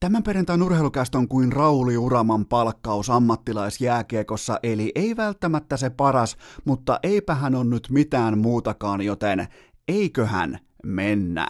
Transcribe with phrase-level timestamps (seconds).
[0.00, 6.98] Tämän perjantain urheilukästä on kuin Rauli Uraman palkkaus ammattilaisjääkiekossa, eli ei välttämättä se paras, mutta
[7.02, 9.48] eipä hän on nyt mitään muutakaan, joten
[9.88, 11.48] eiköhän mennä.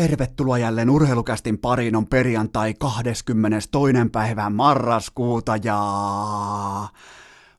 [0.00, 3.70] Tervetuloa jälleen urheilukästin pariin on perjantai 22.
[4.12, 5.78] päivä marraskuuta ja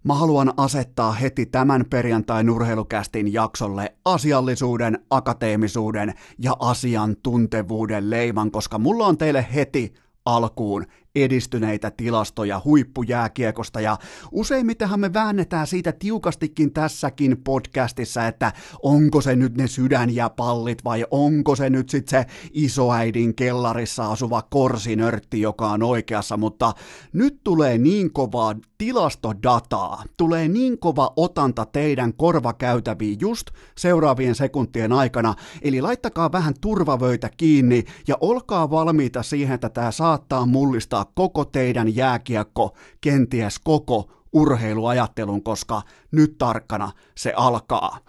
[0.03, 9.07] mä haluan asettaa heti tämän perjantain urheilukästin jaksolle asiallisuuden, akateemisuuden ja asiantuntevuuden leiman, koska mulla
[9.07, 9.93] on teille heti
[10.25, 13.81] alkuun edistyneitä tilastoja huippujääkiekosta.
[13.81, 13.97] Ja
[14.31, 18.53] useimmitenhan me väännetään siitä tiukastikin tässäkin podcastissa, että
[18.83, 24.11] onko se nyt ne sydän ja pallit vai onko se nyt sitten se isoäidin kellarissa
[24.11, 26.73] asuva korsinörtti, joka on oikeassa, mutta
[27.13, 35.35] nyt tulee niin kovaa tilastodataa, tulee niin kova otanta teidän korvakäytäviin just seuraavien sekuntien aikana,
[35.61, 41.45] eli laittakaa vähän turvavöitä kiinni ja olkaa valmiita siihen, että tämä saattaa mullistaa muuttaa koko
[41.45, 47.99] teidän jääkiekko, kenties koko urheiluajattelun, koska nyt tarkkana se alkaa.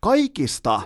[0.00, 0.82] Kaikista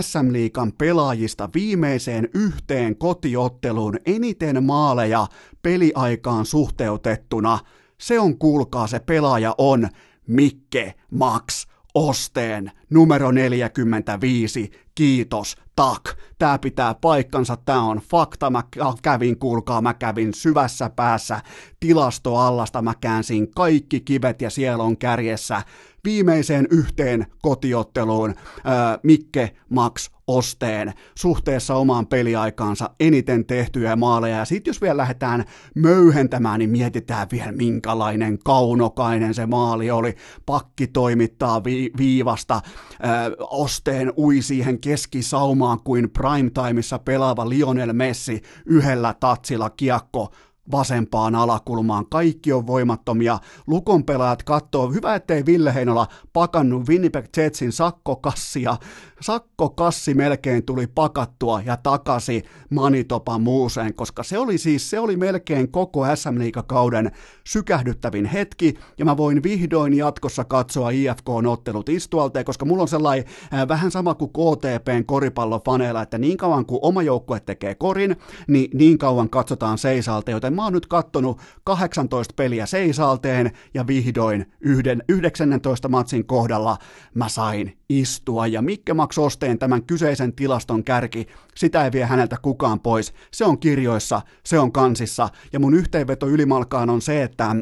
[0.00, 5.26] SM-liikan pelaajista viimeiseen yhteen kotiotteluun eniten maaleja
[5.62, 7.58] peliaikaan suhteutettuna.
[7.98, 9.88] Se on, kuulkaa, se pelaaja on
[10.26, 14.70] Mikke Max Osteen numero 45.
[14.94, 16.02] Kiitos, tak.
[16.38, 18.50] Tää pitää paikkansa, tää on fakta.
[18.50, 18.62] Mä
[19.02, 21.40] kävin, kuulkaa, mä kävin syvässä päässä
[21.80, 22.82] tilastoallasta.
[22.82, 25.62] Mä käänsin kaikki kivet ja siellä on kärjessä
[26.04, 34.36] viimeiseen yhteen kotiotteluun ää, Mikke Max Osteen suhteessa omaan peliaikaansa eniten tehtyjä maaleja.
[34.36, 40.14] Ja sitten jos vielä lähdetään möyhentämään, niin mietitään vielä minkälainen kaunokainen se maali oli.
[40.46, 42.60] Pakki toimittaa vi- viivasta,
[43.00, 50.32] ää, Osteen ui siihen keskisaumaan kuin primetimeissa pelaava Lionel Messi yhdellä tatsilla kiekko
[50.70, 52.06] vasempaan alakulmaan.
[52.06, 53.38] Kaikki on voimattomia.
[53.66, 54.90] Lukon pelaajat katsoo.
[54.90, 58.76] Hyvä, ettei Ville Heinola pakannut Winnipeg Jetsin sakkokassia.
[59.20, 65.72] Sakkokassi melkein tuli pakattua ja takasi Manitopa muuseen, koska se oli siis, se oli melkein
[65.72, 66.36] koko SM
[66.66, 67.10] kauden
[67.46, 73.24] sykähdyttävin hetki, ja mä voin vihdoin jatkossa katsoa IFK-ottelut istualteen, koska mulla on sellainen
[73.54, 78.16] äh, vähän sama kuin KTPn koripallofaneilla, että niin kauan kuin oma joukkue tekee korin,
[78.48, 84.52] niin niin kauan katsotaan seisalta, joten mä oon nyt kattonut 18 peliä seisalteen ja vihdoin
[84.60, 86.78] yhden 19 matsin kohdalla
[87.14, 91.26] mä sain istua ja Mikke Max Osteen tämän kyseisen tilaston kärki,
[91.56, 93.14] sitä ei vie häneltä kukaan pois.
[93.32, 97.56] Se on kirjoissa, se on kansissa ja mun yhteenveto ylimalkaan on se, että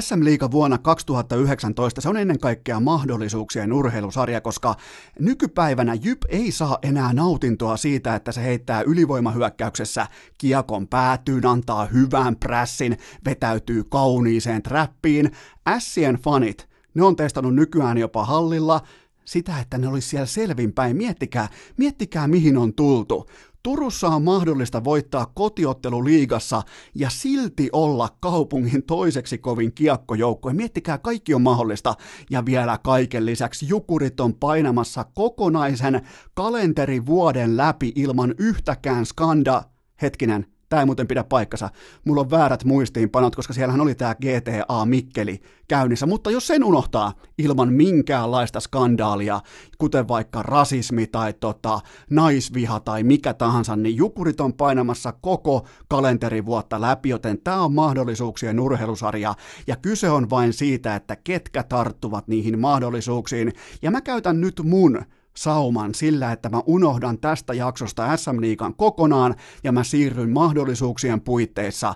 [0.00, 4.74] SM-liiga vuonna 2019, se on ennen kaikkea mahdollisuuksien urheilusarja, koska
[5.18, 10.06] nykypäivänä Jyp ei saa enää nautintoa siitä, että se heittää ylivoimahyökkäyksessä
[10.38, 15.30] kiekon päätyyn, antaa hyvän prässin, vetäytyy kauniiseen trappiin.
[15.78, 18.80] Sien fanit, ne on testannut nykyään jopa hallilla,
[19.24, 20.96] sitä, että ne olisi siellä selvinpäin.
[20.96, 23.26] Miettikää, miettikää mihin on tultu.
[23.62, 26.62] Turussa on mahdollista voittaa kotiottelu liigassa
[26.94, 30.50] ja silti olla kaupungin toiseksi kovin kiekkojoukko.
[30.52, 31.94] Miettikää, kaikki on mahdollista.
[32.30, 36.00] Ja vielä kaiken lisäksi Jukurit on painamassa kokonaisen
[36.34, 39.62] kalenterivuoden läpi ilman yhtäkään skanda.
[40.02, 41.68] Hetkinen, tämä ei muuten pidä paikkansa.
[42.04, 47.12] Mulla on väärät muistiinpanot, koska siellähän oli tämä GTA Mikkeli käynnissä, mutta jos sen unohtaa
[47.38, 49.40] ilman minkäänlaista skandaalia,
[49.78, 56.80] kuten vaikka rasismi tai tota, naisviha tai mikä tahansa, niin Jukurit on painamassa koko kalenterivuotta
[56.80, 59.34] läpi, joten tämä on mahdollisuuksien urheilusarja,
[59.66, 63.52] ja kyse on vain siitä, että ketkä tarttuvat niihin mahdollisuuksiin,
[63.82, 65.02] ja mä käytän nyt mun
[65.36, 69.34] sauman sillä, että mä unohdan tästä jaksosta SM Liigan kokonaan
[69.64, 71.94] ja mä siirryn mahdollisuuksien puitteissa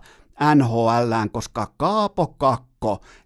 [0.55, 2.76] NHLään, koska Kaapo Kakko,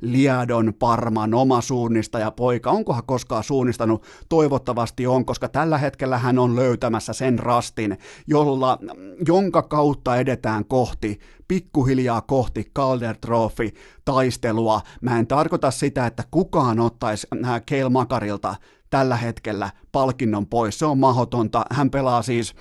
[0.01, 4.05] Liadon Parman oma suunnistaja poika, onkohan koskaan suunnistanut?
[4.29, 8.79] Toivottavasti on, koska tällä hetkellä hän on löytämässä sen rastin, jolla,
[9.27, 11.19] jonka kautta edetään kohti,
[11.49, 13.71] pikkuhiljaa kohti Calder Trophy
[14.05, 14.81] taistelua.
[15.01, 18.55] Mä en tarkoita sitä, että kukaan ottaisi äh, Keil Makarilta
[18.91, 20.79] tällä hetkellä palkinnon pois.
[20.79, 21.65] Se on mahdotonta.
[21.71, 22.55] Hän pelaa siis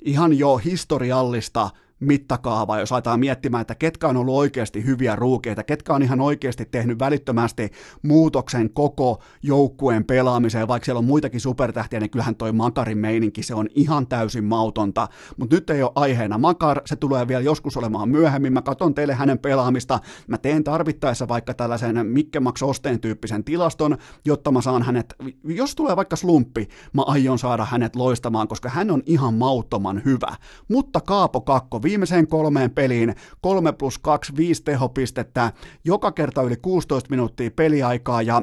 [0.00, 1.70] ihan jo historiallista
[2.00, 6.64] mittakaava, jos aletaan miettimään, että ketkä on ollut oikeasti hyviä ruukeita, ketkä on ihan oikeasti
[6.64, 7.70] tehnyt välittömästi
[8.02, 13.54] muutoksen koko joukkueen pelaamiseen, vaikka siellä on muitakin supertähtiä, niin kyllähän toi Makarin meininki, se
[13.54, 18.08] on ihan täysin mautonta, mutta nyt ei ole aiheena Makar, se tulee vielä joskus olemaan
[18.08, 23.44] myöhemmin, mä katson teille hänen pelaamista, mä teen tarvittaessa vaikka tällaisen Mikke Max Osteen tyyppisen
[23.44, 25.14] tilaston, jotta mä saan hänet,
[25.44, 30.36] jos tulee vaikka slumppi, mä aion saada hänet loistamaan, koska hän on ihan mauttoman hyvä,
[30.68, 33.14] mutta Kaapo Kakko, viimeiseen kolmeen peliin.
[33.40, 35.52] 3 plus 2, 5 tehopistettä,
[35.84, 38.42] joka kerta yli 16 minuuttia peliaikaa ja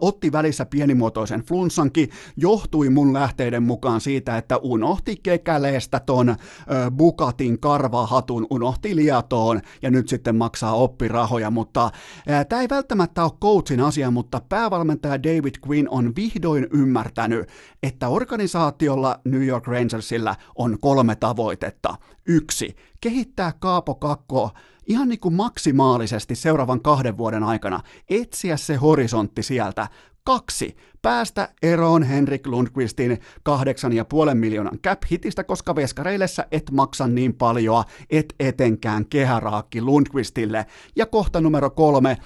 [0.00, 6.36] otti välissä pienimuotoisen flunssankin, johtui mun lähteiden mukaan siitä, että unohti kekäleestä ton ö,
[6.90, 11.90] Bukatin karvahatun, unohti liatoon ja nyt sitten maksaa oppirahoja, mutta
[12.48, 17.48] tämä ei välttämättä ole coachin asia, mutta päävalmentaja David Quinn on vihdoin ymmärtänyt,
[17.82, 21.94] että organisaatiolla New York Rangersilla on kolme tavoitetta.
[22.26, 24.50] Yksi, kehittää Kaapo Kakko
[24.86, 27.80] ihan niin kuin maksimaalisesti seuraavan kahden vuoden aikana,
[28.10, 29.88] etsiä se horisontti sieltä.
[30.24, 37.06] Kaksi, päästä eroon Henrik Lundqvistin kahdeksan ja puolen miljoonan cap-hitistä, koska veskareille sä et maksa
[37.06, 40.66] niin paljon, et etenkään kehäraakki Lundqvistille.
[40.96, 42.16] Ja kohta numero kolme,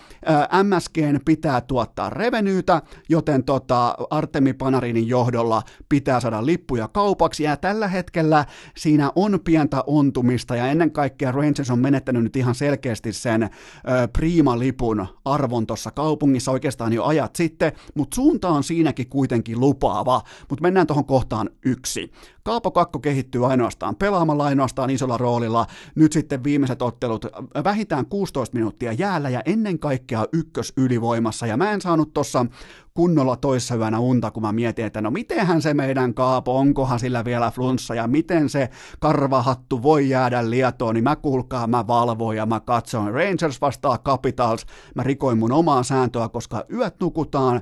[0.63, 7.89] MSGn pitää tuottaa revenyytä, joten tota, Artemi Panarinin johdolla pitää saada lippuja kaupaksi, ja tällä
[7.89, 8.45] hetkellä
[8.77, 13.49] siinä on pientä ontumista, ja ennen kaikkea Rangers on menettänyt nyt ihan selkeästi sen ö,
[14.19, 20.63] Prima-lipun arvon tuossa kaupungissa oikeastaan jo ajat sitten, mutta suunta on siinäkin kuitenkin lupaava, mutta
[20.63, 22.11] mennään tuohon kohtaan yksi.
[22.43, 27.27] Kaapo Kakko kehittyy ainoastaan pelaamalla ainoastaan isolla roolilla, nyt sitten viimeiset ottelut
[27.65, 32.47] vähintään 16 minuuttia jäällä ja ennen kaikkea ykkös ylivoimassa, ja mä en saanut tuossa
[32.95, 37.25] kunnolla toissa yönä unta, kun mä mietin, että no mitenhän se meidän kaapo, onkohan sillä
[37.25, 38.69] vielä flunssa ja miten se
[39.01, 44.67] karvahattu voi jäädä lietoon, niin mä kuulkaa, mä valvoin ja mä katsoin Rangers vastaa Capitals,
[44.95, 47.61] mä rikoin mun omaa sääntöä, koska yöt nukutaan,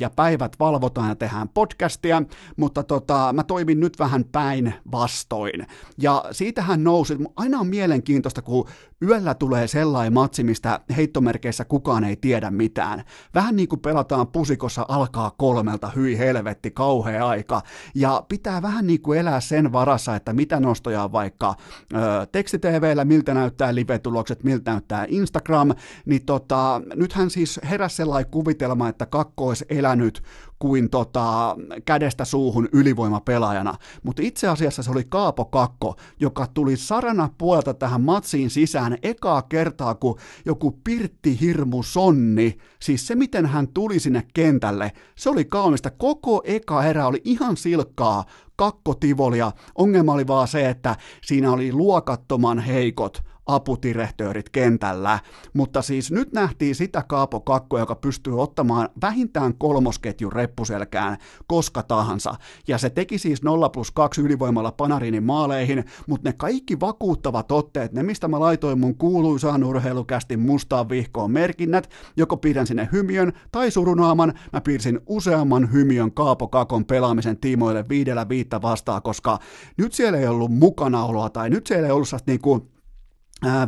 [0.00, 2.22] ja päivät valvotaan ja tehdään podcastia,
[2.56, 5.66] mutta tota, mä toimin nyt vähän päin vastoin.
[5.98, 8.68] Ja siitähän nousi, aina on mielenkiintoista, kun
[9.02, 13.04] yöllä tulee sellainen matsi, mistä heittomerkeissä kukaan ei tiedä mitään.
[13.34, 17.62] Vähän niin kuin pelataan pusikossa alkaa kolmelta, hyi helvetti, kauhea aika.
[17.94, 21.54] Ja pitää vähän niin kuin elää sen varassa, että mitä nostoja on vaikka
[21.94, 25.68] ö, tekstitvllä, miltä näyttää live-tulokset, miltä näyttää Instagram,
[26.06, 30.22] niin tota, nythän siis heräsi sellainen kuvitelma, että kakko elänyt
[30.58, 37.28] kuin tota, kädestä suuhun ylivoimapelaajana, mutta itse asiassa se oli Kaapo Kakko, joka tuli sarana
[37.38, 43.68] puolta tähän matsiin sisään ekaa kertaa, kun joku Pirtti Hirmu Sonni, siis se miten hän
[43.68, 45.90] tuli sinne kentälle, se oli kaunista.
[45.90, 48.24] Koko eka erä oli ihan silkkaa
[48.56, 49.52] kakkotivolia.
[49.74, 55.18] Ongelma oli vaan se, että siinä oli luokattoman heikot aputirehtöörit kentällä,
[55.52, 61.16] mutta siis nyt nähtiin sitä Kaapo Kakko, joka pystyy ottamaan vähintään kolmosketjun reppuselkään
[61.46, 62.34] koska tahansa,
[62.68, 67.92] ja se teki siis 0 plus 2 ylivoimalla Panarinin maaleihin, mutta ne kaikki vakuuttavat otteet,
[67.92, 73.70] ne mistä mä laitoin mun kuuluisaan urheilukästi mustaan vihkoon merkinnät, joko pidän sinne hymiön tai
[73.70, 79.38] surunaaman, mä piirsin useamman hymiön Kaapo Kakon pelaamisen tiimoille viidellä viittä vastaan, koska
[79.76, 82.71] nyt siellä ei ollut mukanaoloa tai nyt siellä ei ollut niinku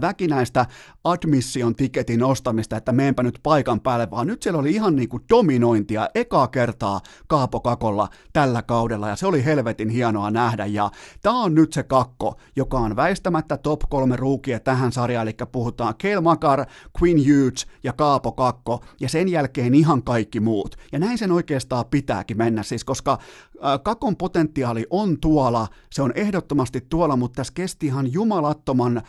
[0.01, 0.67] väkinäistä
[1.05, 5.23] admission tiketin ostamista, että meenpä nyt paikan päälle, vaan nyt siellä oli ihan niin kuin
[5.31, 10.91] dominointia ekaa kertaa Kaapo Kakolla tällä kaudella, ja se oli helvetin hienoa nähdä, ja
[11.23, 15.95] tämä on nyt se kakko, joka on väistämättä top kolme ruukia tähän sarjaan, eli puhutaan
[15.99, 16.67] Kel Makar,
[17.03, 21.85] Quinn Hughes ja Kaapo Kakko, ja sen jälkeen ihan kaikki muut, ja näin sen oikeastaan
[21.91, 23.19] pitääkin mennä, siis koska
[23.83, 29.03] Kakon potentiaali on tuolla, se on ehdottomasti tuolla, mutta tässä kesti ihan jumalattoman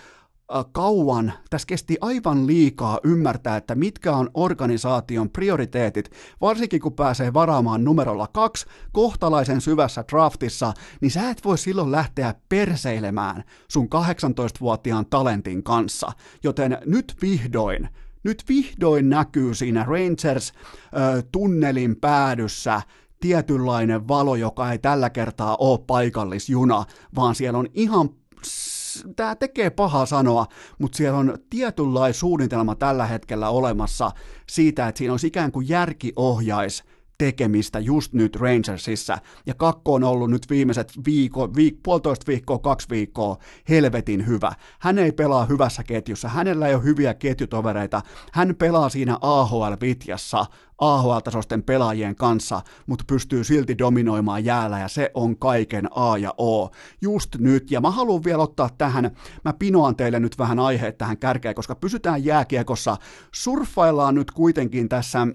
[0.71, 6.11] kauan, tässä kesti aivan liikaa ymmärtää, että mitkä on organisaation prioriteetit,
[6.41, 12.35] varsinkin kun pääsee varaamaan numerolla kaksi kohtalaisen syvässä draftissa, niin sä et voi silloin lähteä
[12.49, 16.11] perseilemään sun 18-vuotiaan talentin kanssa.
[16.43, 17.89] Joten nyt vihdoin,
[18.23, 22.81] nyt vihdoin näkyy siinä Rangers-tunnelin päädyssä
[23.19, 26.85] tietynlainen valo, joka ei tällä kertaa ole paikallisjuna,
[27.15, 28.09] vaan siellä on ihan
[29.15, 30.45] tämä tekee paha sanoa,
[30.79, 34.11] mutta siellä on tietynlainen suunnitelma tällä hetkellä olemassa
[34.49, 36.83] siitä, että siinä olisi ikään kuin järki ohjaisi
[37.17, 42.89] tekemistä just nyt Rangersissa, ja kakko on ollut nyt viimeiset viikko, viik, puolitoista viikkoa, kaksi
[42.89, 43.37] viikkoa
[43.69, 44.51] helvetin hyvä.
[44.79, 50.45] Hän ei pelaa hyvässä ketjussa, hänellä ei ole hyviä ketjutovereita, hän pelaa siinä AHL-vitjassa
[50.77, 56.69] AHL-tasoisten pelaajien kanssa, mutta pystyy silti dominoimaan jäällä ja se on kaiken A ja O
[57.01, 57.71] just nyt.
[57.71, 59.11] Ja mä haluan vielä ottaa tähän,
[59.45, 62.97] mä pinoan teille nyt vähän aiheet tähän kärkeen, koska pysytään jääkiekossa,
[63.31, 65.27] surffaillaan nyt kuitenkin tässä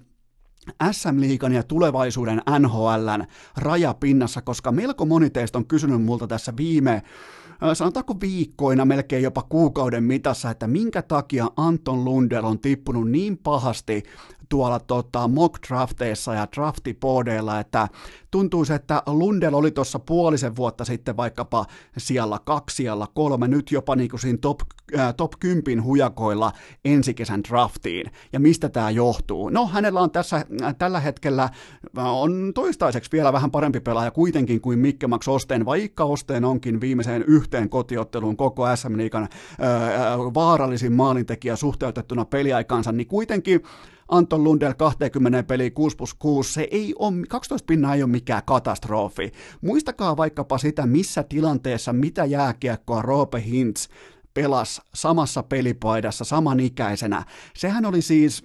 [0.93, 3.25] SM-liigan ja tulevaisuuden NHLn
[3.57, 7.03] rajapinnassa, koska melko moni teistä on kysynyt multa tässä viime
[7.75, 14.03] sanotaanko viikkoina, melkein jopa kuukauden mitassa, että minkä takia Anton Lundell on tippunut niin pahasti
[14.51, 17.89] tuolla tota, mock drafteissa ja draftipodeilla, että
[18.31, 21.67] tuntuisi, että Lundell oli tuossa puolisen vuotta sitten vaikkapa
[21.99, 24.61] siellä kaksi, siellä kolme, nyt jopa niin kuin siinä top,
[24.99, 26.53] äh, top 10 hujakoilla
[26.85, 28.11] ensi kesän draftiin.
[28.33, 29.49] Ja mistä tämä johtuu?
[29.49, 31.43] No, hänellä on tässä äh, tällä hetkellä
[31.99, 36.81] äh, on toistaiseksi vielä vähän parempi pelaaja kuitenkin kuin Mikke Max Osteen, vaikka Osteen onkin
[36.81, 39.29] viimeiseen yhteen kotiotteluun koko SM Liigan äh,
[39.69, 43.63] äh, vaarallisin maalintekijä suhteutettuna peliaikansa, niin kuitenkin
[44.11, 48.43] Anton Lundell 20 peli 6 plus 6, se ei ole, 12 pinnaa ei ole mikään
[48.47, 49.33] katastrofi.
[49.61, 53.89] Muistakaa vaikkapa sitä, missä tilanteessa, mitä jääkiekkoa Roope Hintz
[54.35, 57.25] pelas samassa pelipaidassa samanikäisenä.
[57.57, 58.45] Sehän oli siis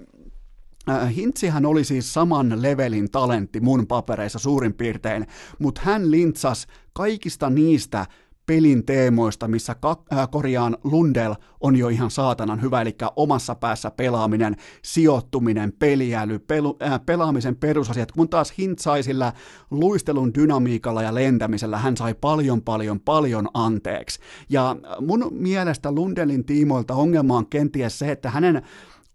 [0.89, 5.27] äh, Hintsihän oli siis saman levelin talentti mun papereissa suurin piirtein,
[5.59, 8.05] mutta hän lintsas kaikista niistä
[8.45, 13.91] pelin teemoista, missä ka- äh, korjaan Lundell on jo ihan saatanan hyvä, eli omassa päässä
[13.91, 19.33] pelaaminen, sijoittuminen, peliäly, pelu, äh, pelaamisen perusasiat, kun taas Hint sai sillä
[19.71, 24.19] luistelun dynamiikalla ja lentämisellä, hän sai paljon, paljon, paljon anteeksi.
[24.49, 28.61] Ja mun mielestä Lundelin tiimoilta ongelma on kenties se, että hänen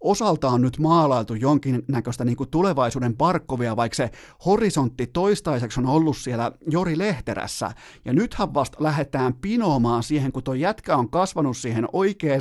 [0.01, 4.11] osaltaan nyt maalailtu jonkinnäköistä niin kuin tulevaisuuden parkkovia, vaikka se
[4.45, 7.71] horisontti toistaiseksi on ollut siellä Jori Lehterässä.
[8.05, 12.31] Ja nythän vasta lähdetään pinoamaan siihen, kun tuo jätkä on kasvanut siihen oikeaan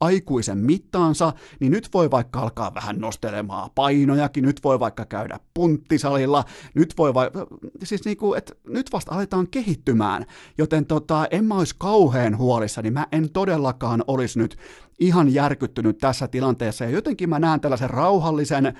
[0.00, 6.44] aikuisen mittaansa, niin nyt voi vaikka alkaa vähän nostelemaan painojakin, nyt voi vaikka käydä punttisalilla,
[6.74, 7.46] nyt voi vaikka,
[7.84, 10.26] siis niin kuin, että nyt vasta aletaan kehittymään,
[10.58, 14.56] joten tota, en mä olisi kauhean huolissa, niin mä en todellakaan olisi nyt
[15.00, 18.74] ihan järkyttynyt tässä tilanteessa, ja jotenkin mä näen tällaisen rauhallisen,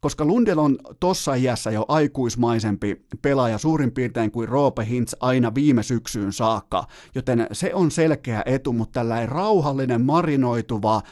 [0.00, 5.82] koska Lundell on tossa iässä jo aikuismaisempi pelaaja suurin piirtein kuin Roope Hintz aina viime
[5.82, 11.02] syksyyn saakka, joten se on selkeä etu, mutta tällainen rauhallinen, marinoituva,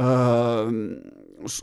[0.00, 0.06] öö,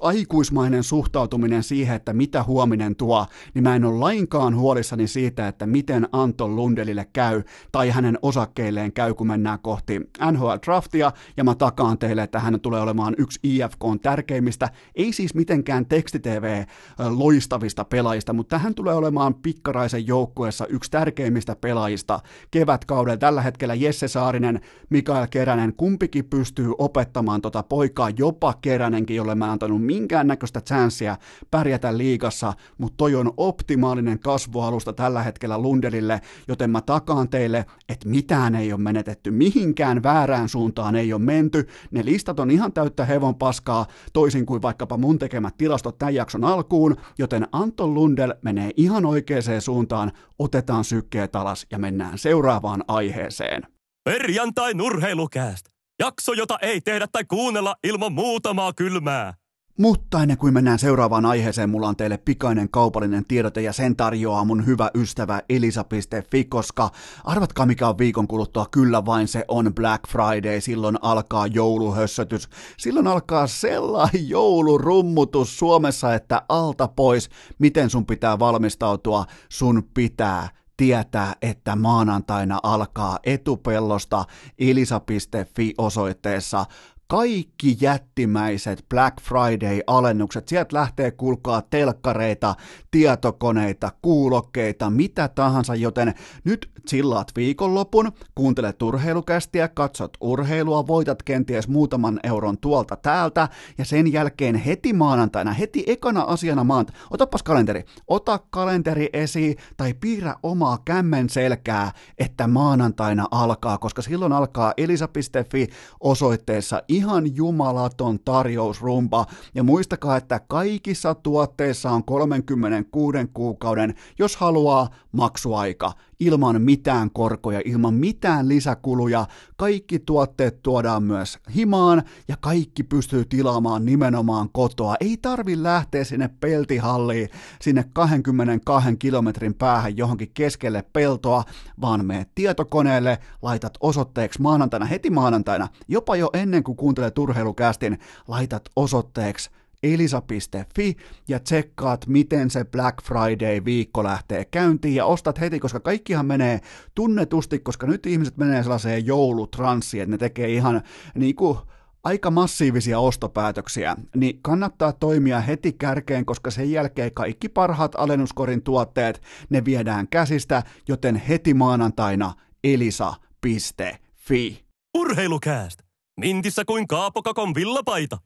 [0.01, 5.65] aikuismainen suhtautuminen siihen, että mitä huominen tuo, niin mä en ole lainkaan huolissani siitä, että
[5.65, 9.99] miten Anton Lundelille käy tai hänen osakkeilleen käy, kun mennään kohti
[10.31, 15.35] NHL-draftia, ja mä takaan teille, että hän tulee olemaan yksi IFK on tärkeimmistä, ei siis
[15.35, 16.63] mitenkään tekstitv
[17.09, 22.19] loistavista pelaajista, mutta hän tulee olemaan pikkaraisen joukkueessa yksi tärkeimmistä pelaajista
[22.51, 23.17] kevätkaudella.
[23.17, 29.51] Tällä hetkellä Jesse Saarinen, Mikael Keränen, kumpikin pystyy opettamaan tota poikaa, jopa Keränenkin, jolle mä
[29.51, 31.17] antan antanut minkäännäköistä chanssiä
[31.51, 38.09] pärjätä liigassa, mutta toi on optimaalinen kasvualusta tällä hetkellä Lundelille, joten mä takaan teille, että
[38.09, 43.05] mitään ei ole menetetty, mihinkään väärään suuntaan ei ole menty, ne listat on ihan täyttä
[43.05, 48.71] hevon paskaa, toisin kuin vaikkapa mun tekemät tilastot tämän jakson alkuun, joten Anton Lundel menee
[48.77, 53.67] ihan oikeaan suuntaan, otetaan sykkeet alas ja mennään seuraavaan aiheeseen.
[54.03, 55.65] Perjantai nurheilukääst!
[55.99, 59.33] Jakso, jota ei tehdä tai kuunnella ilman muutamaa kylmää.
[59.77, 64.45] Mutta ennen kuin mennään seuraavaan aiheeseen, mulla on teille pikainen kaupallinen tiedote ja sen tarjoaa
[64.45, 66.89] mun hyvä ystävä elisa.fi, koska
[67.23, 73.07] arvatkaa mikä on viikon kuluttua, kyllä vain se on Black Friday, silloin alkaa jouluhössötys, silloin
[73.07, 77.29] alkaa sellainen joulurummutus Suomessa, että alta pois,
[77.59, 84.25] miten sun pitää valmistautua, sun pitää tietää, että maanantaina alkaa etupellosta
[84.59, 86.65] elisa.fi osoitteessa
[87.07, 90.47] kaikki jättimäiset Black Friday-alennukset.
[90.47, 92.55] Sieltä lähtee kulkaa telkkareita,
[92.91, 102.19] tietokoneita, kuulokkeita, mitä tahansa, joten nyt chillaat viikonlopun, kuuntelet urheilukästiä, katsot urheilua, voitat kenties muutaman
[102.23, 108.39] euron tuolta täältä, ja sen jälkeen heti maanantaina, heti ekana asiana maanantaina, otapas kalenteri, ota
[108.49, 115.67] kalenteri esiin tai piirrä omaa kämmen selkää, että maanantaina alkaa, koska silloin alkaa elisa.fi
[115.99, 119.25] osoitteessa ihan jumalaton tarjousrumpa.
[119.55, 125.91] Ja muistakaa, että kaikissa tuotteissa on 36 kuukauden, jos haluaa, maksuaika.
[126.19, 129.25] Ilman mitään korkoja, ilman mitään lisäkuluja.
[129.55, 134.95] Kaikki tuotteet tuodaan myös himaan ja kaikki pystyy tilaamaan nimenomaan kotoa.
[134.99, 137.29] Ei tarvi lähteä sinne peltihalliin,
[137.61, 141.43] sinne 22 kilometrin päähän johonkin keskelle peltoa,
[141.81, 148.69] vaan me tietokoneelle, laitat osoitteeksi maanantaina, heti maanantaina, jopa jo ennen kuin kuuntelee turheilukästin, laitat
[148.75, 149.49] osoitteeksi
[149.83, 150.95] elisa.fi
[151.27, 156.59] ja tsekkaat, miten se Black Friday-viikko lähtee käyntiin ja ostat heti, koska kaikkihan menee
[156.95, 160.81] tunnetusti, koska nyt ihmiset menee sellaiseen joulutranssiin, että ne tekee ihan
[161.15, 161.57] niin kuin
[162.03, 169.21] aika massiivisia ostopäätöksiä, niin kannattaa toimia heti kärkeen, koska sen jälkeen kaikki parhaat alennuskorin tuotteet,
[169.49, 174.65] ne viedään käsistä, joten heti maanantaina elisa.fi.
[174.97, 175.79] Urheilukääst!
[176.19, 178.17] Mintissä kuin Kaapokakon villapaita.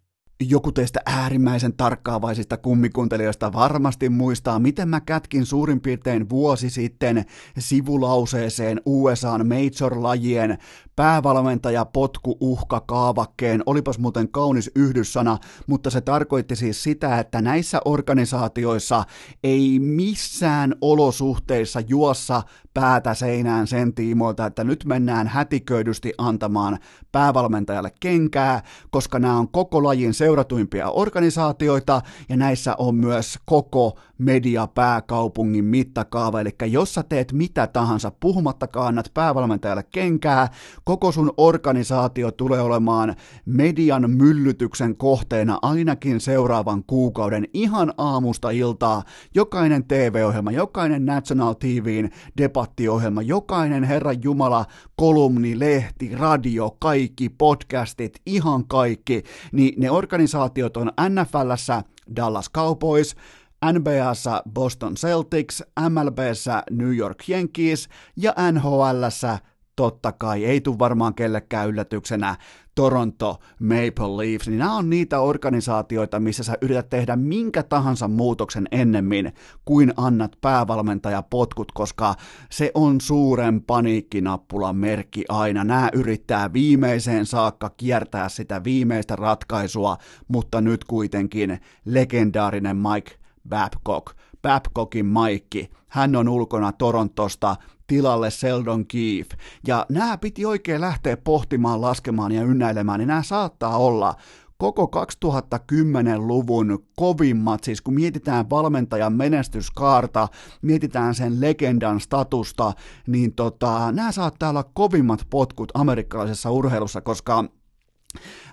[0.49, 7.25] Joku teistä äärimmäisen tarkkaavaisista kummikuuntelijoista varmasti muistaa, miten mä kätkin suurin piirtein vuosi sitten
[7.59, 10.57] sivulauseeseen USAn Major-lajien
[10.95, 13.63] päävalmentaja potku uhka kaavakkeen.
[13.65, 19.03] Olipas muuten kaunis yhdyssana, mutta se tarkoitti siis sitä, että näissä organisaatioissa
[19.43, 22.41] ei missään olosuhteissa juossa
[22.73, 26.79] päätä seinään sen tiimoilta, että nyt mennään hätiköidysti antamaan
[27.11, 34.67] päävalmentajalle kenkää, koska nämä on koko lajin seuratuimpia organisaatioita ja näissä on myös koko media
[34.67, 40.49] pääkaupungin mittakaava, eli jos sä teet mitä tahansa, puhumattakaan annat päävalmentajalle kenkää,
[40.83, 49.03] koko sun organisaatio tulee olemaan median myllytyksen kohteena ainakin seuraavan kuukauden ihan aamusta iltaa.
[49.35, 58.67] Jokainen TV-ohjelma, jokainen National TVn debattiohjelma, jokainen Herran Jumala, kolumni, lehti, radio, kaikki, podcastit, ihan
[58.67, 61.83] kaikki, niin ne organisaatiot on NFLssä
[62.15, 63.15] Dallas Cowboys,
[63.65, 69.39] NBAssa Boston Celtics, MLBssä New York Yankees ja NHLssä
[69.75, 72.35] totta kai, ei tule varmaan kellekään yllätyksenä,
[72.75, 78.67] Toronto Maple Leafs, niin nämä on niitä organisaatioita, missä sä yrität tehdä minkä tahansa muutoksen
[78.71, 79.33] ennemmin
[79.65, 82.15] kuin annat päävalmentaja potkut, koska
[82.51, 85.63] se on suuren paniikkinappulan merkki aina.
[85.63, 94.17] Nämä yrittää viimeiseen saakka kiertää sitä viimeistä ratkaisua, mutta nyt kuitenkin legendaarinen Mike Babcock.
[94.41, 97.55] Babcockin Maikki, hän on ulkona Torontosta,
[97.87, 99.35] tilalle Seldon Keefe.
[99.67, 104.15] Ja nämä piti oikein lähteä pohtimaan, laskemaan ja ynnäilemään, niin nämä saattaa olla
[104.57, 110.27] koko 2010-luvun kovimmat, siis kun mietitään valmentajan menestyskaarta,
[110.61, 112.73] mietitään sen legendan statusta,
[113.07, 117.45] niin tota, nämä saattaa olla kovimmat potkut amerikkalaisessa urheilussa, koska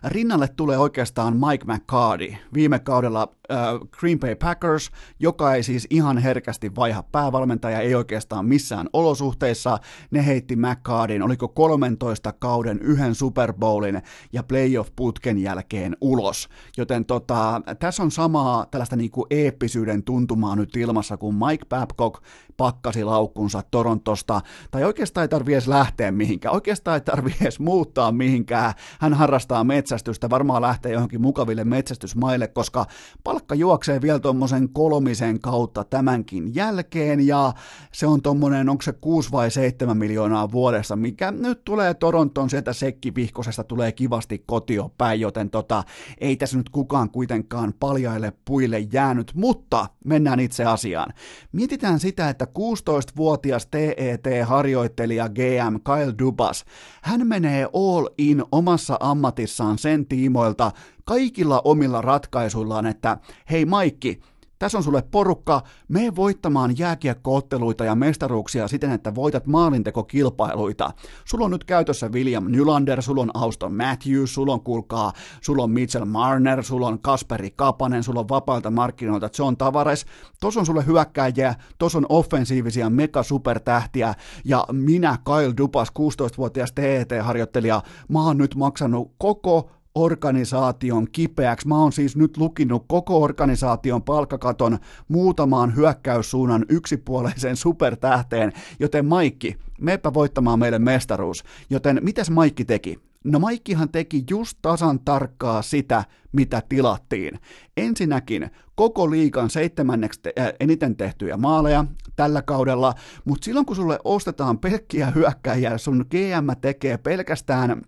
[0.05, 3.59] Rinnalle tulee oikeastaan Mike McCarty, viime kaudella äh,
[4.01, 9.79] Green Bay Packers, joka ei siis ihan herkästi vaiha päävalmentaja, ei oikeastaan missään olosuhteissa.
[10.11, 16.49] Ne heitti McCartyn, oliko 13 kauden yhden Super Bowlin ja playoff-putken jälkeen ulos.
[16.77, 22.23] Joten tota, tässä on samaa tällaista niinku eeppisyyden tuntumaa nyt ilmassa, kun Mike Babcock
[22.57, 28.13] pakkasi laukkunsa Torontosta, tai oikeastaan ei tarvi edes lähteä mihinkään, oikeastaan ei tarvi edes muuttaa
[28.13, 28.73] mihinkään.
[29.01, 32.87] Hän harrastaa metsästystä, varmaan lähtee johonkin mukaville metsästysmaille, koska
[33.25, 37.53] palkka juoksee vielä tuommoisen kolmisen kautta tämänkin jälkeen, ja
[37.93, 42.73] se on tuommoinen, onko se 6 vai 7 miljoonaa vuodessa, mikä nyt tulee Toronton sieltä
[42.73, 45.85] sekkivihkosesta, tulee kivasti kotio päin, joten tota,
[46.19, 51.13] ei tässä nyt kukaan kuitenkaan paljaille puille jäänyt, mutta mennään itse asiaan.
[51.53, 56.65] Mietitään sitä, että 16-vuotias TET-harjoittelija GM Kyle Dubas,
[57.03, 60.71] hän menee all in omassa ammatissaan sen tiimoilta
[61.05, 63.19] kaikilla omilla ratkaisuillaan, että
[63.51, 64.21] hei Maikki,
[64.59, 70.91] tässä on sulle porukka, me voittamaan jääkiekkootteluita ja mestaruuksia siten, että voitat maalintekokilpailuita.
[71.25, 75.71] Sulla on nyt käytössä William Nylander, sulla on Auston Matthews, sulla on kuulkaa, sulla on
[75.71, 80.07] Mitchell Marner, sulla on Kasperi Kapanen, sulla on vapailta markkinoilta John Tavares.
[80.41, 87.83] Tos on sulle hyökkääjiä, tos on offensiivisia mega supertähtiä ja minä Kyle Dupas, 16-vuotias TET-harjoittelija,
[88.09, 89.71] mä oon nyt maksanut koko
[90.03, 91.69] organisaation kipeäksi.
[91.69, 100.15] Mä oon siis nyt lukinut koko organisaation palkkakaton muutamaan hyökkäyssuunnan yksipuoleiseen supertähteen, joten Maikki, meepä
[100.15, 101.45] voittamaan meille mestaruus.
[101.71, 102.99] Joten mitäs Maikki teki?
[103.25, 107.39] No Maikkihan teki just tasan tarkkaa sitä, mitä tilattiin.
[107.77, 111.85] Ensinnäkin koko liikan seitsemänneksi te- äh, eniten tehtyjä maaleja
[112.17, 117.83] tällä kaudella, mutta silloin kun sulle ostetaan pelkkiä hyökkäjiä, sun GM tekee pelkästään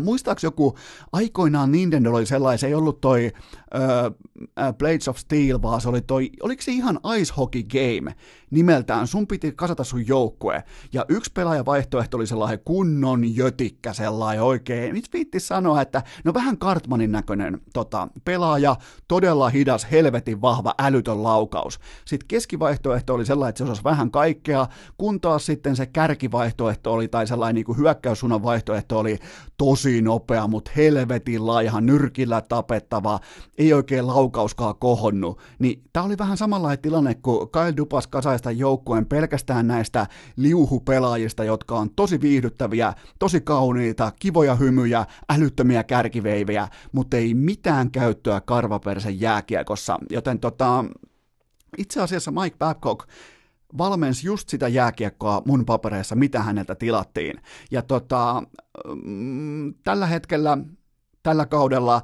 [0.00, 0.78] muistaaks joku,
[1.12, 3.32] aikoinaan Nintendo oli sellainen, se ei ollut toi
[3.74, 8.14] äh, Blades of Steel, vaan se oli toi, oliko se ihan Ice Hockey Game
[8.50, 14.94] nimeltään, sun piti kasata sun joukkue, ja yksi pelaajavaihtoehto oli sellainen kunnon jötikkä sellainen oikein,
[14.94, 18.76] mit viitti sanoa, että no vähän Cartmanin näköinen tota, pelaaja,
[19.08, 21.80] todella hidas, helvetin vahva, älytön laukaus.
[22.04, 24.66] Sitten keskivaihtoehto oli sellainen, että se osasi vähän kaikkea,
[24.98, 29.18] kun taas sitten se kärkivaihtoehto oli, tai sellainen niin kuin hyökkäyssuunnan vaihtoehto oli
[29.56, 33.20] tosi nopea, mutta helvetin laiha, nyrkillä tapettava,
[33.58, 35.38] ei oikein laukauskaan kohonnut.
[35.58, 41.78] Niin tämä oli vähän samanlainen tilanne, kun Kyle Dupas kasaista joukkueen pelkästään näistä liuhupelaajista, jotka
[41.78, 49.98] on tosi viihdyttäviä, tosi kauniita, kivoja hymyjä, älyttömiä kärkiveivejä, mutta ei mitään käyttöä karvapersen jääkiekossa.
[50.10, 50.84] Joten tota,
[51.78, 53.08] itse asiassa Mike Babcock
[53.78, 57.40] valmensi just sitä jääkiekkoa mun papereissa, mitä häneltä tilattiin.
[57.70, 58.42] Ja tota,
[59.04, 60.58] mm, tällä hetkellä,
[61.22, 62.02] tällä kaudella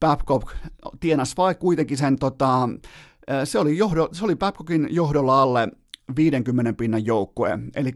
[0.00, 0.54] Babcock
[1.00, 2.68] tienasi vai kuitenkin sen, tota,
[3.44, 5.68] se oli, johdo, se oli Babcockin johdolla alle
[6.16, 7.58] 50 pinnan joukkue.
[7.74, 7.92] Eli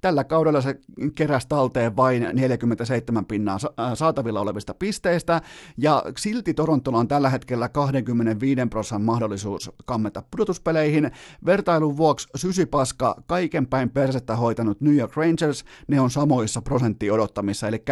[0.00, 0.80] tällä kaudella se
[1.14, 3.58] keräsi talteen vain 47 pinnaa
[3.94, 5.40] saatavilla olevista pisteistä,
[5.78, 11.10] ja silti Torontolla on tällä hetkellä 25 prosentin mahdollisuus kammeta pudotuspeleihin.
[11.46, 17.68] Vertailun vuoksi sysipaska kaiken päin persettä hoitanut New York Rangers, ne on samoissa prosentti odottamissa,
[17.68, 17.82] eli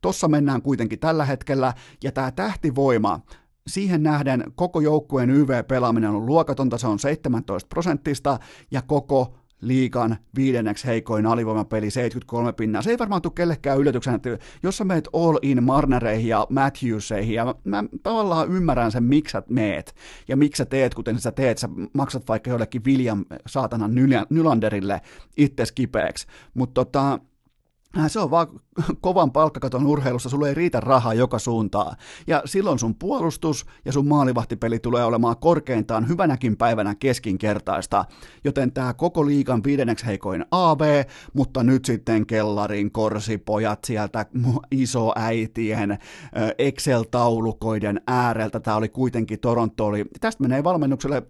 [0.00, 3.20] tossa mennään kuitenkin tällä hetkellä, ja tämä tähtivoima,
[3.68, 8.38] siihen nähden koko joukkueen YV-pelaaminen on luokatonta, se on 17 prosenttista,
[8.70, 12.82] ja koko liikan viidenneksi heikoin alivoimapeli 73 pinnaa.
[12.82, 17.34] Se ei varmaan tule kellekään yllätyksenä, että jos sä meet all in Marnereihin ja Matthewseihin,
[17.34, 19.94] ja mä tavallaan ymmärrän sen, miksi sä meet,
[20.28, 23.92] ja miksi sä teet, kuten sä teet, sä maksat vaikka jollekin William saatanan
[24.30, 25.00] Nylanderille
[25.36, 27.20] itse kipeäksi, mutta tota,
[28.08, 28.46] se on vaan
[29.00, 31.96] kovan palkkakaton urheilussa, sulle ei riitä rahaa joka suuntaan.
[32.26, 38.04] Ja silloin sun puolustus ja sun maalivahtipeli tulee olemaan korkeintaan hyvänäkin päivänä keskinkertaista.
[38.44, 44.26] Joten tämä koko liikan viidenneksi heikoin AV, mutta nyt sitten kellarin korsipojat sieltä
[44.70, 45.98] isoäitien äh,
[46.58, 48.60] Excel-taulukoiden ääreltä.
[48.60, 51.22] Tämä oli kuitenkin Toronto oli, tästä menee valmennukselle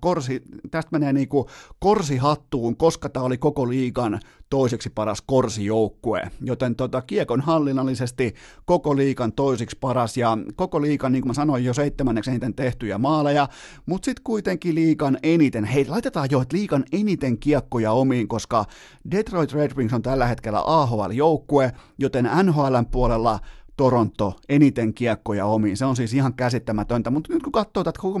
[0.00, 6.76] korsi, tästä menee niin kuin korsihattuun, koska tämä oli koko liigan toiseksi paras korsijoukkue, joten
[6.76, 11.74] tota, kiekon hallinnallisesti koko liikan toiseksi paras ja koko liikan, niin kuin mä sanoin, jo
[11.74, 13.48] seitsemänneksi eniten tehtyjä maaleja,
[13.86, 18.64] mutta sitten kuitenkin liikan eniten, hei laitetaan jo, että liikan eniten kiekkoja omiin, koska
[19.10, 23.38] Detroit Red Wings on tällä hetkellä AHL-joukkue, joten NHLn puolella
[23.82, 25.76] Toronto eniten kiekkoja omiin.
[25.76, 28.20] Se on siis ihan käsittämätöntä, mutta nyt kun katsoo tätä koko,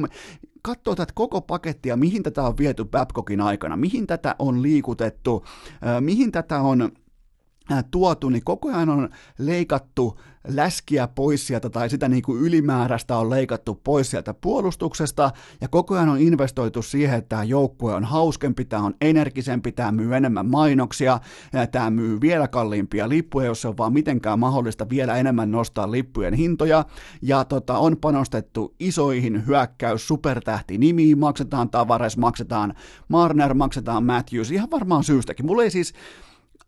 [0.62, 5.44] katsoo tätä koko pakettia, mihin tätä on viety Babcockin aikana, mihin tätä on liikutettu,
[6.00, 6.92] mihin tätä on
[7.90, 9.08] tuotu, niin koko ajan on
[9.38, 15.30] leikattu läskiä pois sieltä tai sitä niin kuin ylimääräistä on leikattu pois sieltä puolustuksesta.
[15.60, 19.92] Ja koko ajan on investoitu siihen, että tämä joukkue on hauskempi, tämä on energisempi, tämä
[19.92, 21.20] myy enemmän mainoksia,
[21.52, 25.90] ja tämä myy vielä kalliimpia lippuja, jos se on vaan mitenkään mahdollista vielä enemmän nostaa
[25.90, 26.84] lippujen hintoja.
[27.22, 32.74] Ja tota, on panostettu isoihin hyökkäys, supertähti nimiin, maksetaan Tavares, maksetaan
[33.08, 35.46] Marner, maksetaan Matthews, ihan varmaan syystäkin.
[35.46, 35.94] Mulla ei siis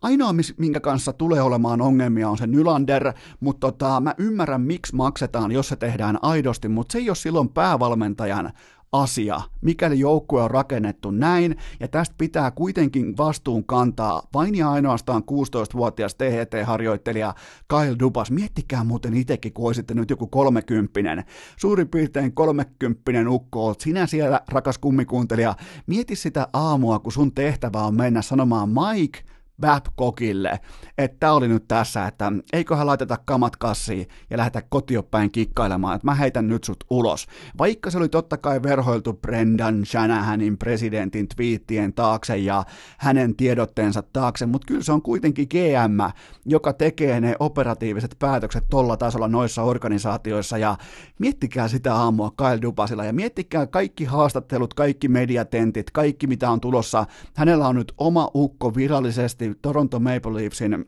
[0.01, 5.51] Ainoa, minkä kanssa tulee olemaan ongelmia, on se Nylander, mutta tota, mä ymmärrän, miksi maksetaan,
[5.51, 8.51] jos se tehdään aidosti, mutta se ei ole silloin päävalmentajan
[8.91, 15.23] asia, mikäli joukkue on rakennettu näin, ja tästä pitää kuitenkin vastuun kantaa vain ja ainoastaan
[15.31, 17.33] 16-vuotias THT-harjoittelija
[17.67, 18.31] Kyle Dubas.
[18.31, 21.23] Miettikää muuten itsekin, kun olisitte nyt joku kolmekymppinen,
[21.57, 25.55] suurin piirtein kolmekymppinen ukko, oot sinä siellä, rakas kummikuuntelija,
[25.87, 30.59] mieti sitä aamua, kun sun tehtävä on mennä sanomaan Mike, Babcockille,
[30.97, 36.15] että oli nyt tässä, että eiköhän laiteta kamat kassiin ja lähdetä kotiopäin kikkailemaan, että mä
[36.15, 37.27] heitän nyt sut ulos.
[37.57, 42.63] Vaikka se oli totta kai verhoiltu Brendan Shanahanin presidentin twiittien taakse ja
[42.97, 45.99] hänen tiedotteensa taakse, mutta kyllä se on kuitenkin GM,
[46.45, 50.77] joka tekee ne operatiiviset päätökset tolla tasolla noissa organisaatioissa ja
[51.19, 57.05] miettikää sitä aamua Kyle Dubasilla ja miettikää kaikki haastattelut, kaikki mediatentit, kaikki mitä on tulossa.
[57.35, 60.85] Hänellä on nyt oma ukko virallisesti nosti Toronto Maple Leafsin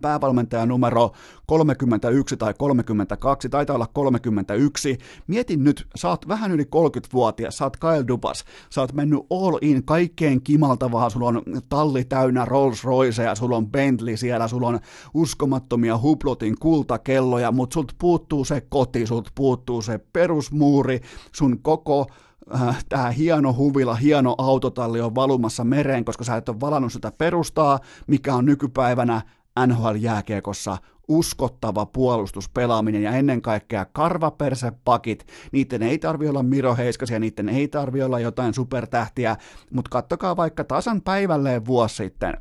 [0.00, 1.12] päävalmentaja numero
[1.46, 4.98] 31 tai 32, taitaa olla 31.
[5.26, 9.58] Mietin nyt, sä oot vähän yli 30-vuotias, sä oot Kyle Dubas, sä oot mennyt all
[9.62, 14.80] in kaikkeen kimaltavaa, sulla on talli täynnä Rolls Royceja, sulla on Bentley siellä, sulla on
[15.14, 21.00] uskomattomia Huplotin kultakelloja, mutta sulta puuttuu se koti, sulta puuttuu se perusmuuri,
[21.34, 22.06] sun koko
[22.54, 27.12] äh, tämä hieno huvila, hieno autotalli on valumassa mereen, koska sä et ole valannut sitä
[27.18, 29.22] perustaa, mikä on nykypäivänä
[29.66, 30.76] NHL-jääkiekossa
[31.08, 38.02] uskottava puolustuspelaaminen ja ennen kaikkea karvapersepakit, niiden ei tarvi olla Miro Heiskasia, niiden ei tarvi
[38.02, 39.36] olla jotain supertähtiä,
[39.72, 42.34] mutta kattokaa vaikka tasan päivälleen vuosi sitten,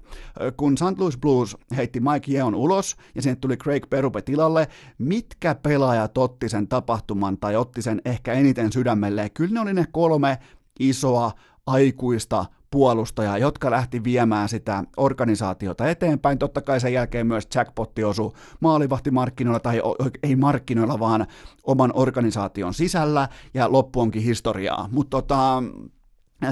[0.57, 0.99] kun St.
[0.99, 6.49] Louis Blues heitti Mike Yeon ulos ja sinne tuli Craig Perupe tilalle, mitkä pelaajat otti
[6.49, 9.29] sen tapahtuman tai otti sen ehkä eniten sydämelle?
[9.29, 10.37] Kyllä ne oli ne kolme
[10.79, 11.31] isoa
[11.65, 16.37] aikuista puolustajaa, jotka lähti viemään sitä organisaatiota eteenpäin.
[16.37, 19.81] Totta kai sen jälkeen myös jackpotti osui maalivahtimarkkinoilla, tai
[20.23, 21.27] ei markkinoilla, vaan
[21.63, 24.89] oman organisaation sisällä, ja loppu onkin historiaa.
[24.91, 25.63] Mutta tota,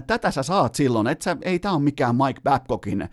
[0.07, 3.09] tätä sä saat silloin, että ei tämä ole mikään Mike Babcockin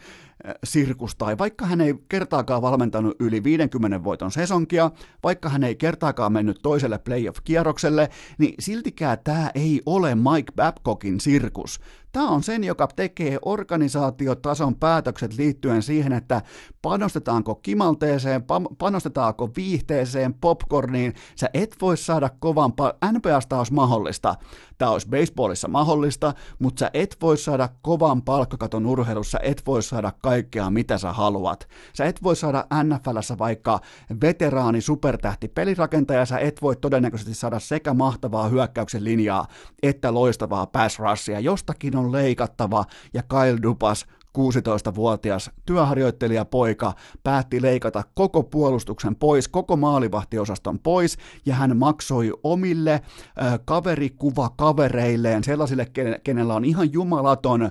[0.64, 4.90] sirkus, tai vaikka hän ei kertaakaan valmentanut yli 50 voiton sesonkia,
[5.22, 11.80] vaikka hän ei kertaakaan mennyt toiselle playoff-kierrokselle, niin siltikään tämä ei ole Mike Babcockin sirkus.
[12.12, 16.42] Tämä on sen, joka tekee organisaatiotason päätökset liittyen siihen, että
[16.82, 18.44] panostetaanko kimalteeseen,
[18.78, 21.14] panostetaanko viihteeseen, popcorniin.
[21.36, 22.72] Sä et voi saada kovan,
[23.12, 24.34] NPAsta olisi mahdollista,
[24.78, 30.12] tämä olisi baseballissa mahdollista, mutta sä et voi saada kovan palkkakaton urheilussa, et voi saada
[30.36, 31.68] kaikkea mitä sä haluat.
[31.92, 33.80] Sä et voi saada NFLssä vaikka
[34.22, 39.46] veteraani supertähti pelirakentaja, sä et voi todennäköisesti saada sekä mahtavaa hyökkäyksen linjaa
[39.82, 41.40] että loistavaa pass rushia.
[41.40, 44.06] Jostakin on leikattava ja Kyle Dupas
[44.38, 53.58] 16-vuotias työharjoittelijapoika päätti leikata koko puolustuksen pois, koko maalivahtiosaston pois, ja hän maksoi omille äh,
[53.64, 55.86] kaverikuva kavereilleen, sellaisille,
[56.24, 57.70] kenellä on ihan jumalaton äh,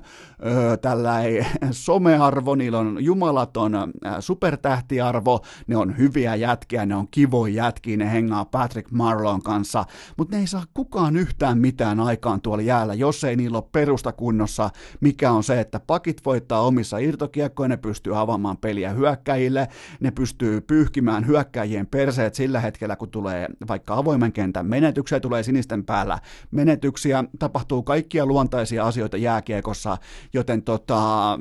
[0.82, 3.84] tällainen somearvo, niillä on jumalaton äh,
[4.20, 9.84] supertähtiarvo, ne on hyviä jätkiä, ne on kivoja jätkiä, ne hengaa Patrick Marlon kanssa,
[10.16, 14.12] mutta ne ei saa kukaan yhtään mitään aikaan tuolla jäällä, jos ei niillä ole perusta
[14.12, 19.68] kunnossa, mikä on se, että pakit voittaa voittaa omissa irtokiekkoja, ne pystyy avaamaan peliä hyökkäjille,
[20.00, 25.84] ne pystyy pyyhkimään hyökkäjien perseet sillä hetkellä, kun tulee vaikka avoimen kentän menetyksiä, tulee sinisten
[25.84, 26.18] päällä
[26.50, 29.98] menetyksiä, tapahtuu kaikkia luontaisia asioita jääkiekossa,
[30.32, 31.38] joten tota,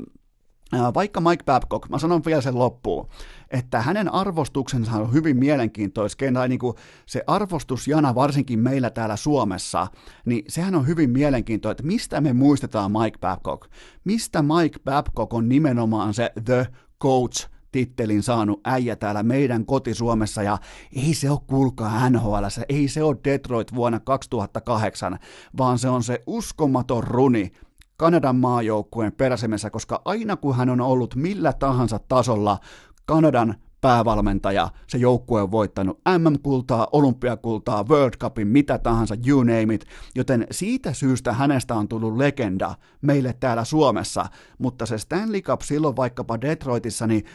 [0.94, 3.08] vaikka Mike Babcock, mä sanon vielä sen loppuun,
[3.52, 9.88] että hänen arvostuksensa on hyvin mielenkiintoista, tai niin kuin se arvostusjana varsinkin meillä täällä Suomessa,
[10.26, 13.72] niin sehän on hyvin mielenkiintoista, että mistä me muistetaan Mike Babcock.
[14.04, 16.68] Mistä Mike Babcock on nimenomaan se The
[17.02, 20.58] Coach tittelin saanut äijä täällä meidän koti-Suomessa, ja
[20.96, 25.20] ei se ole kuulkaa NHL, ei se ole Detroit vuonna 2008,
[25.58, 27.52] vaan se on se uskomaton runi,
[27.98, 32.60] Kanadan maajoukkueen peräsemessä, koska aina kun hän on ollut millä tahansa tasolla
[33.06, 39.86] Kanadan päävalmentaja, se joukkue on voittanut MM-kultaa, olympiakultaa, World Cupin, mitä tahansa, you name it,
[40.16, 44.26] joten siitä syystä hänestä on tullut legenda meille täällä Suomessa,
[44.58, 47.26] mutta se Stanley Cup silloin vaikkapa Detroitissa, niin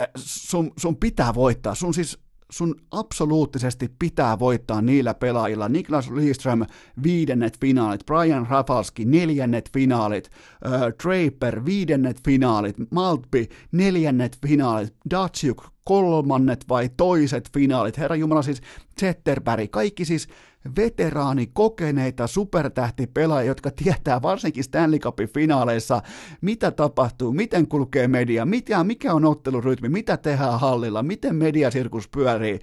[0.00, 2.18] äh, sun, sun pitää voittaa, sun siis
[2.50, 5.68] sun absoluuttisesti pitää voittaa niillä pelaajilla.
[5.68, 6.66] Niklas Lidström
[7.02, 10.30] viidennet finaalit, Brian Rafalski neljännet finaalit,
[10.66, 18.60] äh, Draper viidennet finaalit, Maltby neljännet finaalit, Datsjuk kolmannet vai toiset finaalit, herra Jumala siis
[19.00, 20.28] Zetterberg, kaikki siis
[20.76, 26.02] veteraani, kokeneita supertähtipelaajia, jotka tietää varsinkin Stanley Cupin finaaleissa,
[26.40, 32.58] mitä tapahtuu, miten kulkee media, mikä, mikä on ottelurytmi, mitä tehdään hallilla, miten mediasirkus pyörii,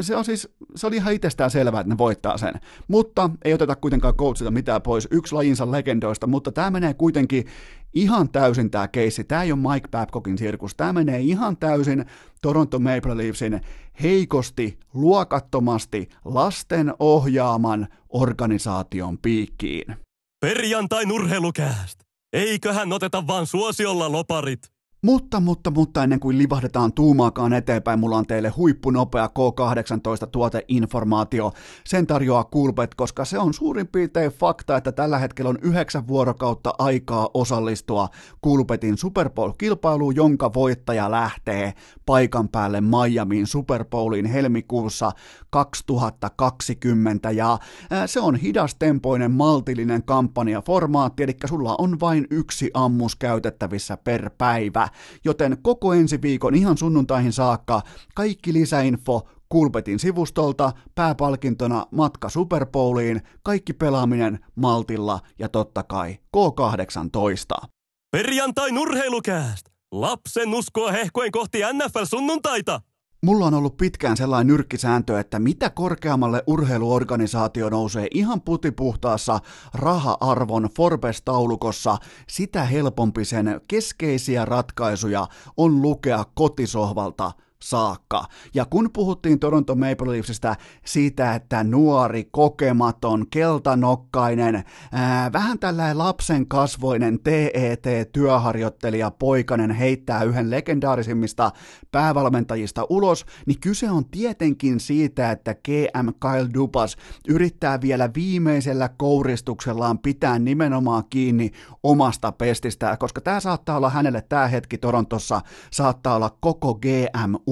[0.00, 2.54] se on siis, se oli ihan itsestään selvää, että ne voittaa sen.
[2.88, 7.46] Mutta ei oteta kuitenkaan coachilta mitään pois, yksi lajinsa legendoista, mutta tämä menee kuitenkin
[7.94, 9.24] ihan täysin tämä keissi.
[9.24, 12.04] Tämä ei ole Mike Babcockin sirkus, tämä menee ihan täysin
[12.42, 13.60] Toronto Maple Leafsin
[14.02, 19.96] heikosti, luokattomasti lasten ohjaaman organisaation piikkiin.
[20.40, 22.00] Perjantai nurheilukääst!
[22.32, 24.73] Eiköhän oteta vaan suosiolla loparit.
[25.04, 31.52] Mutta, mutta, mutta ennen kuin livahdetaan tuumaakaan eteenpäin, mulla on teille huippunopea K18 tuoteinformaatio.
[31.84, 36.74] Sen tarjoaa Coolbet, koska se on suurin piirtein fakta, että tällä hetkellä on yhdeksän vuorokautta
[36.78, 38.08] aikaa osallistua
[38.44, 41.74] Coolbetin Super Bowl-kilpailuun, jonka voittaja lähtee
[42.06, 45.12] paikan päälle Miamiin Super Bowliin helmikuussa
[45.50, 47.30] 2020.
[47.30, 47.58] Ja
[48.06, 54.88] se on hidastempoinen, maltillinen kampanjaformaatti, eli sulla on vain yksi ammus käytettävissä per päivä
[55.24, 57.82] joten koko ensi viikon ihan sunnuntaihin saakka
[58.14, 67.68] kaikki lisäinfo Kulpetin sivustolta, pääpalkintona matka Superbowliin, kaikki pelaaminen maltilla ja totta kai K18.
[68.10, 69.66] Perjantai nurheilukääst!
[69.92, 72.80] Lapsen uskoa hehkoen kohti NFL-sunnuntaita!
[73.24, 79.40] Mulla on ollut pitkään sellainen nyrkkisääntö, että mitä korkeammalle urheiluorganisaatio nousee ihan putipuhtaassa
[79.74, 81.96] raha-arvon Forbes-taulukossa,
[82.28, 87.32] sitä helpompi sen keskeisiä ratkaisuja on lukea kotisohvalta
[87.64, 88.24] saakka.
[88.54, 96.46] Ja kun puhuttiin Toronto Maple Leafsistä siitä, että nuori, kokematon, keltanokkainen, ää, vähän tällainen lapsen
[96.48, 101.52] kasvoinen TET-työharjoittelija poikainen heittää yhden legendaarisimmista
[101.92, 106.96] päävalmentajista ulos, niin kyse on tietenkin siitä, että GM Kyle Dubas
[107.28, 111.50] yrittää vielä viimeisellä kouristuksellaan pitää nimenomaan kiinni
[111.82, 116.74] omasta pestistä, koska tämä saattaa olla hänelle tämä hetki Torontossa, saattaa olla koko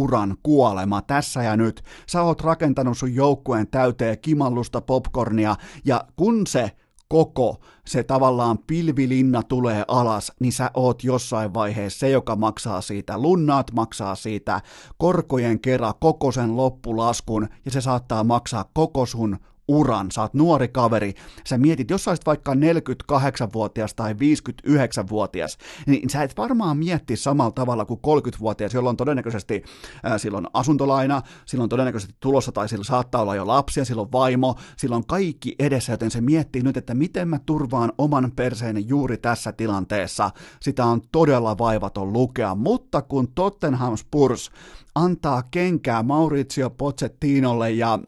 [0.03, 1.83] GM-uran kuolema tässä ja nyt.
[2.09, 6.71] Sä oot rakentanut sun joukkueen täyteen kimallusta popcornia, ja kun se
[7.09, 13.19] koko se tavallaan pilvilinna tulee alas, niin sä oot jossain vaiheessa se, joka maksaa siitä.
[13.19, 14.61] Lunnaat maksaa siitä
[14.99, 19.39] korkojen kerran koko sen loppulaskun, ja se saattaa maksaa koko sun
[19.69, 21.15] uran, sä oot nuori kaveri,
[21.47, 27.51] sä mietit, jos sä olisit vaikka 48-vuotias tai 59-vuotias, niin sä et varmaan mietti samalla
[27.51, 29.63] tavalla kuin 30-vuotias, jolloin todennäköisesti
[30.07, 35.07] äh, silloin asuntolaina, silloin todennäköisesti tulossa tai sillä saattaa olla jo lapsia, silloin vaimo, silloin
[35.07, 40.31] kaikki edessä, joten se miettii nyt, että miten mä turvaan oman perseeni juuri tässä tilanteessa.
[40.61, 44.51] Sitä on todella vaivaton lukea, mutta kun Tottenham Spurs
[44.95, 47.99] antaa kenkää Maurizio Pochettinolle ja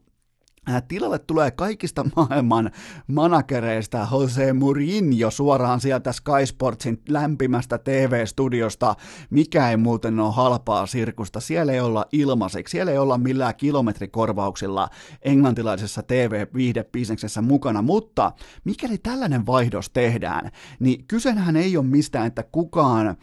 [0.88, 2.70] tilalle tulee kaikista maailman
[3.06, 8.94] managereista Jose Mourinho suoraan sieltä Sky Sportsin lämpimästä TV-studiosta,
[9.30, 11.40] mikä ei muuten ole halpaa sirkusta.
[11.40, 14.88] Siellä ei olla ilmaiseksi, siellä ei olla millään kilometrikorvauksilla
[15.22, 18.32] englantilaisessa TV-viihdebisneksessä mukana, mutta
[18.64, 20.50] mikäli tällainen vaihdos tehdään,
[20.80, 23.16] niin kysehän ei ole mistään, että kukaan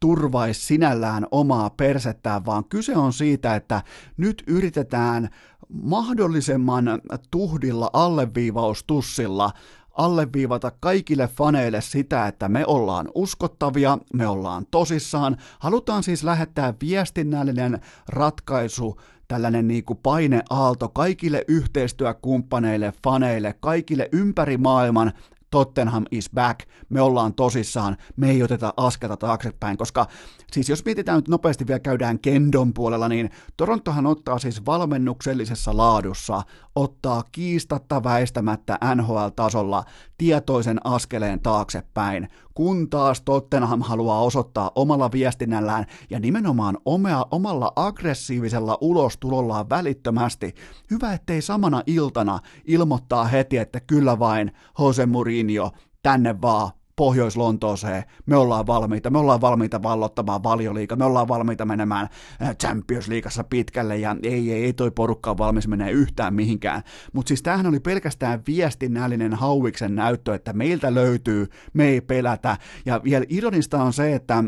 [0.00, 3.82] turvaisi sinällään omaa persettään, vaan kyse on siitä, että
[4.16, 5.28] nyt yritetään
[5.68, 7.00] mahdollisimman
[7.30, 9.50] tuhdilla alleviivaustussilla
[9.92, 15.36] alleviivata kaikille faneille sitä, että me ollaan uskottavia, me ollaan tosissaan.
[15.58, 25.12] Halutaan siis lähettää viestinnällinen ratkaisu tällainen niin kuin paineaalto kaikille yhteistyökumppaneille, faneille, kaikille ympäri maailman,
[25.50, 30.06] Tottenham is back, me ollaan tosissaan, me ei oteta askelta taaksepäin, koska
[30.52, 36.42] siis jos mietitään nyt nopeasti vielä käydään Kendon puolella, niin Torontohan ottaa siis valmennuksellisessa laadussa,
[36.74, 39.84] ottaa kiistatta väistämättä NHL-tasolla
[40.18, 48.78] tietoisen askeleen taaksepäin, kun taas Tottenham haluaa osoittaa omalla viestinnällään ja nimenomaan omea, omalla aggressiivisella
[48.80, 50.54] ulostulollaan välittömästi.
[50.90, 55.70] Hyvä, ettei samana iltana ilmoittaa heti, että kyllä vain Jose Mourinho,
[56.02, 62.08] tänne vaan, Pohjois-Lontooseen, me ollaan valmiita, me ollaan valmiita vallottamaan valioliiga, me ollaan valmiita menemään
[62.42, 66.82] äh, Champions Leagueassa pitkälle ja ei, ei, ei toi porukka ole valmis menee yhtään mihinkään.
[67.12, 72.56] Mutta siis tämähän oli pelkästään viestinnällinen hauiksen näyttö, että meiltä löytyy, me ei pelätä.
[72.86, 74.44] Ja vielä ironista on se, että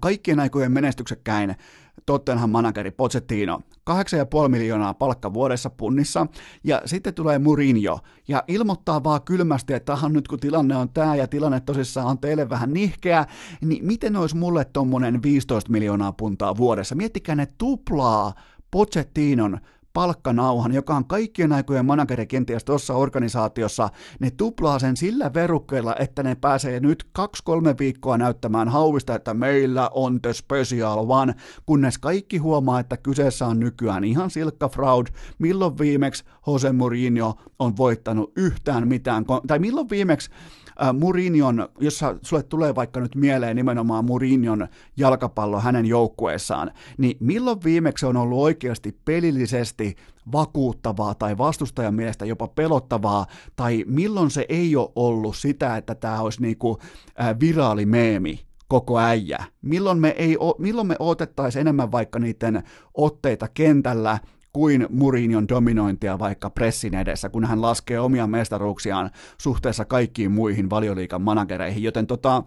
[0.00, 1.56] kaikkien aikojen menestyksekkäin
[2.06, 6.26] Tottenham manageri Pochettino, 8,5 miljoonaa palkka vuodessa punnissa,
[6.64, 11.16] ja sitten tulee Mourinho, ja ilmoittaa vaan kylmästi, että tahan nyt kun tilanne on tämä,
[11.16, 13.26] ja tilanne tosissaan on teille vähän nihkeä,
[13.60, 16.94] niin miten olisi mulle tuommoinen 15 miljoonaa puntaa vuodessa?
[16.94, 18.32] Miettikää ne tuplaa
[18.70, 19.58] Pochettinon
[19.96, 23.88] palkkanauhan, joka on kaikkien aikojen manageri kenties tuossa organisaatiossa,
[24.20, 29.90] ne tuplaa sen sillä verukkeella, että ne pääsee nyt kaksi-kolme viikkoa näyttämään hauvista, että meillä
[29.94, 31.34] on the special one,
[31.66, 35.06] kunnes kaikki huomaa, että kyseessä on nykyään ihan silkka fraud,
[35.38, 40.30] milloin viimeksi Jose Mourinho on voittanut yhtään mitään, tai milloin viimeksi
[40.82, 47.64] äh, Mourinhon, jos sulle tulee vaikka nyt mieleen nimenomaan Mourinhon jalkapallo hänen joukkueessaan, niin milloin
[47.64, 49.85] viimeksi on ollut oikeasti pelillisesti
[50.32, 56.20] vakuuttavaa tai vastustajan mielestä jopa pelottavaa, tai milloin se ei ole ollut sitä, että tämä
[56.20, 56.78] olisi niinku
[57.20, 59.44] äh, viraalimeemi, koko äijä.
[59.62, 62.62] Milloin me, ei, milloin me otettaisiin enemmän vaikka niiden
[62.94, 64.18] otteita kentällä,
[64.56, 71.22] kuin Murinion dominointia vaikka pressin edessä, kun hän laskee omia mestaruuksiaan suhteessa kaikkiin muihin valioliikan
[71.22, 72.42] managereihin, joten tota,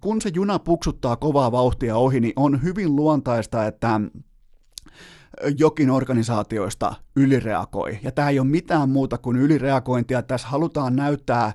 [0.00, 4.00] kun se juna puksuttaa kovaa vauhtia ohi, niin on hyvin luontaista, että
[5.58, 7.98] jokin organisaatioista ylireagoi.
[8.02, 10.22] Ja tämä ei ole mitään muuta kuin ylireagointia.
[10.22, 11.52] Tässä halutaan näyttää,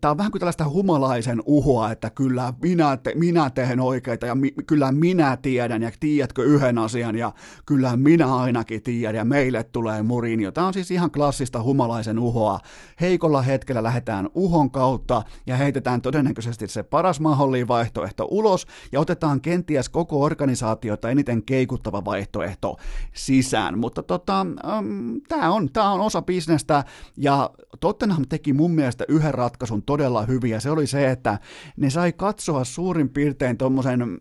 [0.00, 4.34] tämä on vähän kuin tällaista humalaisen uhoa, että kyllä minä, te, minä teen oikeita ja
[4.34, 7.32] mi, kyllä minä tiedän ja tiedätkö yhden asian ja
[7.66, 10.52] kyllä minä ainakin tiedän ja meille tulee murinio.
[10.52, 12.60] Tämä on siis ihan klassista humalaisen uhoa.
[13.00, 19.40] Heikolla hetkellä lähdetään uhon kautta ja heitetään todennäköisesti se paras mahdollinen vaihtoehto ulos ja otetaan
[19.40, 22.76] kenties koko organisaatiota eniten keikuttava vaihtoehto
[23.26, 23.78] sisään.
[23.78, 24.46] Mutta tota,
[24.78, 26.84] um, tämä on, tää on osa bisnestä,
[27.16, 31.38] ja Tottenham teki mun mielestä yhden ratkaisun todella hyvin, ja se oli se, että
[31.76, 34.18] ne sai katsoa suurin piirtein tuommoisen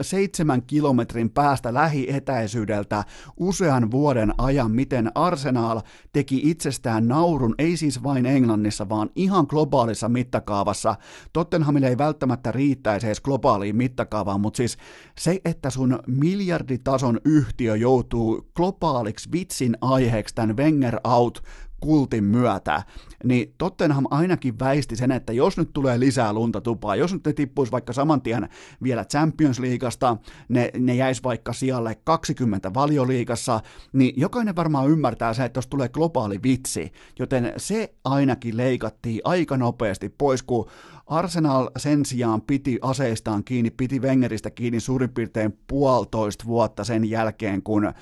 [0.00, 3.04] seitsemän kilometrin päästä lähietäisyydeltä
[3.36, 5.80] usean vuoden ajan, miten Arsenal
[6.12, 10.96] teki itsestään naurun, ei siis vain Englannissa, vaan ihan globaalissa mittakaavassa.
[11.32, 14.76] Tottenhamille ei välttämättä riittäisi edes globaaliin mittakaavaan, mutta siis
[15.18, 21.42] se, että sun miljarditason yhtiö joutuu globaaliksi vitsin aiheeksi tämän Wenger out
[21.82, 22.82] kultin myötä,
[23.24, 27.32] niin Tottenham ainakin väisti sen, että jos nyt tulee lisää lunta tupaa, jos nyt ne
[27.32, 28.48] tippuisi vaikka saman tien
[28.82, 30.16] vielä Champions Leagueasta,
[30.48, 33.60] ne, ne jäisi vaikka sijalle 20 valioliigassa,
[33.92, 39.56] niin jokainen varmaan ymmärtää se, että jos tulee globaali vitsi, joten se ainakin leikattiin aika
[39.56, 40.68] nopeasti pois, kun
[41.06, 47.62] Arsenal sen sijaan piti aseistaan kiinni, piti Wengeristä kiinni suurin piirtein puolitoista vuotta sen jälkeen,
[47.62, 47.92] kun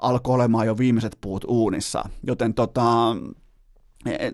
[0.00, 2.04] alkoi olemaan jo viimeiset puut uunissa.
[2.22, 3.16] Joten tota,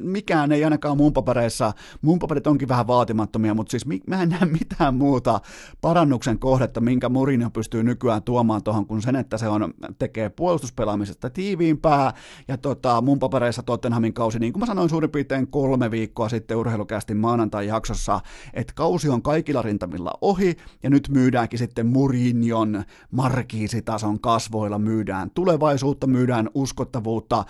[0.01, 4.45] mikään ei ainakaan mun papereissa, mun paperit onkin vähän vaatimattomia, mutta siis mä en näe
[4.61, 5.41] mitään muuta
[5.81, 11.31] parannuksen kohdetta, minkä Mourinho pystyy nykyään tuomaan tuohon, kuin sen, että se on, tekee puolustuspelaamisesta
[11.31, 12.13] tiiviimpää,
[12.49, 16.57] ja tota, mun papereissa Tottenhamin kausi, niin kuin mä sanoin suurin piirtein kolme viikkoa sitten
[16.57, 18.21] urheilukästin maanantai-jaksossa,
[18.55, 26.07] että kausi on kaikilla rintamilla ohi, ja nyt myydäänkin sitten Mourinhon markiisitason kasvoilla, myydään tulevaisuutta,
[26.07, 27.45] myydään uskottavuutta,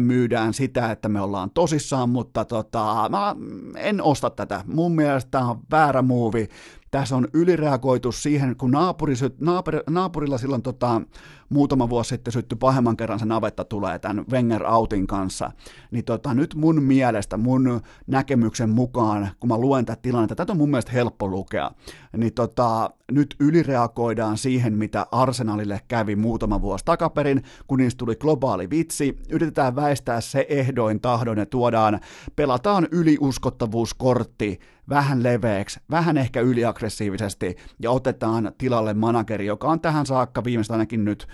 [0.00, 3.36] myydään sitä, että me ollaan to tosissaan, mutta tota, mä
[3.76, 4.64] en osta tätä.
[4.66, 6.48] Mun mielestä tämä on väärä muuvi.
[6.94, 11.02] Tässä on ylireagoitu siihen, kun naapuri, naapuri, naapurilla silloin tota,
[11.48, 15.50] muutama vuosi sitten syttyi pahemman kerran se navetta tulee tämän Wenger Outin kanssa,
[15.90, 20.56] niin tota, nyt mun mielestä, mun näkemyksen mukaan, kun mä luen tätä tilannetta, tätä on
[20.56, 21.70] mun mielestä helppo lukea,
[22.16, 28.70] niin tota, nyt ylireagoidaan siihen, mitä Arsenalille kävi muutama vuosi takaperin, kun niistä tuli globaali
[28.70, 32.00] vitsi, yritetään väistää se ehdoin tahdon ja tuodaan,
[32.36, 40.44] pelataan yliuskottavuuskortti vähän leveäksi, vähän ehkä yliaggressiivisesti ja otetaan tilalle manageri, joka on tähän saakka
[40.44, 41.28] viimeistä ainakin nyt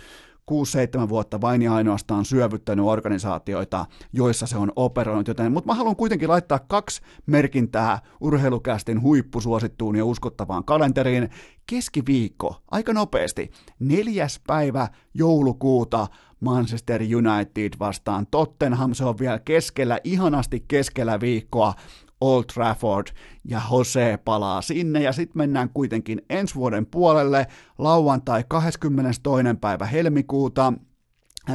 [0.50, 5.96] 6-7 vuotta vain ja ainoastaan syövyttänyt organisaatioita, joissa se on operoinut, joten, mutta mä haluan
[5.96, 11.30] kuitenkin laittaa kaksi merkintää urheilukästin huippusuosittuun ja uskottavaan kalenteriin.
[11.66, 16.06] Keskiviikko, aika nopeasti, neljäs päivä joulukuuta
[16.40, 21.74] Manchester United vastaan Tottenham, se on vielä keskellä, ihanasti keskellä viikkoa,
[22.20, 23.06] Old Trafford
[23.44, 27.46] ja Jose palaa sinne ja sitten mennään kuitenkin ensi vuoden puolelle
[27.78, 29.20] lauantai 22.
[29.60, 30.72] päivä helmikuuta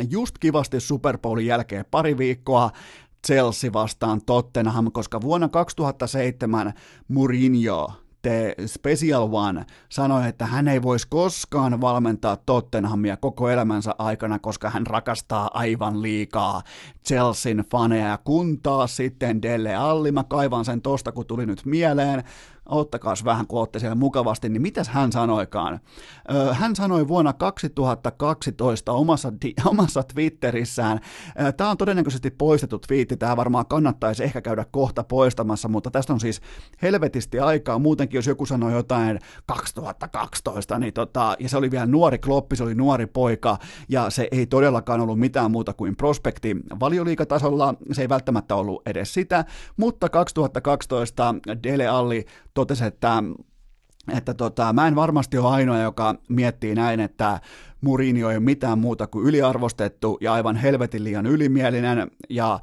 [0.09, 2.72] just kivasti Super Bowlin jälkeen pari viikkoa
[3.28, 6.74] Chelsea vastaan Tottenham, koska vuonna 2007
[7.07, 14.39] Mourinho The Special One sanoi, että hän ei voisi koskaan valmentaa Tottenhamia koko elämänsä aikana,
[14.39, 16.61] koska hän rakastaa aivan liikaa
[17.07, 18.19] Chelsean faneja.
[18.23, 22.23] Kun taas sitten Delle Alli, mä kaivan sen tosta, kun tuli nyt mieleen,
[22.70, 25.80] ottakaas vähän, kun olette siellä mukavasti, niin mitäs hän sanoikaan?
[26.51, 29.34] Hän sanoi vuonna 2012 omassa,
[29.66, 30.99] omassa Twitterissään,
[31.57, 36.20] tämä on todennäköisesti poistettu twiitti, tämä varmaan kannattaisi ehkä käydä kohta poistamassa, mutta tästä on
[36.20, 36.41] siis
[36.82, 42.18] helvetisti aikaa, muutenkin jos joku sanoi jotain 2012, niin tota, ja se oli vielä nuori
[42.18, 43.57] kloppi, se oli nuori poika,
[43.89, 49.13] ja se ei todellakaan ollut mitään muuta kuin prospekti valioliikatasolla, se ei välttämättä ollut edes
[49.13, 49.45] sitä,
[49.78, 52.26] mutta 2012 Dele Alli
[52.56, 53.24] totesi, että
[54.14, 57.39] että tota, mä en varmasti ole ainoa, joka miettii näin, että
[57.82, 62.12] Mourinho ei ole mitään muuta kuin yliarvostettu ja aivan helvetin liian ylimielinen.
[62.30, 62.60] Ja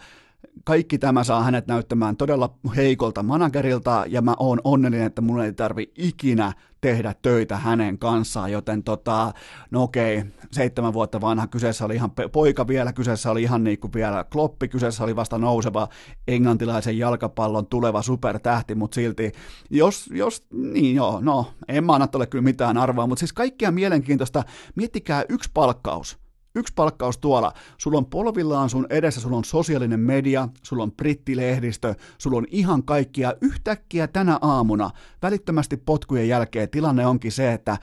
[0.64, 5.52] kaikki tämä saa hänet näyttämään todella heikolta managerilta, ja mä oon onnellinen, että mun ei
[5.52, 9.32] tarvi ikinä tehdä töitä hänen kanssaan, joten tota,
[9.70, 13.92] no okei, seitsemän vuotta vanha, kyseessä oli ihan poika vielä, kyseessä oli ihan niin kuin
[13.92, 15.88] vielä kloppi, kyseessä oli vasta nouseva
[16.28, 19.32] englantilaisen jalkapallon tuleva supertähti, mutta silti,
[19.70, 24.42] jos, jos, niin joo, no, en mä anna kyllä mitään arvoa, mutta siis kaikkea mielenkiintoista,
[24.74, 26.21] miettikää yksi palkkaus,
[26.54, 27.52] Yksi palkkaus tuolla.
[27.78, 32.82] Sulla on polvillaan sun edessä, sulla on sosiaalinen media, sulla on brittilehdistö, sulla on ihan
[32.82, 33.34] kaikkia.
[33.40, 34.90] Yhtäkkiä tänä aamuna,
[35.22, 37.78] välittömästi potkujen jälkeen, tilanne onkin se, että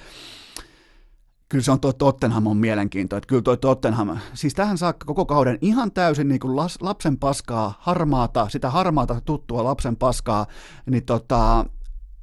[1.50, 5.26] kyllä se on tuo Tottenham on mielenkiintoinen, että kyllä tuo Tottenham, siis tähän saakka koko
[5.26, 10.46] kauden ihan täysin niin kuin lapsen paskaa, harmaata, sitä harmaata tuttua lapsen paskaa,
[10.90, 11.66] niin tota,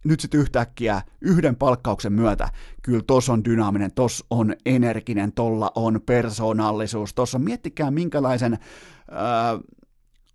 [0.07, 2.49] nyt sitten yhtäkkiä yhden palkkauksen myötä,
[2.83, 8.59] kyllä tos on dynaaminen, tos on energinen, tolla on persoonallisuus, tossa miettikää minkälaisen
[9.11, 9.59] ää,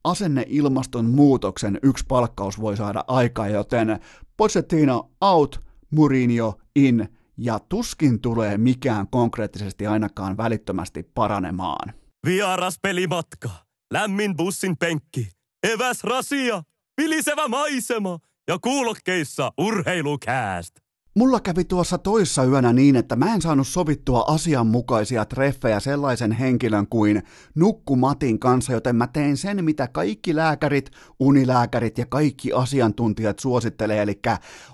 [0.03, 3.99] asenneilmaston muutoksen yksi palkkaus voi saada aikaan, joten
[4.38, 5.61] Pochettino out,
[5.91, 11.93] Mourinho in, ja tuskin tulee mikään konkreettisesti ainakaan välittömästi paranemaan.
[12.26, 13.49] Vieras pelimatka,
[13.93, 15.30] lämmin bussin penkki,
[15.74, 16.63] eväs rasia,
[16.97, 20.75] vilisevä maisema– ja kuulokkeissa urheilukääst.
[21.15, 26.87] Mulla kävi tuossa toissa yönä niin, että mä en saanut sovittua asianmukaisia treffejä sellaisen henkilön
[26.87, 27.23] kuin
[27.55, 34.01] Nukku Matin kanssa, joten mä tein sen, mitä kaikki lääkärit, unilääkärit ja kaikki asiantuntijat suosittelee,
[34.01, 34.19] eli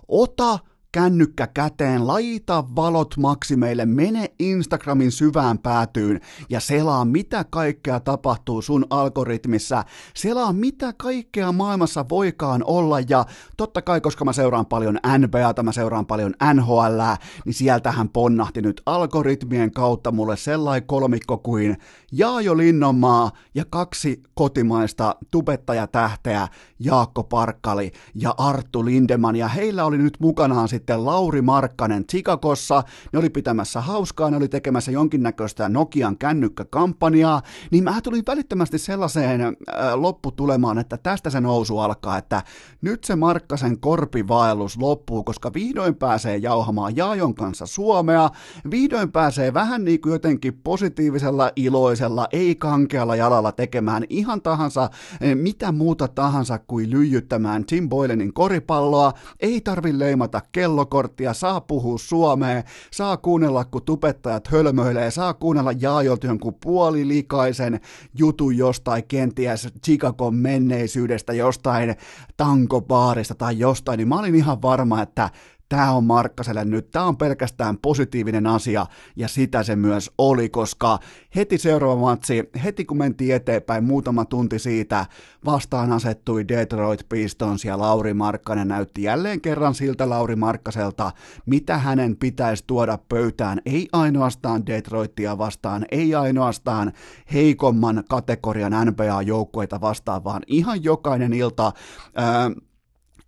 [0.08, 0.60] ota
[0.98, 8.86] kännykkä käteen, laita valot maksimeille, mene Instagramin syvään päätyyn ja selaa mitä kaikkea tapahtuu sun
[8.90, 9.84] algoritmissa,
[10.16, 13.26] selaa mitä kaikkea maailmassa voikaan olla ja
[13.58, 17.02] totta kai, koska mä seuraan paljon NBAta, mä seuraan paljon NHL,
[17.46, 21.78] niin sieltähän ponnahti nyt algoritmien kautta mulle sellainen kolmikko kuin
[22.12, 26.48] Jaajo Linnonmaa ja kaksi kotimaista tubettajatähteä,
[26.80, 32.84] Jaakko Parkkali ja Arttu Lindeman, ja heillä oli nyt mukanaan sitten Lauri Markkanen Chicagossa,
[33.14, 37.42] ne oli pitämässä hauskaa, ne oli tekemässä jonkinnäköistä Nokian kännykkäkampanjaa,
[37.72, 39.54] niin mä tulin välittömästi sellaiseen äh,
[39.96, 42.44] lopputulemaan, että tästä se nousu alkaa, että
[42.82, 48.30] nyt se Markkasen korpivaellus loppuu, koska vihdoin pääsee jauhamaan Jaajon kanssa Suomea,
[48.72, 51.97] vihdoin pääsee vähän niin kuin jotenkin positiivisella iloisella,
[52.32, 54.90] ei kankealla jalalla tekemään ihan tahansa,
[55.22, 61.98] eh, mitä muuta tahansa kuin lyijyttämään Tim Boylenin koripalloa, ei tarvi leimata kellokorttia, saa puhua
[61.98, 67.80] suomea, saa kuunnella, kun tupettajat hölmöilee, saa kuunnella Jaajolta jonkun puolilikaisen
[68.18, 71.96] jutun jostain kenties Chicagon menneisyydestä, jostain
[72.38, 75.30] tankobaarista tai jostain, niin mä olin ihan varma, että
[75.70, 81.00] tämä on Markkaselle nyt, tämä on pelkästään positiivinen asia, ja sitä se myös oli, koska
[81.36, 85.06] heti seuraava matsi, heti kun mentiin eteenpäin, muutama tunti siitä,
[85.46, 88.68] vastaan asettui Detroit Pistons, ja Lauri Markkanen.
[88.68, 91.12] Näytti jälleen kerran siltä Lauri Markkaselta,
[91.46, 96.94] mitä hänen pitäisi tuoda pöytään, ei ainoastaan Detroitia vastaan, ei ainoastaan
[97.34, 101.72] heikomman kategorian NBA-joukkueita vastaan, vaan ihan jokainen ilta,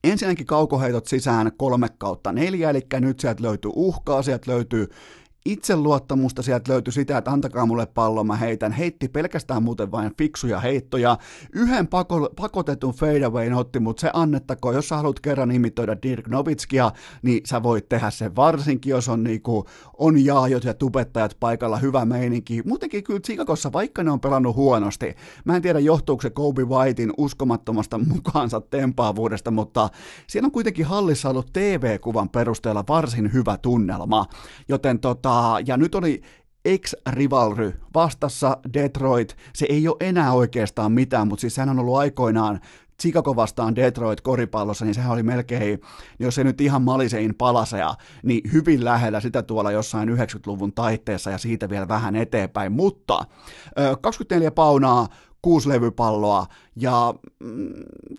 [0.03, 4.87] Ensinnäkin kaukoheitot sisään kolme kautta neljä, eli nyt sieltä löytyy uhkaa, sieltä löytyy
[5.45, 8.71] itseluottamusta, sieltä löytyi sitä, että antakaa mulle pallo, mä heitän.
[8.71, 11.17] Heitti pelkästään muuten vain fiksuja heittoja.
[11.53, 16.91] Yhden pako, pakotetun fadeawayn otti, mutta se annettakoon, jos sä haluat kerran imitoida Dirk Novitskia,
[17.21, 19.65] niin sä voit tehdä sen varsinkin, jos on, niinku,
[19.97, 22.61] on jaajot ja tubettajat paikalla, hyvä meininki.
[22.65, 25.15] Muutenkin kyllä Chicagossa, vaikka ne on pelannut huonosti,
[25.45, 29.89] mä en tiedä johtuuko se Kobe Whitein uskomattomasta mukaansa tempaavuudesta, mutta
[30.27, 34.25] siellä on kuitenkin hallissa ollut TV-kuvan perusteella varsin hyvä tunnelma,
[34.69, 35.28] joten tota,
[35.65, 36.21] ja nyt oli
[36.65, 39.37] ex-rivalry vastassa Detroit.
[39.55, 42.59] Se ei ole enää oikeastaan mitään, mutta siis sehän on ollut aikoinaan
[43.01, 45.79] Chicago vastaan Detroit koripallossa, niin sehän oli melkein,
[46.19, 51.37] jos ei nyt ihan malisein palaseja, niin hyvin lähellä sitä tuolla jossain 90-luvun taitteessa ja
[51.37, 52.71] siitä vielä vähän eteenpäin.
[52.71, 53.25] Mutta
[54.01, 55.07] 24 paunaa,
[55.41, 56.45] kuusi levypalloa,
[56.81, 57.73] ja mm,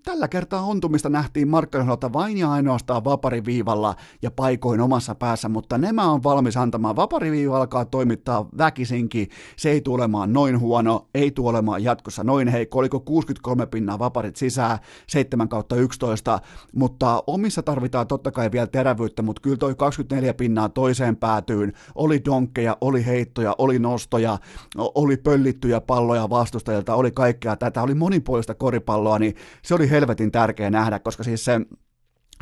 [0.04, 6.11] tällä kertaa ontumista nähtiin Markkanen vain ja ainoastaan vapariviivalla ja paikoin omassa päässä, mutta nämä
[6.11, 6.96] on valmis antamaan.
[6.96, 12.48] Vapariviiva alkaa toimittaa väkisinkin, se ei tule olemaan noin huono, ei tule olemaan jatkossa noin
[12.48, 16.38] heikko, oliko 63 pinnaa vaparit sisään, 7 kautta 11,
[16.74, 22.24] mutta omissa tarvitaan totta kai vielä terävyyttä, mutta kyllä toi 24 pinnaa toiseen päätyyn, oli
[22.24, 24.38] donkkeja, oli heittoja, oli nostoja,
[24.76, 30.30] oli pöllittyjä palloja vastustajilta, oli kaikkea tätä, oli monipuolista suomalaista koripalloa, niin se oli helvetin
[30.30, 31.61] tärkeä nähdä, koska siis se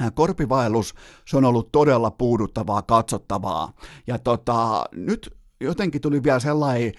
[0.00, 0.94] äh, korpivaellus,
[1.26, 3.72] se on ollut todella puuduttavaa, katsottavaa.
[4.06, 5.30] Ja tota, nyt
[5.60, 6.92] jotenkin tuli vielä sellainen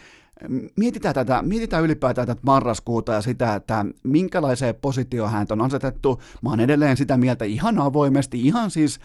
[0.76, 6.22] mietitään, tätä, mietitään ylipäätään tätä marraskuuta ja sitä, että minkälaiseen positioon hän on asetettu.
[6.42, 9.00] Mä oon edelleen sitä mieltä ihan avoimesti, ihan siis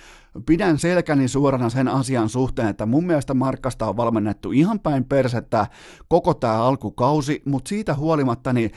[0.47, 5.67] pidän selkäni suorana sen asian suhteen, että mun mielestä Markkasta on valmennettu ihan päin persettä
[6.09, 8.71] koko tämä alkukausi, mutta siitä huolimatta, niin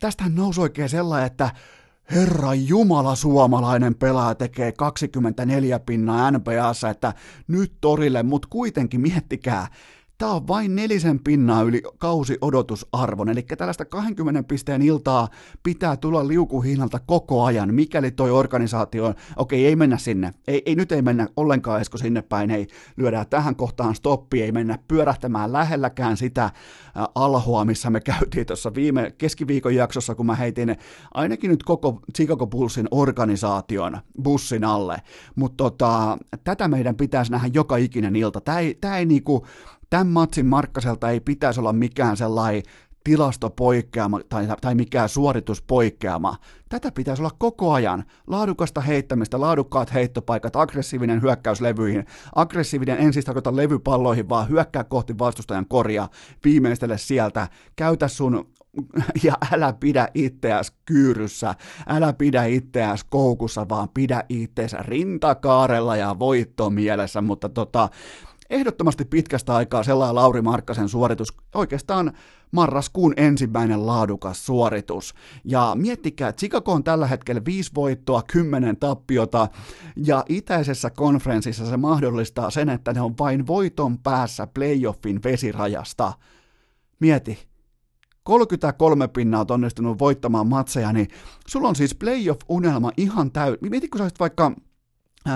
[0.00, 1.50] tästähän nousi oikein sellainen, että
[2.10, 7.14] Herra Jumala suomalainen pelaaja tekee 24 pinnaa NBAssa, että
[7.48, 9.66] nyt torille, mutta kuitenkin miettikää,
[10.22, 15.28] Tämä on vain nelisen pinnaa yli kausi odotusarvon, eli tällaista 20 pisteen iltaa
[15.62, 20.92] pitää tulla liukuhihnalta koko ajan, mikäli toi organisaatio, okei ei mennä sinne, ei, ei nyt
[20.92, 22.66] ei mennä ollenkaan Esko sinne päin, ei
[22.96, 26.50] lyödään tähän kohtaan stoppi, ei mennä pyörähtämään lähelläkään sitä
[27.14, 30.76] alhoa, missä me käytiin tuossa viime keskiviikon jaksossa, kun mä heitin
[31.14, 35.02] ainakin nyt koko Chicago Bullsin organisaation bussin alle,
[35.34, 39.46] mutta tota, tätä meidän pitäisi nähdä joka ikinen ilta, tämä ei, tää ei niinku,
[39.92, 42.62] tämän matsin Markkaselta ei pitäisi olla mikään sellainen
[43.04, 46.36] tilastopoikkeama tai, tai mikään suorituspoikkeama.
[46.68, 48.04] Tätä pitäisi olla koko ajan.
[48.26, 55.18] Laadukasta heittämistä, laadukkaat heittopaikat, aggressiivinen hyökkäys levyihin, aggressiivinen en siis tarkoita levypalloihin, vaan hyökkää kohti
[55.18, 56.08] vastustajan korjaa,
[56.44, 58.50] viimeistele sieltä, käytä sun
[59.24, 61.54] ja älä pidä itseäsi kyyryssä,
[61.88, 67.88] älä pidä itseäsi koukussa, vaan pidä itseäsi rintakaarella ja voittomielessä, mutta tota,
[68.52, 72.12] ehdottomasti pitkästä aikaa sellainen Lauri Markkasen suoritus, oikeastaan
[72.50, 75.14] marraskuun ensimmäinen laadukas suoritus.
[75.44, 79.48] Ja miettikää, että Chicago on tällä hetkellä viisi voittoa, kymmenen tappiota,
[79.96, 86.12] ja itäisessä konferenssissa se mahdollistaa sen, että ne on vain voiton päässä playoffin vesirajasta.
[87.00, 87.38] Mieti,
[88.22, 91.08] 33 pinnaa on onnistunut voittamaan matseja, niin
[91.46, 93.70] sulla on siis playoff-unelma ihan täysin.
[93.70, 94.52] Mieti, kun sä vaikka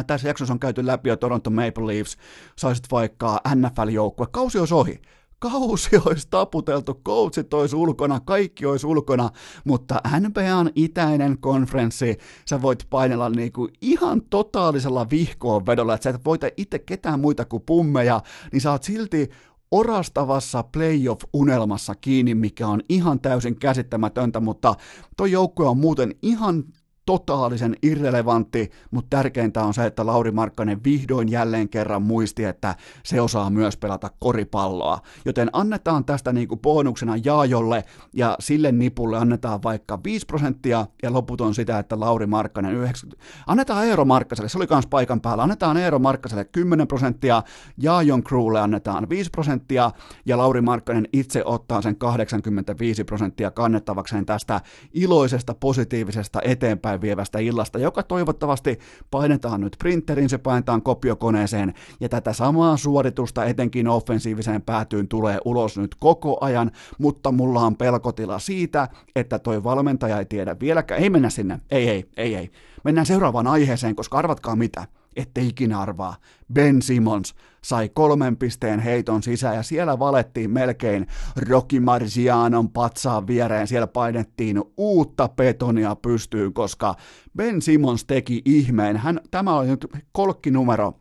[0.06, 2.16] tässä jaksossa on käyty läpi jo Toronto Maple Leafs,
[2.58, 5.00] saisit vaikka NFL-joukkue, kausi olisi ohi.
[5.38, 9.30] Kausi olisi taputeltu, coachit olisi ulkona, kaikki olisi ulkona,
[9.64, 12.16] mutta NBAn itäinen konferenssi,
[12.48, 17.44] sä voit painella niinku ihan totaalisella vihkoon vedolla, että sä et voita itse ketään muita
[17.44, 18.20] kuin pummeja,
[18.52, 19.28] niin sä oot silti
[19.70, 24.74] orastavassa playoff-unelmassa kiinni, mikä on ihan täysin käsittämätöntä, mutta
[25.16, 26.64] toi joukkue on muuten ihan
[27.06, 33.20] totaalisen irrelevantti, mutta tärkeintä on se, että Lauri Markkanen vihdoin jälleen kerran muisti, että se
[33.20, 34.98] osaa myös pelata koripalloa.
[35.24, 41.12] Joten annetaan tästä niin kuin bonuksena Jaajolle ja sille nipulle annetaan vaikka 5 prosenttia ja
[41.12, 43.24] loput on sitä, että Lauri Markkanen 90...
[43.46, 47.42] Annetaan Eero Markkaselle, se oli kans paikan päällä, annetaan Eero Markkaselle 10 prosenttia,
[47.78, 49.90] Jaajon crewlle annetaan 5 prosenttia
[50.26, 54.60] ja Lauri Markkanen itse ottaa sen 85 prosenttia kannettavakseen tästä
[54.92, 58.78] iloisesta, positiivisesta eteenpäin eteenpäin vievästä illasta, joka toivottavasti
[59.10, 65.78] painetaan nyt printerin, se painetaan kopiokoneeseen, ja tätä samaa suoritusta etenkin offensiiviseen päätyyn tulee ulos
[65.78, 71.10] nyt koko ajan, mutta mulla on pelkotila siitä, että toi valmentaja ei tiedä vieläkään, ei
[71.10, 72.50] mennä sinne, ei, ei, ei, ei.
[72.84, 74.86] Mennään seuraavaan aiheeseen, koska arvatkaa mitä,
[75.16, 76.16] ette ikinä arvaa.
[76.52, 81.06] Ben Simmons sai kolmen pisteen heiton sisään ja siellä valettiin melkein
[81.36, 83.66] Rocky Marcianon patsaan viereen.
[83.66, 86.94] Siellä painettiin uutta betonia pystyyn, koska
[87.36, 88.96] Ben Simmons teki ihmeen.
[88.96, 90.94] Hän, tämä oli nyt kolkkinumero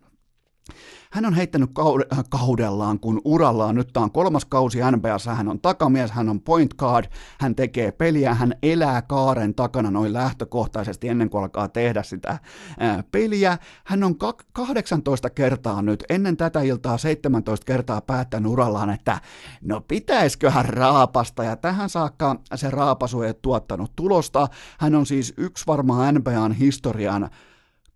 [1.11, 1.69] hän on heittänyt
[2.13, 6.41] äh, kaudellaan, kun urallaan, nyt tämä on kolmas kausi NBAssa, hän on takamies, hän on
[6.41, 7.05] point guard,
[7.39, 13.03] hän tekee peliä, hän elää kaaren takana noin lähtökohtaisesti ennen kuin alkaa tehdä sitä äh,
[13.11, 13.57] peliä.
[13.83, 14.15] Hän on
[14.53, 19.21] 18 kertaa nyt, ennen tätä iltaa 17 kertaa päättänyt urallaan, että
[19.61, 24.47] no pitäisiköhän raapasta, ja tähän saakka se raapasu ei tuottanut tulosta.
[24.79, 27.29] Hän on siis yksi varmaan NBAn historian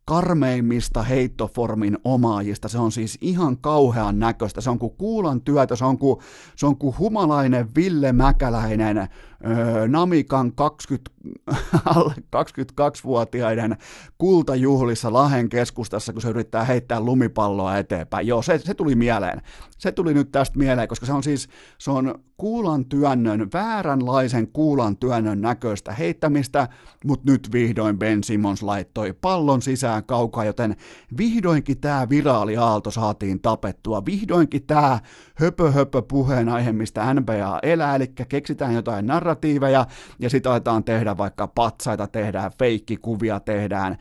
[0.10, 2.68] karmeimmista heittoformin omaajista.
[2.68, 4.62] Se on siis ihan kauhean näköistä.
[4.62, 6.20] Se on kuin kuulan työtä, se on kuin,
[6.56, 9.08] se on kuin humalainen Ville Mäkäläinen
[9.88, 11.12] Namikan 20,
[11.96, 13.78] alle 22-vuotiaiden
[14.18, 18.28] kultajuhlissa Lahen keskustassa, kun se yrittää heittää lumipalloa eteenpäin.
[18.28, 19.42] Joo, se, se tuli mieleen.
[19.78, 24.98] Se tuli nyt tästä mieleen, koska se on siis se on kuulan työnnön, vääränlaisen kuulan
[24.98, 26.68] työnnön näköistä heittämistä,
[27.06, 30.76] mutta nyt vihdoin Ben Simmons laittoi pallon sisään kaukaa, joten
[31.18, 34.06] vihdoinkin tämä viraali aalto saatiin tapettua.
[34.06, 35.00] Vihdoinkin tämä
[35.36, 39.86] höpö höpö puheenaihe, mistä NBA elää, eli keksitään jotain narratiiveja
[40.20, 43.98] ja sitten aletaan tehdä vaikka patsaita, tehdään feikkikuvia, tehdään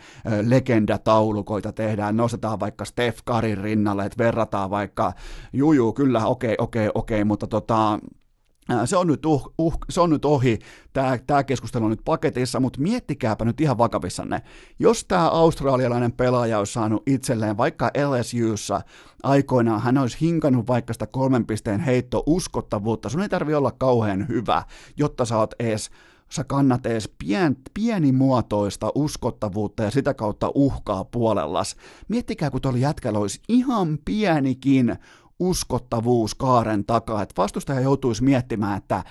[0.46, 5.12] legendataulukoita, tehdään, nostetaan vaikka Steph Karin rinnalle, että verrataan vaikka,
[5.52, 7.98] juju, kyllä, okei, okay, okei, okay, okei, okay, mutta tota,
[8.84, 10.58] se on nyt, uh, uh, se on nyt ohi,
[10.92, 14.42] tämä, tämä keskustelu on nyt paketissa, mutta miettikääpä nyt ihan vakavissanne.
[14.78, 18.80] Jos tämä australialainen pelaaja olisi saanut itselleen vaikka LSUssa
[19.22, 24.28] aikoinaan, hän olisi hinkannut vaikka sitä kolmen pisteen heitto uskottavuutta, sun ei tarvi olla kauhean
[24.28, 24.62] hyvä,
[24.96, 25.90] jotta sä oot ees
[26.32, 31.76] sä kannat edes pien, pienimuotoista uskottavuutta ja sitä kautta uhkaa puolellas.
[32.08, 34.96] Miettikää, kun tuolla jätkällä olisi ihan pienikin
[35.38, 39.04] uskottavuus kaaren takaa, että vastustaja joutuisi miettimään, että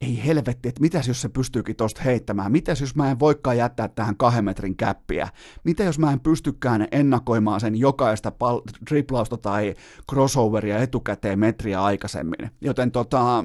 [0.00, 3.88] ei helvetti, että mitäs jos se pystyykin tosta heittämään, mitäs jos mä en voikaan jättää
[3.88, 5.28] tähän kahden metrin käppiä,
[5.64, 9.74] mitä jos mä en pystykään ennakoimaan sen jokaista pal- triplausta tai
[10.10, 13.44] crossoveria etukäteen metriä aikaisemmin, joten tota,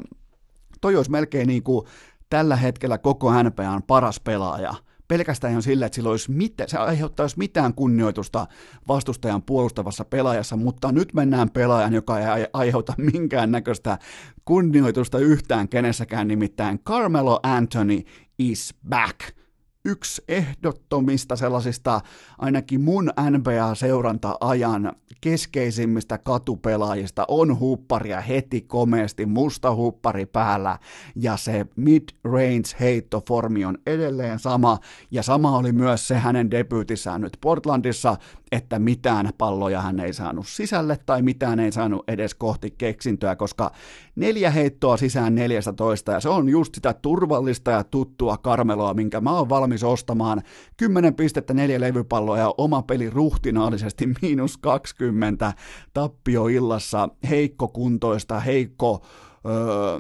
[0.82, 1.88] toi olisi melkein niin kuin
[2.30, 4.74] tällä hetkellä koko NPAn paras pelaaja–
[5.10, 8.48] pelkästään jo sillä, että sillä olisi mit- se aiheuttaisi mitään kunnioitusta
[8.88, 13.98] vastustajan puolustavassa pelaajassa, mutta nyt mennään pelaajan, joka ei aiheuta minkään näköistä
[14.46, 18.02] kunnioitusta yhtään kenessäkään, nimittäin Carmelo Anthony
[18.40, 19.39] is back.
[19.86, 22.02] Yksi ehdottomista sellaisista
[22.38, 30.80] ainakin mun NBA-seuranta-ajan keskeisimmistä katupelaajista on hupparia heti komeasti, musta huppari päällä.
[31.16, 34.78] Ja se mid-range heittoformi on edelleen sama.
[35.12, 38.18] Ja sama oli myös se hänen debyytissään nyt Portlandissa,
[38.52, 43.72] että mitään palloja hän ei saanut sisälle tai mitään ei saanut edes kohti keksintöä, koska
[44.16, 49.32] neljä heittoa sisään 14 ja se on just sitä turvallista ja tuttua karmeloa, minkä mä
[49.32, 50.42] oon valmis ostamaan.
[50.78, 55.54] 10 pistettä neljä levypalloa ja oma peli ruhtinaallisesti miinus 20
[55.94, 59.06] tappioillassa, heikko kuntoista, heikko
[59.46, 60.00] öö,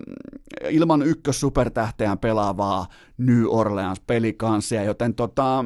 [0.70, 5.66] ilman ykkössupertähteään pelaavaa New Orleans pelikanssia, joten tota,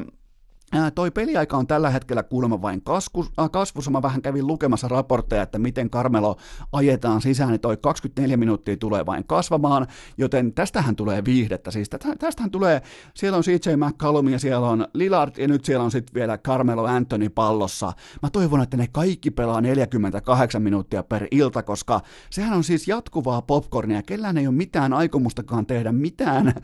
[0.94, 3.90] Toi peliaika on tällä hetkellä kuulemma vain kasvus, kasvussa.
[3.90, 6.36] Mä vähän kävin lukemassa raportteja, että miten Carmelo
[6.72, 9.86] ajetaan sisään, niin toi 24 minuuttia tulee vain kasvamaan,
[10.18, 11.70] joten tästähän tulee viihdettä.
[11.70, 12.82] Siis tästähän tulee,
[13.14, 16.84] siellä on CJ McCallum ja siellä on Lillard ja nyt siellä on sitten vielä Carmelo
[16.84, 17.92] Anthony pallossa.
[18.22, 22.00] Mä toivon, että ne kaikki pelaa 48 minuuttia per ilta, koska
[22.30, 24.02] sehän on siis jatkuvaa popcornia.
[24.02, 26.54] Kellään ei ole mitään aikomustakaan tehdä mitään,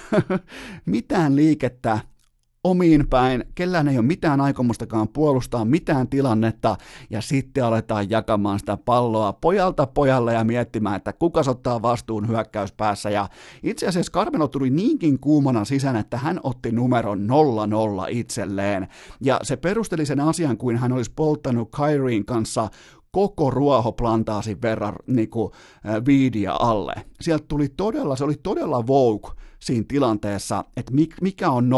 [0.86, 1.98] mitään liikettä
[2.64, 6.76] omiin päin, kellään ei ole mitään aikomustakaan puolustaa mitään tilannetta,
[7.10, 13.10] ja sitten aletaan jakamaan sitä palloa pojalta pojalle ja miettimään, että kuka ottaa vastuun hyökkäyspäässä,
[13.10, 13.28] ja
[13.62, 18.88] itse asiassa Carmelo tuli niinkin kuumana sisään, että hän otti numeron 0-0 itselleen,
[19.20, 22.68] ja se perusteli sen asian, kuin hän olisi polttanut Kyrien kanssa
[23.10, 25.52] koko ruohoplantaasin verran niin kuin,
[25.88, 26.94] äh, viidiä alle.
[27.20, 29.30] Sieltä tuli todella, se oli todella vogue
[29.60, 31.70] siinä tilanteessa, että mikä on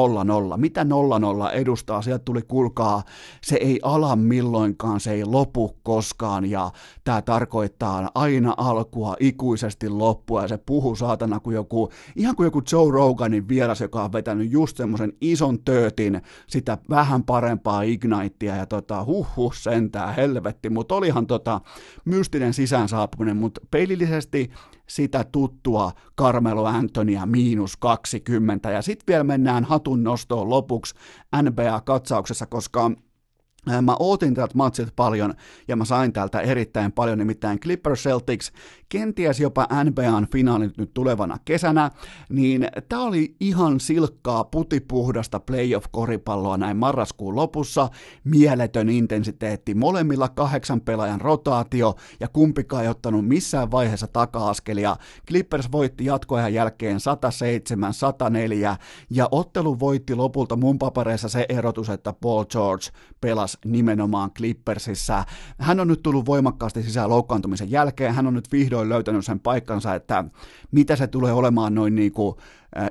[0.54, 3.02] 0-0, mitä 0-0 edustaa, sieltä tuli kulkaa,
[3.42, 6.70] se ei ala milloinkaan, se ei lopu koskaan, ja
[7.04, 12.62] tämä tarkoittaa aina alkua, ikuisesti loppua, ja se puhuu saatana kuin joku, ihan kuin joku
[12.72, 18.66] Joe Roganin vieras, joka on vetänyt just semmoisen ison töötin, sitä vähän parempaa Ignitea, ja
[18.66, 21.60] tota, huh sentää helvetti, mutta olihan tota
[22.04, 24.50] mystinen sisään saapuminen, mutta pelillisesti
[24.94, 28.70] sitä tuttua Carmelo Antonia miinus 20.
[28.70, 30.94] Ja sitten vielä mennään hatun nostoon lopuksi
[31.42, 32.90] NBA-katsauksessa, koska
[33.82, 35.34] Mä ootin tältä matsilta paljon
[35.68, 38.52] ja mä sain täältä erittäin paljon, nimittäin Clippers Celtics,
[38.92, 41.90] kenties jopa NBAn finaalit nyt tulevana kesänä,
[42.28, 47.88] niin tää oli ihan silkkaa putipuhdasta playoff-koripalloa näin marraskuun lopussa,
[48.24, 54.96] mieletön intensiteetti, molemmilla kahdeksan pelaajan rotaatio ja kumpikaan ei ottanut missään vaiheessa taka-askelia.
[55.28, 58.76] Clippers voitti jatkoajan jälkeen 107-104
[59.10, 62.86] ja ottelu voitti lopulta mun papereissa se erotus, että Paul George
[63.20, 65.24] pelasi nimenomaan Clippersissä.
[65.58, 69.94] Hän on nyt tullut voimakkaasti sisään loukkaantumisen jälkeen, hän on nyt vihdoin löytänyt sen paikkansa,
[69.94, 70.24] että
[70.70, 72.36] mitä se tulee olemaan noin niin kuin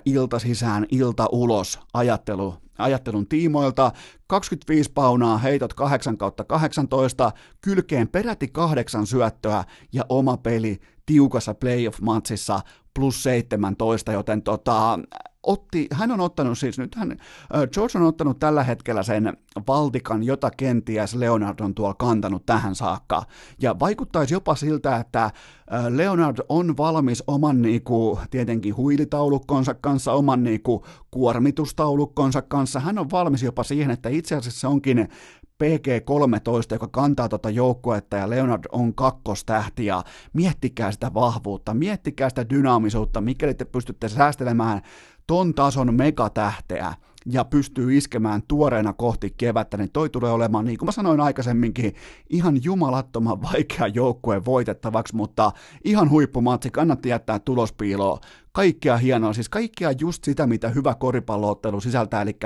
[0.06, 3.92] ilta sisään, ilta ulos ajattelu, ajattelun tiimoilta.
[4.28, 7.32] 25 paunaa, heitot 8 kautta 18,
[7.62, 9.64] kylkeen peräti kahdeksan syöttöä
[9.94, 12.62] ja oma peli tiukassa playoff-matsissa
[12.94, 15.00] plus 17, joten tota,
[15.44, 17.18] otti, hän on ottanut siis nyt, hän,
[17.74, 19.38] George on ottanut tällä hetkellä sen
[19.68, 23.24] valtikan, jota kenties Leonard on tuolla kantanut tähän saakka.
[23.62, 25.32] Ja vaikuttaisi jopa siltä, että
[25.90, 32.80] Leonard on valmis oman niinku, tietenkin huilitaulukkonsa kanssa, oman niinku, kuormitustaulukkonsa kanssa.
[32.80, 35.08] Hän on valmis jopa siihen, että itse asiassa onkin
[35.64, 42.50] PG-13, joka kantaa tuota joukkuetta ja Leonard on kakkostähti ja miettikää sitä vahvuutta, miettikää sitä
[42.50, 44.82] dynaamisuutta, mikäli te pystytte säästelemään
[45.28, 46.94] ton tason megatähteä
[47.26, 51.96] ja pystyy iskemään tuoreena kohti kevättä, niin toi tulee olemaan, niin kuin mä sanoin aikaisemminkin,
[52.30, 55.52] ihan jumalattoman vaikea joukkue voitettavaksi, mutta
[55.84, 58.20] ihan huippumatsi, kannatti jättää tulospiiloa.
[58.52, 62.38] Kaikkea hienoa, siis kaikkea just sitä, mitä hyvä koripalloottelu sisältää, eli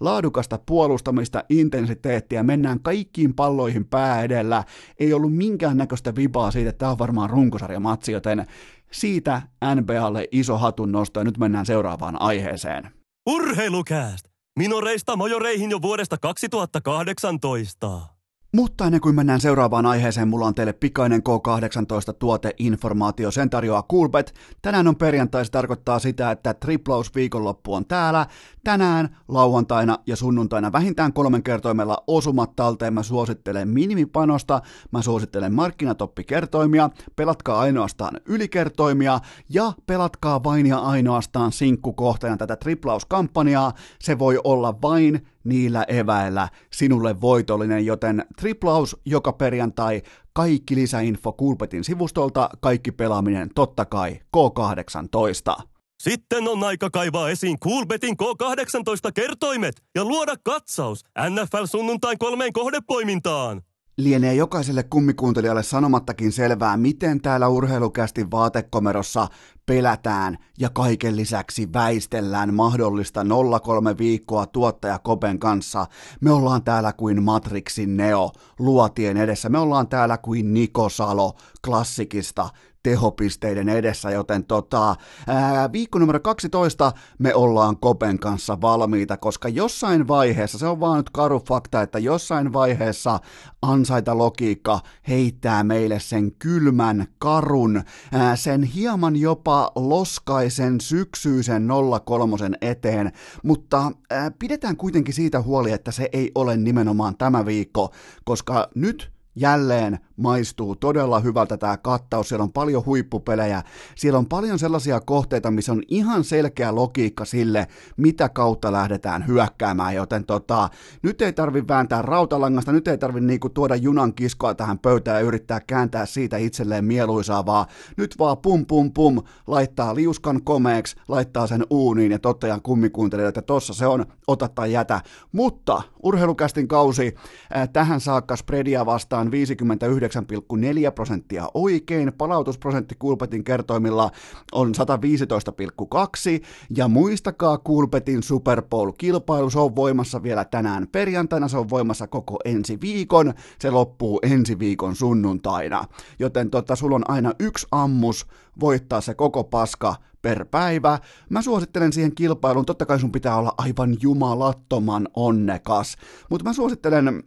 [0.00, 4.64] laadukasta puolustamista, intensiteettiä, mennään kaikkiin palloihin pää edellä,
[4.98, 8.46] ei ollut minkäännäköistä vibaa siitä, että tämä on varmaan runkosarjamatsi, joten
[8.90, 9.42] siitä
[9.74, 12.97] NBAlle iso hatun nosto ja nyt mennään seuraavaan aiheeseen.
[13.28, 14.28] Urheilukääst!
[14.58, 18.17] Minoreista majoreihin jo vuodesta 2018.
[18.54, 23.30] Mutta ennen kuin mennään seuraavaan aiheeseen, mulla on teille pikainen K18-tuoteinformaatio.
[23.30, 24.34] Sen tarjoaa Coolbet.
[24.62, 28.26] Tänään on perjantai, se tarkoittaa sitä, että triplaus viikonloppu on täällä.
[28.64, 32.94] Tänään, lauantaina ja sunnuntaina vähintään kolmen kertoimella osumat talteen.
[32.94, 42.36] Mä suosittelen minimipanosta, mä suosittelen markkinatoppikertoimia, pelatkaa ainoastaan ylikertoimia ja pelatkaa vain ja ainoastaan sinkkukohtajana
[42.36, 43.72] tätä triplauskampanjaa.
[43.98, 51.84] Se voi olla vain niillä eväillä sinulle voitollinen, joten triplaus joka perjantai, kaikki lisäinfo Kulpetin
[51.84, 55.62] sivustolta, kaikki pelaaminen totta kai K18.
[56.02, 63.62] Sitten on aika kaivaa esiin Coolbetin K18 kertoimet ja luoda katsaus NFL sunnuntain kolmeen kohdepoimintaan.
[63.98, 69.28] Lienee jokaiselle kummikuuntelijalle sanomattakin selvää, miten täällä urheilukästi vaatekomerossa
[69.66, 73.26] pelätään ja kaiken lisäksi väistellään mahdollista
[73.62, 75.86] 03 viikkoa tuottaja Kopen kanssa.
[76.20, 79.48] Me ollaan täällä kuin Matrixin Neo luotien edessä.
[79.48, 81.32] Me ollaan täällä kuin Niko Salo
[81.64, 82.48] klassikista
[82.82, 90.08] tehopisteiden edessä, joten tota, ää, viikko numero 12 me ollaan Kopen kanssa valmiita, koska jossain
[90.08, 93.20] vaiheessa, se on vaan nyt karu fakta, että jossain vaiheessa
[93.62, 101.68] ansaita logiikka heittää meille sen kylmän, karun, ää, sen hieman jopa loskaisen syksyisen
[102.04, 103.12] 03 eteen,
[103.42, 107.92] mutta ää, pidetään kuitenkin siitä huoli, että se ei ole nimenomaan tämä viikko,
[108.24, 113.62] koska nyt jälleen maistuu todella hyvältä tämä kattaus, siellä on paljon huippupelejä,
[113.94, 117.66] siellä on paljon sellaisia kohteita, missä on ihan selkeä logiikka sille,
[117.96, 120.68] mitä kautta lähdetään hyökkäämään, joten tota,
[121.02, 125.26] nyt ei tarvi vääntää rautalangasta, nyt ei tarvi niinku tuoda junan kiskoa tähän pöytään ja
[125.26, 127.66] yrittää kääntää siitä itselleen mieluisaa, vaan
[127.96, 133.42] nyt vaan pum pum pum, laittaa liuskan komeeksi, laittaa sen uuniin ja totean kummikuuntelijoille, että
[133.42, 135.00] tossa se on, ota tai jätä.
[135.32, 137.14] Mutta urheilukästin kausi
[137.56, 141.48] äh, tähän saakka spreadia vastaan 59,4 prosenttia.
[141.54, 144.10] Oikein, palautusprosentti Kulpetin kertoimilla
[144.52, 146.44] on 115,2
[146.76, 152.38] ja muistakaa Kulpetin Super Bowl-kilpailu, se on voimassa vielä tänään perjantaina, se on voimassa koko
[152.44, 155.84] ensi viikon, se loppuu ensi viikon sunnuntaina,
[156.18, 158.26] joten tota, sulla on aina yksi ammus
[158.60, 160.98] voittaa se koko paska per päivä.
[161.30, 165.96] Mä suosittelen siihen kilpailuun, totta kai sun pitää olla aivan jumalattoman onnekas,
[166.30, 167.22] mutta mä suosittelen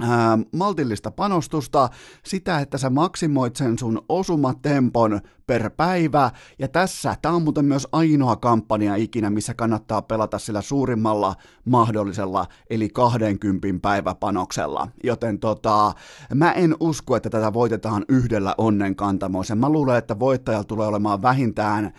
[0.00, 1.88] ää, maltillista panostusta,
[2.24, 7.88] sitä, että sä maksimoit sen sun osumatempon per päivä, ja tässä, tämä on muuten myös
[7.92, 11.34] ainoa kampanja ikinä, missä kannattaa pelata sillä suurimmalla
[11.64, 15.92] mahdollisella, eli 20 päiväpanoksella, joten tota,
[16.34, 19.58] mä en usko, että tätä voitetaan yhdellä onnen kantamoisen.
[19.58, 21.92] Mä luulen, että voittajalla tulee olemaan vähintään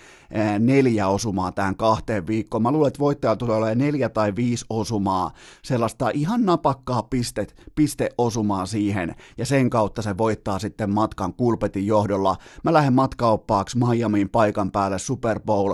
[0.59, 2.63] neljä osumaa tähän kahteen viikkoon.
[2.63, 5.31] Mä luulen, että voittajalla tulee olemaan neljä tai viisi osumaa,
[5.63, 12.35] sellaista ihan napakkaa pistet, pisteosumaa siihen, ja sen kautta se voittaa sitten matkan kulpetin johdolla.
[12.63, 12.93] Mä lähden
[13.33, 15.73] matkauppaaksi Miamiin paikan päälle Super Bowl,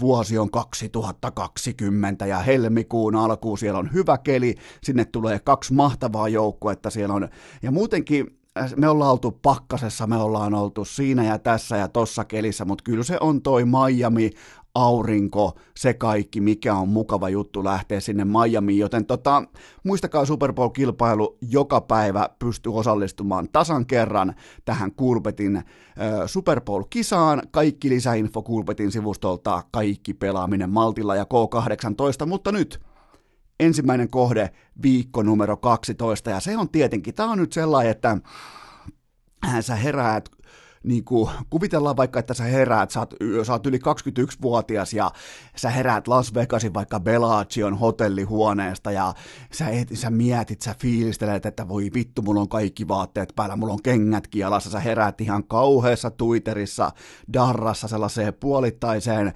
[0.00, 6.90] vuosi on 2020 ja helmikuun alkuun siellä on hyvä keli, sinne tulee kaksi mahtavaa joukkuetta
[6.90, 7.28] siellä on,
[7.62, 8.38] ja muutenkin
[8.76, 13.04] me ollaan oltu pakkasessa, me ollaan oltu siinä ja tässä ja tossa kelissä, mutta kyllä
[13.04, 14.30] se on toi Miami,
[14.74, 19.44] aurinko, se kaikki, mikä on mukava juttu lähteä sinne Miamiin, joten tota,
[19.84, 25.64] muistakaa Super Bowl-kilpailu, joka päivä pystyy osallistumaan tasan kerran tähän Kulpetin äh,
[26.26, 32.80] Super Bowl-kisaan, kaikki lisäinfo Kulpetin sivustolta, kaikki pelaaminen Maltilla ja K18, mutta nyt
[33.60, 34.50] ensimmäinen kohde,
[34.82, 38.18] viikko numero 12, ja se on tietenkin, tämä on nyt sellainen, että
[39.60, 40.28] sä heräät
[40.82, 43.14] niin kuin, kuvitellaan vaikka, että sä heräät, sä oot,
[43.46, 45.10] sä oot yli 21-vuotias ja
[45.56, 49.14] sä heräät Las Vegasin vaikka Bellagio'n hotellihuoneesta ja
[49.52, 53.72] sä, et, sä mietit, sä fiilistelet, että voi vittu, mulla on kaikki vaatteet päällä, mulla
[53.72, 56.90] on kengätkin jalassa, sä heräät ihan kauheassa Twitterissä,
[57.32, 59.32] darrassa sellaiseen puolittaiseen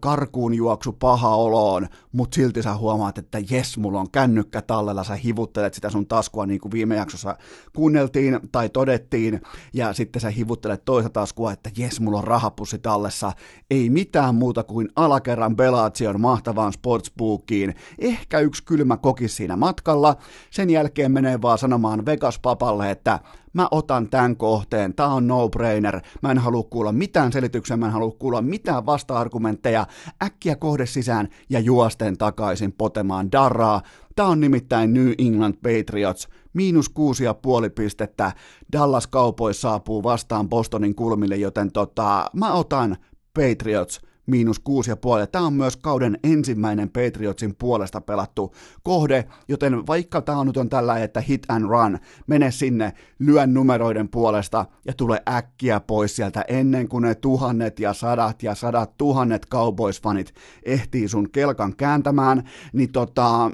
[0.00, 5.14] karkuun juoksu paha oloon, mutta silti sä huomaat, että jes, mulla on kännykkä tallella, sä
[5.14, 7.36] hivuttelet sitä sun taskua niin kuin viime jaksossa
[7.76, 9.40] kuunneltiin tai todettiin
[9.72, 13.32] ja sitten sä hivuttelet toista taskua, että jes, mulla on rahapussi tallessa,
[13.70, 20.16] ei mitään muuta kuin alakerran Bellagio'n mahtavaan sportsbookiin, ehkä yksi kylmä kokis siinä matkalla,
[20.50, 23.18] sen jälkeen menee vaan sanomaan Vegas-papalle, että
[23.52, 27.92] mä otan tämän kohteen, tää on no-brainer, mä en halua kuulla mitään selityksiä, mä en
[27.92, 29.86] halua kuulla mitään vasta-argumentteja,
[30.22, 33.82] äkkiä kohde sisään ja juosten takaisin potemaan darraa.
[34.16, 38.32] Tää on nimittäin New England Patriots, miinus kuusi ja puoli pistettä,
[38.72, 42.96] Dallas Cowboys saapuu vastaan Bostonin kulmille, joten tota, mä otan
[43.34, 45.26] Patriots miinus kuusi ja puoli.
[45.26, 50.68] Tämä on myös kauden ensimmäinen Patriotsin puolesta pelattu kohde, joten vaikka tämä on nyt on
[50.68, 56.44] tällä, että hit and run, mene sinne, lyö numeroiden puolesta ja tule äkkiä pois sieltä
[56.48, 62.42] ennen kuin ne tuhannet ja sadat ja sadat tuhannet Cowboys-fanit ehtii sun kelkan kääntämään,
[62.72, 63.50] niin tota,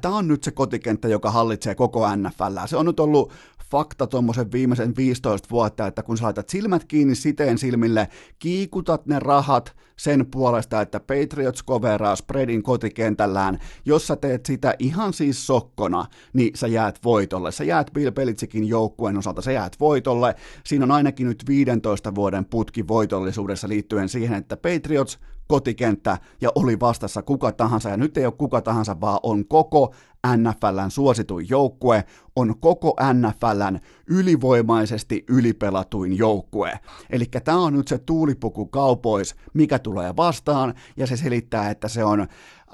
[0.00, 2.58] Tämä on nyt se kotikenttä, joka hallitsee koko NFL.
[2.66, 3.32] Se on nyt ollut
[3.70, 8.08] fakta tuommoisen viimeisen 15 vuotta, että kun sä laitat silmät kiinni siteen silmille,
[8.38, 13.58] kiikutat ne rahat sen puolesta, että Patriots coveraa spreadin kotikentällään.
[13.84, 17.52] Jos sä teet sitä ihan siis sokkona, niin sä jäät voitolle.
[17.52, 20.34] Sä jäät Bill Belichickin joukkueen osalta, sä jäät voitolle.
[20.64, 25.18] Siinä on ainakin nyt 15 vuoden putki voitollisuudessa liittyen siihen, että Patriots
[25.48, 29.94] kotikenttä ja oli vastassa kuka tahansa, ja nyt ei ole kuka tahansa, vaan on koko
[30.26, 32.04] NFLn suosituin joukkue,
[32.36, 36.78] on koko NFLn ylivoimaisesti ylipelatuin joukkue.
[37.10, 42.04] Eli tämä on nyt se tuulipuku kaupois, mikä tulee vastaan, ja se selittää, että se
[42.04, 42.26] on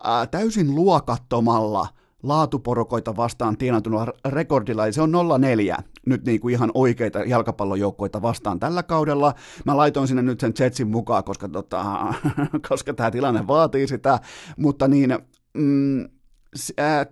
[0.05, 1.88] ää, täysin luokattomalla
[2.22, 5.12] laatuporukoita vastaan tienatulla rekordilla, se on
[5.78, 9.34] 0-4 nyt niin kuin ihan oikeita jalkapallojoukkoita vastaan tällä kaudella.
[9.64, 11.84] Mä laitoin sinne nyt sen Jetsin mukaan, koska, tota,
[12.68, 14.20] koska tämä tilanne vaatii sitä,
[14.57, 15.18] mutta niin,
[15.55, 16.09] mm,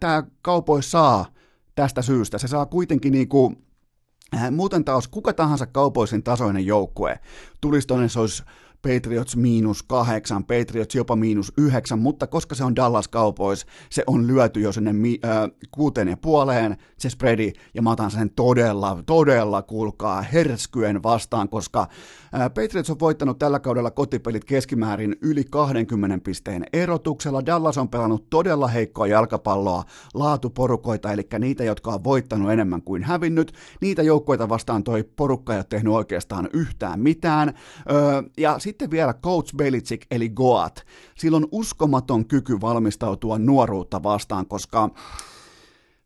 [0.00, 1.26] tämä kaupois saa
[1.74, 2.38] tästä syystä.
[2.38, 3.56] Se saa kuitenkin niin kuin,
[4.50, 7.20] muuten taas kuka tahansa kaupoisin tasoinen joukkue
[7.60, 8.42] tulisi tonne, se olisi
[8.82, 14.26] Patriots miinus kahdeksan, Patriots jopa miinus yhdeksän, mutta koska se on Dallas Cowboys, se on
[14.26, 19.02] lyöty jo sinne mi- äh, kuuteen ja puoleen, se spreadi, ja mä otan sen todella,
[19.06, 21.88] todella, kuulkaa, herskyen vastaan, koska äh,
[22.54, 28.68] Patriots on voittanut tällä kaudella kotipelit keskimäärin yli 20 pisteen erotuksella, Dallas on pelannut todella
[28.68, 35.02] heikkoa jalkapalloa, laatuporukoita, eli niitä, jotka on voittanut enemmän kuin hävinnyt, niitä joukkoita vastaan toi
[35.02, 37.54] porukka ei ole tehnyt oikeastaan yhtään mitään,
[38.38, 40.84] ja sit sitten vielä Coach Belichick eli Goat.
[41.14, 44.90] Sillä on uskomaton kyky valmistautua nuoruutta vastaan, koska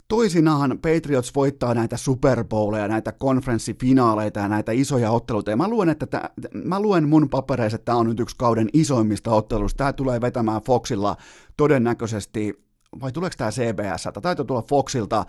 [0.08, 5.50] Toisinaan Patriots voittaa näitä Super Bowleja, näitä konferenssifinaaleita ja näitä isoja otteluita.
[5.50, 6.30] Ja mä luen, että tää,
[6.64, 9.78] mä luen mun papereissa, että tämä on nyt yksi kauden isoimmista otteluista.
[9.78, 11.16] Tämä tulee vetämään Foxilla
[11.56, 12.65] todennäköisesti
[13.00, 15.24] vai tuleeko tämä CBS, tai tulla Foxilta.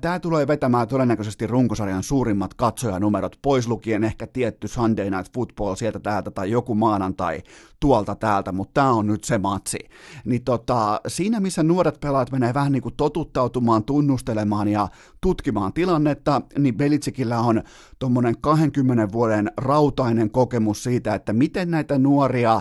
[0.00, 5.98] Tämä tulee vetämään todennäköisesti runkosarjan suurimmat katsojanumerot, pois lukien ehkä tietty Sunday Night Football sieltä
[5.98, 7.42] täältä tai joku maanantai
[7.80, 9.78] tuolta täältä, mutta tämä on nyt se matsi.
[10.24, 14.88] Niin tota, siinä missä nuoret pelaat menee vähän niin kuin totuttautumaan, tunnustelemaan ja
[15.20, 17.62] tutkimaan tilannetta, niin Belitsikillä on
[17.98, 22.60] tuommoinen 20 vuoden rautainen kokemus siitä, että miten näitä nuoria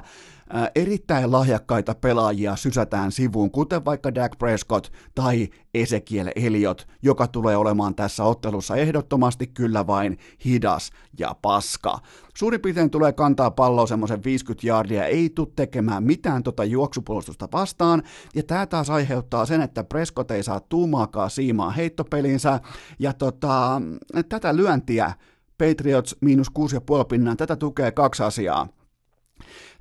[0.75, 7.95] erittäin lahjakkaita pelaajia sysätään sivuun, kuten vaikka Dak Prescott tai Ezekiel Elliot, joka tulee olemaan
[7.95, 11.99] tässä ottelussa ehdottomasti kyllä vain hidas ja paska.
[12.37, 18.03] Suurin piirtein tulee kantaa palloa semmoisen 50 jardia, ei tule tekemään mitään tota juoksupuolustusta vastaan,
[18.35, 22.59] ja tämä taas aiheuttaa sen, että Prescott ei saa tuumaakaan siimaa heittopelinsä,
[22.99, 23.81] ja tota,
[24.29, 25.13] tätä lyöntiä
[25.57, 28.67] Patriots miinus 6,5 pinnaa, tätä tukee kaksi asiaa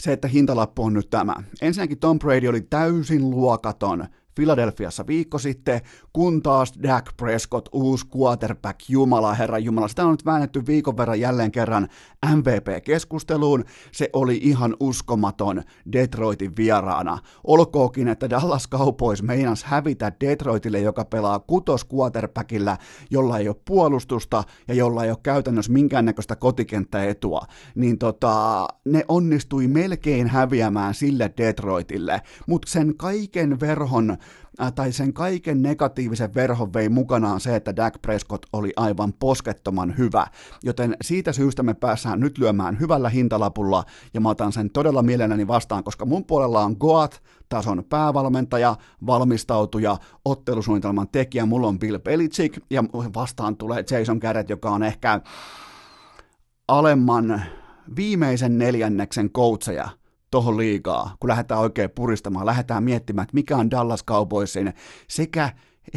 [0.00, 1.34] se, että hintalappu on nyt tämä.
[1.62, 4.06] Ensinnäkin Tom Brady oli täysin luokaton
[4.36, 5.80] Filadelfiassa viikko sitten,
[6.12, 11.20] kun taas Dak Prescott, uusi quarterback, Jumala, Herra Jumala, sitä on nyt väännetty viikon verran
[11.20, 11.88] jälleen kerran
[12.34, 15.62] MVP-keskusteluun, se oli ihan uskomaton
[15.92, 17.18] Detroitin vieraana.
[17.44, 22.76] Olkookin, että Dallas Cowboys meinas hävitä Detroitille, joka pelaa kutos quarterbackillä,
[23.10, 27.40] jolla ei ole puolustusta ja jolla ei ole käytännössä minkäännäköistä kotikenttäetua,
[27.74, 34.16] niin tota, ne onnistui melkein häviämään sille Detroitille, mutta sen kaiken verhon
[34.62, 39.98] Äh, tai sen kaiken negatiivisen verhon vei mukanaan se, että Dak Prescott oli aivan poskettoman
[39.98, 40.26] hyvä.
[40.62, 43.84] Joten siitä syystä me päässään nyt lyömään hyvällä hintalapulla,
[44.14, 48.76] ja mä otan sen todella mielelläni vastaan, koska mun puolella on Goat, tason päävalmentaja,
[49.06, 52.84] valmistautuja, ottelusuunnitelman tekijä, mulla on Bill Belichick, ja
[53.14, 55.20] vastaan tulee Jason Garrett, joka on ehkä
[56.68, 57.42] alemman
[57.96, 59.88] viimeisen neljänneksen coacheja
[60.30, 64.72] tuohon liikaa, kun lähdetään oikein puristamaan, lähdetään miettimään, että mikä on Dallas Cowboysin
[65.08, 65.52] sekä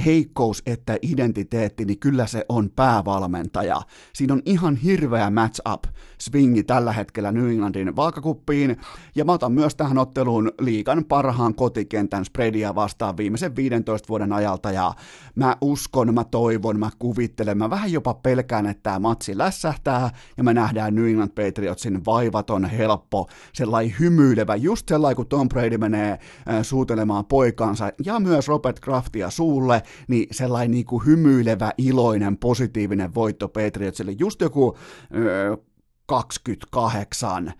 [0.05, 3.81] heikkous että identiteetti, niin kyllä se on päävalmentaja.
[4.13, 5.83] Siinä on ihan hirveä match-up
[6.21, 8.77] swingi tällä hetkellä New Englandin vaakakuppiin,
[9.15, 14.71] ja mä otan myös tähän otteluun liikan parhaan kotikentän spreadia vastaan viimeisen 15 vuoden ajalta,
[14.71, 14.93] ja
[15.35, 20.43] mä uskon, mä toivon, mä kuvittelen, mä vähän jopa pelkään, että tämä matsi lässähtää, ja
[20.43, 26.11] me nähdään New England Patriotsin vaivaton, helppo, sellainen hymyilevä, just sellainen, kun Tom Brady menee
[26.11, 26.19] äh,
[26.61, 33.47] suutelemaan poikansa, ja myös Robert Craftia suulle, niin sellainen niin kuin hymyilevä, iloinen, positiivinen voitto
[33.47, 34.77] Patriotsille, just joku
[35.15, 35.57] öö,
[36.05, 37.53] 28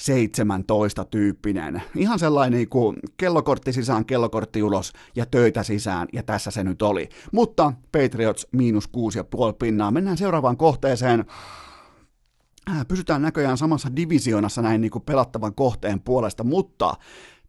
[0.00, 1.82] 17 tyyppinen.
[1.96, 6.82] Ihan sellainen niin kuin kellokortti sisään, kellokortti ulos ja töitä sisään, ja tässä se nyt
[6.82, 7.08] oli.
[7.32, 8.92] Mutta Patriots miinus 6,5
[9.58, 9.90] pinnaa.
[9.90, 11.24] Mennään seuraavaan kohteeseen.
[12.88, 16.94] Pysytään näköjään samassa divisioonassa näin niin kuin pelattavan kohteen puolesta, mutta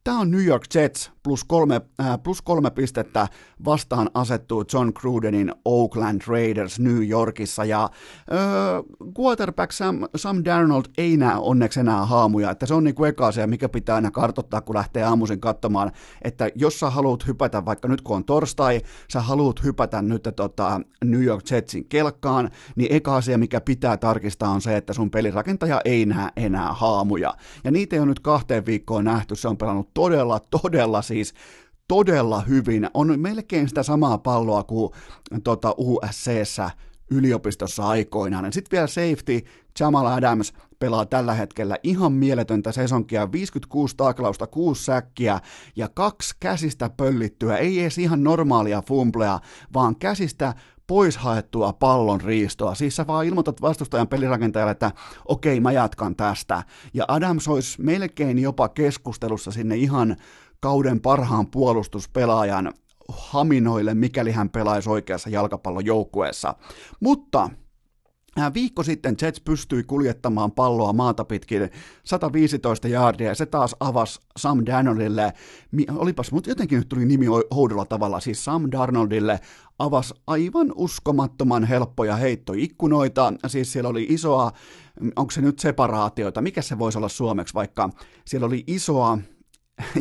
[0.03, 3.27] Tämä on New York Jets plus kolme, äh, plus kolme pistettä
[3.65, 7.65] vastaan asettuu John Crudenin Oakland Raiders New Yorkissa.
[7.65, 7.89] Ja äh,
[9.19, 13.47] quarterback Sam, Sam Darnold ei näe onneksi enää haamuja, että se on niin eka asia,
[13.47, 15.91] mikä pitää aina kartoittaa, kun lähtee aamuisin katsomaan,
[16.21, 18.81] että jos sä haluat hypätä, vaikka nyt kun on torstai,
[19.11, 24.49] sä haluat hypätä nyt tota, New York Jetsin kelkkaan, niin eka asia, mikä pitää tarkistaa
[24.49, 27.33] on se, että sun pelirakentaja ei näe enää haamuja.
[27.63, 31.33] Ja niitä ei ole nyt kahteen viikkoon nähty, se on pelannut todella, todella siis
[31.87, 32.89] todella hyvin.
[32.93, 34.91] On melkein sitä samaa palloa kuin
[35.43, 36.71] tota, USCssä
[37.11, 38.53] yliopistossa aikoinaan.
[38.53, 39.45] Sitten vielä safety,
[39.79, 45.39] Jamal Adams pelaa tällä hetkellä ihan mieletöntä sesonkia, 56 taklausta, 6 säkkiä
[45.75, 49.39] ja kaksi käsistä pöllittyä, ei edes ihan normaalia fumblea,
[49.73, 50.53] vaan käsistä
[50.91, 52.75] pois haettua pallon riistoa.
[52.75, 54.91] Siis sä vaan ilmoitat vastustajan pelirakentajalle, että
[55.25, 56.63] okei, mä jatkan tästä.
[56.93, 60.15] Ja Adams olisi melkein jopa keskustelussa sinne ihan
[60.59, 62.73] kauden parhaan puolustuspelaajan
[63.09, 66.55] haminoille, mikäli hän pelaisi oikeassa jalkapallojoukkueessa.
[66.99, 67.49] Mutta
[68.53, 71.69] Viikko sitten Jets pystyi kuljettamaan palloa maata pitkin
[72.03, 75.33] 115 jaardia ja se taas avasi Sam Darnoldille,
[75.95, 79.39] olipas, mutta jotenkin nyt tuli nimi oudolla tavalla, siis Sam Darnoldille
[79.79, 84.51] avasi aivan uskomattoman helppoja heittoikkunoita, siis siellä oli isoa,
[85.15, 87.89] onko se nyt separaatioita, mikä se voisi olla suomeksi, vaikka?
[88.25, 89.17] Siellä oli isoa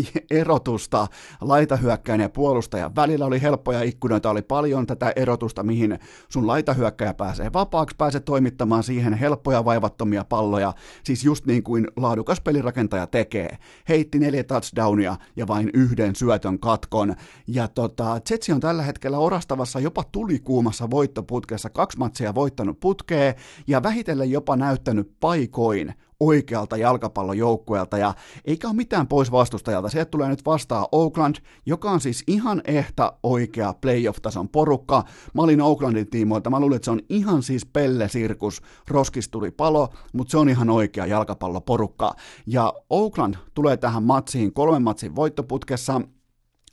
[0.31, 1.07] erotusta
[1.41, 3.25] laitahyökkäjän ja puolustajan välillä.
[3.27, 9.15] Oli helppoja ikkunoita, oli paljon tätä erotusta, mihin sun laitahyökkäjä pääsee vapaaksi, pääsee toimittamaan siihen
[9.15, 10.75] helppoja vaivattomia palloja,
[11.05, 13.59] siis just niin kuin laadukas pelirakentaja tekee.
[13.89, 17.15] Heitti neljä touchdownia ja vain yhden syötön katkon,
[17.47, 23.35] ja tota, Jetsi on tällä hetkellä orastavassa jopa tulikuumassa voittoputkessa, kaksi matsia voittanut putkeen,
[23.67, 28.15] ja vähitellen jopa näyttänyt paikoin oikealta jalkapallojoukkueelta ja
[28.45, 29.89] eikä ole mitään pois vastustajalta.
[29.89, 35.05] Sieltä tulee nyt vastaan Oakland, joka on siis ihan ehtä oikea playoff-tason porukka.
[35.35, 39.89] Mä olin Oaklandin tiimoilta, mä luulin, että se on ihan siis pelle-sirkus, roskis tuli palo,
[40.13, 42.15] mutta se on ihan oikea jalkapalloporukka.
[42.47, 46.01] Ja Oakland tulee tähän matsiin kolmen matsin voittoputkessa,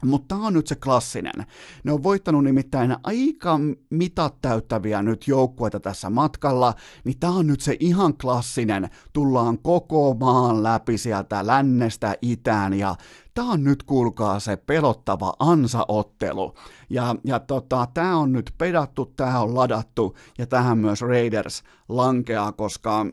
[0.05, 1.45] mutta tämä on nyt se klassinen.
[1.83, 6.73] Ne on voittanut nimittäin aika mitat täyttäviä nyt joukkueita tässä matkalla,
[7.03, 8.89] niin tämä on nyt se ihan klassinen.
[9.13, 12.95] Tullaan koko maan läpi sieltä lännestä itään ja
[13.33, 16.53] tämä on nyt kuulkaa se pelottava ansaottelu.
[16.89, 22.51] Ja, ja tota, tämä on nyt pedattu, tämä on ladattu ja tähän myös Raiders lankeaa,
[22.51, 23.05] koska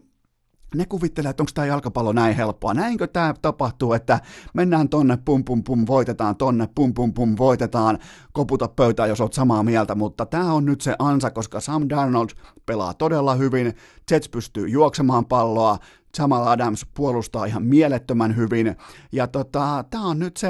[0.75, 2.75] ne kuvittelee, että onko tämä jalkapallo näin helppoa.
[2.75, 4.20] Näinkö tämä tapahtuu, että
[4.55, 7.99] mennään tonne pum pum pum voitetaan, tonne pum pum pum voitetaan,
[8.33, 12.31] koputa pöytään, jos oot samaa mieltä, mutta tämä on nyt se ansa, koska Sam Darnold
[12.66, 13.72] pelaa todella hyvin,
[14.11, 15.79] Jets pystyy juoksemaan palloa,
[16.18, 18.77] Jamal Adams puolustaa ihan mielettömän hyvin,
[19.12, 20.49] ja tota, tämä on nyt se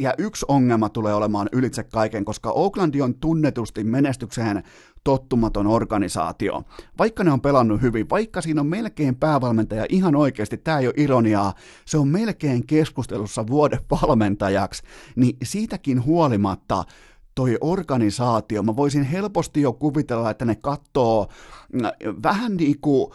[0.00, 4.62] ja yksi ongelma tulee olemaan ylitse kaiken, koska Oaklandi on tunnetusti menestykseen
[5.06, 6.62] tottumaton organisaatio.
[6.98, 10.94] Vaikka ne on pelannut hyvin, vaikka siinä on melkein päävalmentaja, ihan oikeasti, tämä ei ole
[10.96, 11.54] ironiaa,
[11.84, 14.82] se on melkein keskustelussa vuoden valmentajaksi,
[15.16, 16.84] niin siitäkin huolimatta
[17.34, 21.26] toi organisaatio, mä voisin helposti jo kuvitella, että ne katsoo
[21.72, 21.82] mm,
[22.22, 23.12] vähän niin kuin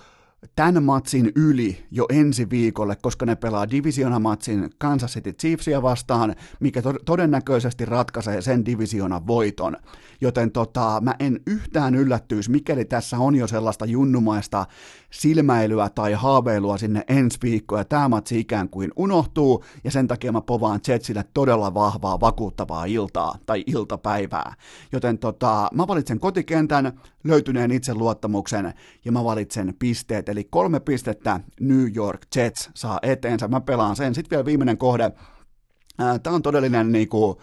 [0.55, 6.81] tämän matsin yli jo ensi viikolle, koska ne pelaa divisionamatsin Kansas City Chiefsia vastaan, mikä
[6.81, 9.77] to- todennäköisesti ratkaisee sen divisionan voiton.
[10.21, 14.65] Joten tota, mä en yhtään yllättyisi, mikäli tässä on jo sellaista junnumaista
[15.11, 20.31] silmäilyä tai haaveilua sinne ensi viikkoon, ja tämä matsi ikään kuin unohtuu, ja sen takia
[20.31, 24.53] mä povaan Jetsille todella vahvaa, vakuuttavaa iltaa tai iltapäivää.
[24.91, 28.73] Joten tota, mä valitsen kotikentän, löytyneen itseluottamuksen,
[29.05, 34.15] ja mä valitsen pisteet, eli kolme pistettä New York Jets saa eteensä, mä pelaan sen.
[34.15, 35.11] Sitten vielä viimeinen kohde,
[36.23, 37.41] tämä on todellinen niinku,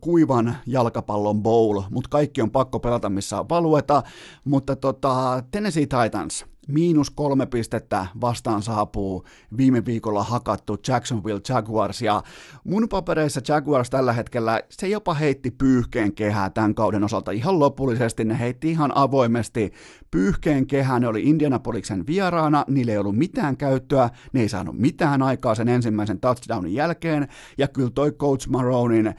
[0.00, 4.02] kuivan jalkapallon bowl, mutta kaikki on pakko pelata missä on valueta,
[4.44, 9.24] mutta tota, Tennessee Titans, miinus kolme pistettä vastaan saapuu
[9.56, 12.22] viime viikolla hakattu Jacksonville Jaguars, ja
[12.64, 17.30] mun papereissa Jaguars tällä hetkellä, se jopa heitti pyyhkeen kehää tämän kauden osalta.
[17.30, 19.72] Ihan lopullisesti, ne heitti ihan avoimesti
[20.10, 25.22] pyyhkeen kehää, ne oli Indianapoliksen vieraana, niillä ei ollut mitään käyttöä, ne ei saanut mitään
[25.22, 29.14] aikaa sen ensimmäisen touchdownin jälkeen, ja kyllä toi Coach Maronin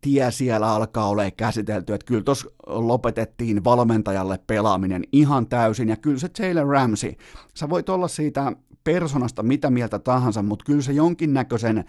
[0.00, 6.18] tie siellä alkaa olla käsitelty, että kyllä tuossa lopetettiin valmentajalle pelaaminen ihan täysin, ja kyllä
[6.18, 7.12] se Taylor Ramsey,
[7.54, 8.52] sä voit olla siitä
[8.84, 11.84] personasta mitä mieltä tahansa, mutta kyllä se jonkinnäköisen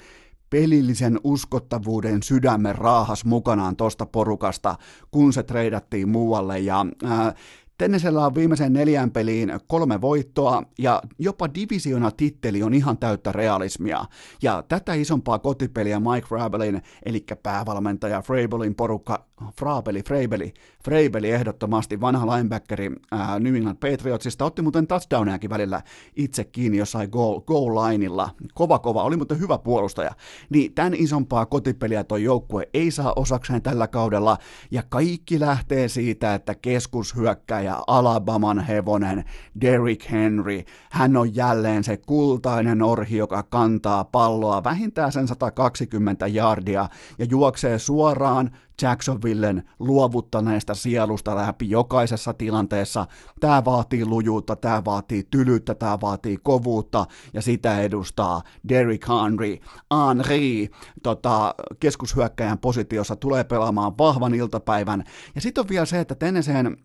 [0.49, 4.75] pelillisen uskottavuuden sydämen raahas mukanaan tosta porukasta,
[5.11, 7.33] kun se treidattiin muualle, ja ää,
[7.81, 14.05] Tennesellä on viimeisen neljän peliin kolme voittoa ja jopa divisiona titteli on ihan täyttä realismia.
[14.41, 19.25] Ja tätä isompaa kotipeliä Mike Frabelin, eli päävalmentaja Frabelin porukka,
[19.59, 25.81] Frabeli, Frabeli, Frabeli ehdottomasti vanha linebackeri ää, New England Patriotsista, otti muuten touchdowniakin välillä
[26.15, 28.29] itse kiinni jossain goal, goal lineilla.
[28.53, 30.11] Kova kova, oli muuten hyvä puolustaja.
[30.49, 34.37] Niin tämän isompaa kotipeliä toi joukkue ei saa osakseen tällä kaudella,
[34.71, 39.23] ja kaikki lähtee siitä, että keskushyökkäjä Alabaman hevonen
[39.61, 46.89] Derrick Henry, hän on jälleen se kultainen orhi, joka kantaa palloa vähintään sen 120 jardia
[47.19, 48.51] ja juoksee suoraan
[48.81, 53.07] Jacksonvillen luovuttaneesta sielusta läpi jokaisessa tilanteessa.
[53.39, 59.57] Tämä vaatii lujuutta, tämä vaatii tylyyttä, tämä vaatii kovuutta ja sitä edustaa Derrick Henry.
[60.07, 60.67] Henry
[61.03, 65.03] tota, keskushyökkäjän positiossa tulee pelaamaan vahvan iltapäivän.
[65.35, 66.77] Ja sitten on vielä se, että Tenneseen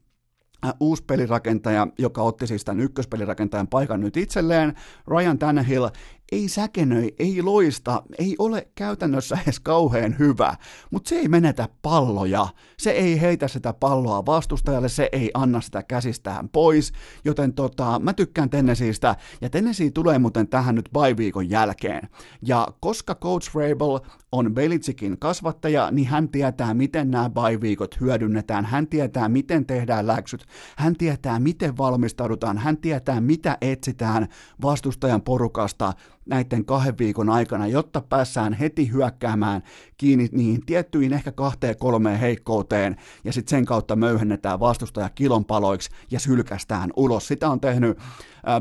[0.64, 4.74] Äh, uusi pelirakentaja, joka otti siis tämän ykköspelirakentajan paikan nyt itselleen,
[5.06, 5.88] Ryan Tannehill,
[6.32, 10.56] ei säkenöi, ei loista, ei ole käytännössä edes kauhean hyvä,
[10.90, 12.48] mutta se ei menetä palloja,
[12.78, 16.92] se ei heitä sitä palloa vastustajalle, se ei anna sitä käsistään pois,
[17.24, 22.08] joten tota, mä tykkään Tennesseeistä, ja Tennessee tulee muuten tähän nyt bye-viikon jälkeen,
[22.42, 24.00] ja koska Coach Rabel
[24.32, 30.46] on Belitsikin kasvattaja, niin hän tietää, miten nämä bye-viikot hyödynnetään, hän tietää, miten tehdään läksyt,
[30.76, 34.28] hän tietää, miten valmistaudutaan, hän tietää, mitä etsitään
[34.62, 35.92] vastustajan porukasta,
[36.26, 39.62] näiden kahden viikon aikana, jotta päässään heti hyökkäämään
[39.96, 46.20] kiinni niihin tiettyihin ehkä kahteen kolmeen heikkouteen, ja sitten sen kautta möyhennetään vastustaja kilonpaloiksi ja
[46.20, 47.28] sylkästään ulos.
[47.28, 47.98] Sitä on tehnyt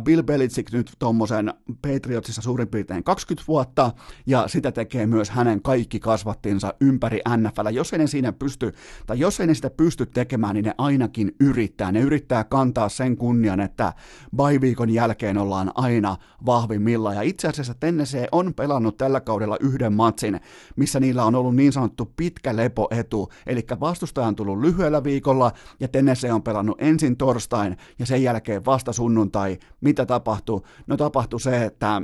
[0.03, 3.91] Bill Belichick nyt tuommoisen Patriotsissa suurin piirtein 20 vuotta,
[4.25, 7.67] ja sitä tekee myös hänen kaikki kasvattinsa ympäri NFL.
[7.71, 8.71] Jos ei ne siinä pysty,
[9.07, 11.91] tai jos ei ne sitä pysty tekemään, niin ne ainakin yrittää.
[11.91, 13.93] Ne yrittää kantaa sen kunnian, että
[14.35, 20.39] bye-viikon jälkeen ollaan aina vahvimmilla, ja itse asiassa Tennessee on pelannut tällä kaudella yhden matsin,
[20.75, 25.87] missä niillä on ollut niin sanottu pitkä lepoetu, eli vastustaja on tullut lyhyellä viikolla, ja
[25.87, 29.57] Tennessee on pelannut ensin torstain, ja sen jälkeen vasta sunnuntai.
[29.81, 30.61] Mitä tapahtui?
[30.87, 32.01] No tapahtui se, että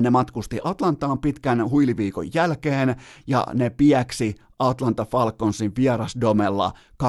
[0.00, 2.96] ne matkusti Atlantaan pitkän huiliviikon jälkeen
[3.26, 6.72] ja ne pieksi Atlanta Falconsin vierasdomella
[7.02, 7.06] 24-10.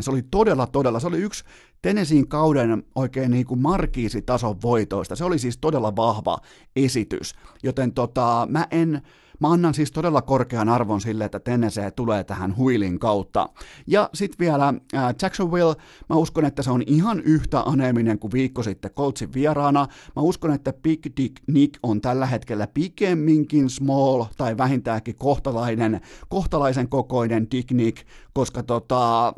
[0.00, 1.44] Se oli todella, todella, se oli yksi
[1.82, 5.16] Tennesseein kauden oikein niin kuin markiisitason voitoista.
[5.16, 6.38] Se oli siis todella vahva
[6.76, 9.02] esitys, joten tota, mä en,
[9.40, 13.48] Mä annan siis todella korkean arvon sille, että Tennessee tulee tähän huilin kautta.
[13.86, 15.74] Ja sitten vielä äh, Jacksonville,
[16.08, 19.86] mä uskon, että se on ihan yhtä aneeminen kuin viikko sitten Coltsin vieraana.
[20.16, 26.88] Mä uskon, että Big Dick Nick on tällä hetkellä pikemminkin small tai vähintäänkin kohtalainen, kohtalaisen
[26.88, 29.34] kokoinen Dick Nick, koska tota,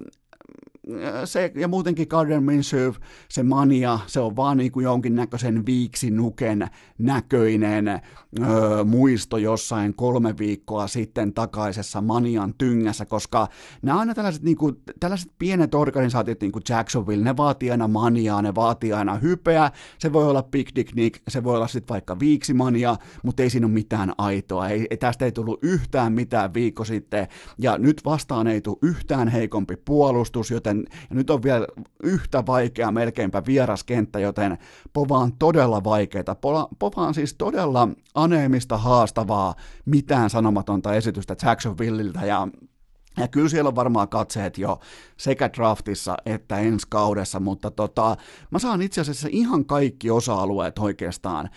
[1.25, 2.93] se, ja muutenkin Gardner Minshew,
[3.29, 10.87] se mania, se on vaan niin kuin jonkinnäköisen viiksinuken näköinen öö, muisto jossain kolme viikkoa
[10.87, 13.49] sitten takaisessa manian tyngässä, koska
[13.83, 18.43] nämä aina tällaiset, niin kuin, tällaiset pienet organisaatiot, niin kuin Jacksonville, ne vaatii aina maniaa,
[18.43, 22.19] ne vaatii aina hypeä, se voi olla Big Dick Nick, se voi olla sitten vaikka
[22.19, 27.29] viiksimania, mutta ei siinä ole mitään aitoa, ei, tästä ei tullut yhtään mitään viikko sitten,
[27.59, 31.67] ja nyt vastaan ei tule yhtään heikompi puolustus, joten ja nyt on vielä
[32.03, 34.59] yhtä vaikea melkeinpä vieraskenttä, joten
[34.93, 36.35] Pova on todella vaikeaa.
[36.79, 39.55] Pova on siis todella aneemista haastavaa,
[39.85, 42.49] mitään sanomatonta esitystä Jacksonvilleiltä ja
[43.17, 44.81] ja kyllä siellä on varmaan katseet jo
[45.17, 48.17] sekä draftissa että ensi kaudessa, mutta tota,
[48.51, 51.51] mä saan itse asiassa ihan kaikki osa-alueet oikeastaan.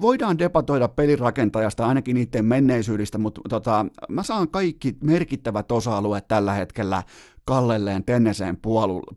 [0.00, 7.02] Voidaan debatoida pelirakentajasta ainakin niiden menneisyydestä, mutta tota, mä saan kaikki merkittävät osa-alueet tällä hetkellä
[7.44, 8.58] kallelleen Tenneseen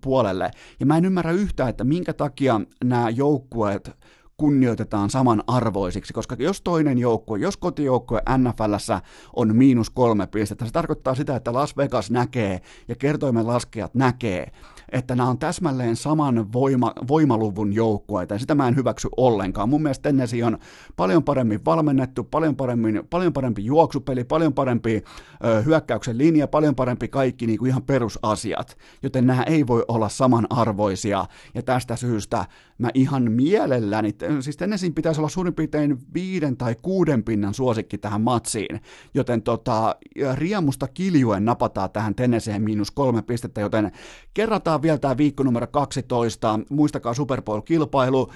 [0.02, 0.52] puolelle.
[0.80, 3.92] Ja mä en ymmärrä yhtään, että minkä takia nämä joukkueet
[4.38, 9.02] kunnioitetaan samanarvoisiksi, koska jos toinen joukkue, jos kotijoukkue NFLssä
[9.36, 14.52] on miinus kolme pistettä, se tarkoittaa sitä, että Las Vegas näkee ja kertoimen laskijat näkee,
[14.92, 19.70] että nämä on täsmälleen saman voima, voimaluvun joukkueita, ja sitä mä en hyväksy ollenkaan.
[19.70, 20.58] Mun mielestä Tennessee on
[20.96, 25.04] paljon paremmin valmennettu, paljon, paremmin, paljon parempi juoksupeli, paljon parempi
[25.46, 30.10] ö, hyökkäyksen linja, paljon parempi kaikki niin kuin ihan perusasiat, joten nämä ei voi olla
[30.10, 32.46] samanarvoisia, ja tästä syystä
[32.78, 38.22] mä ihan mielelläni, siis Tennesseein pitäisi olla suurin piirtein viiden tai kuuden pinnan suosikki tähän
[38.22, 38.82] matsiin,
[39.14, 39.96] joten tota,
[40.34, 43.92] riemusta kiljuen napataan tähän Tennesseen miinus kolme pistettä, joten
[44.34, 48.32] kerrataan vielä tämä viikko numero 12, muistakaa Super Bowl-kilpailu,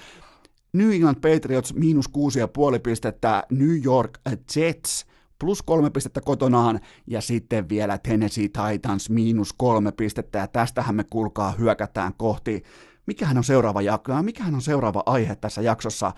[0.73, 4.19] New England Patriots miinus kuusi ja puoli pistettä, New York
[4.55, 5.05] Jets
[5.39, 11.03] plus kolme pistettä kotonaan, ja sitten vielä Tennessee Titans miinus kolme pistettä, ja tästähän me
[11.03, 12.63] kuulkaa hyökätään kohti
[13.09, 16.11] mikähän on seuraava jakso, mikähän on seuraava aihe tässä jaksossa,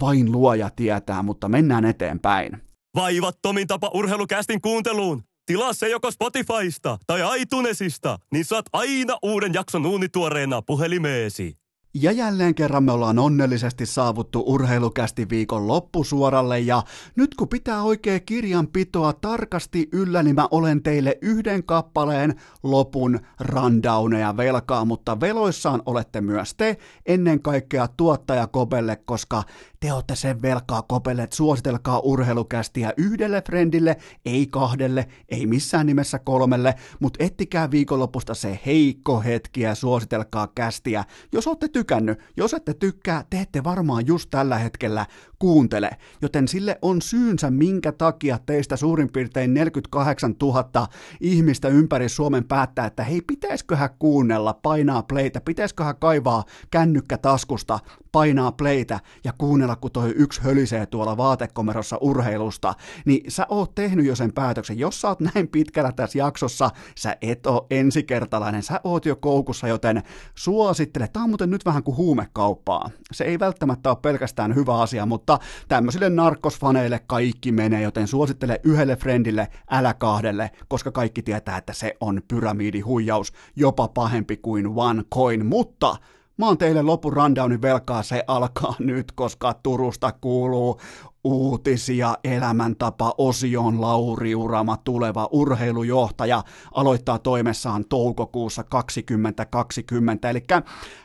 [0.00, 2.62] vain luoja tietää, mutta mennään eteenpäin.
[2.94, 5.22] Vaivattomin tapa urheilukästin kuunteluun.
[5.46, 11.56] Tilaa se joko Spotifysta tai iTunesista, niin saat aina uuden jakson uunituoreena puhelimeesi.
[12.00, 16.82] Ja jälleen kerran me ollaan onnellisesti saavuttu urheilukästi viikon loppusuoralle ja
[17.16, 24.36] nyt kun pitää oikein kirjanpitoa tarkasti yllä, niin mä olen teille yhden kappaleen lopun rundowneja
[24.36, 29.42] velkaa, mutta veloissaan olette myös te, ennen kaikkea tuottaja Kobelle, koska
[29.80, 36.18] te olette sen velkaa Kobelle, että suositelkaa urheilukästiä yhdelle frendille, ei kahdelle, ei missään nimessä
[36.18, 42.18] kolmelle, mutta ettikää viikonlopusta se heikko hetki ja suositelkaa kästiä, jos olette tykännyt.
[42.36, 45.06] Jos ette tykkää, te ette varmaan just tällä hetkellä
[45.38, 45.90] kuuntele,
[46.22, 50.86] joten sille on syynsä, minkä takia teistä suurin piirtein 48 000
[51.20, 57.78] ihmistä ympäri Suomen päättää, että hei, pitäisköhän kuunnella, painaa playtä, pitäisköhän kaivaa kännykkä taskusta,
[58.12, 62.74] painaa playtä ja kuunnella, kun toi yksi hölisee tuolla vaatekomerossa urheilusta,
[63.04, 64.78] niin sä oot tehnyt jo sen päätöksen.
[64.78, 69.68] Jos sä oot näin pitkällä tässä jaksossa, sä et oo ensikertalainen, sä oot jo koukussa,
[69.68, 70.02] joten
[70.34, 71.08] suosittele.
[71.08, 72.90] Tää on muuten nyt vähän kuin huumekauppaa.
[73.12, 75.38] Se ei välttämättä ole pelkästään hyvä asia, mutta
[75.68, 81.96] tämmöisille narkosfaneille kaikki menee, joten suosittele yhdelle friendille, älä kahdelle, koska kaikki tietää, että se
[82.00, 85.96] on pyramidihuijaus, jopa pahempi kuin OneCoin, mutta
[86.38, 90.80] Mä oon teille lopun rundownin velkaa, se alkaa nyt, koska Turusta kuuluu
[91.28, 96.42] uutisia elämäntapa osion Lauri Urama, tuleva urheilujohtaja,
[96.74, 100.30] aloittaa toimessaan toukokuussa 2020.
[100.30, 100.44] Eli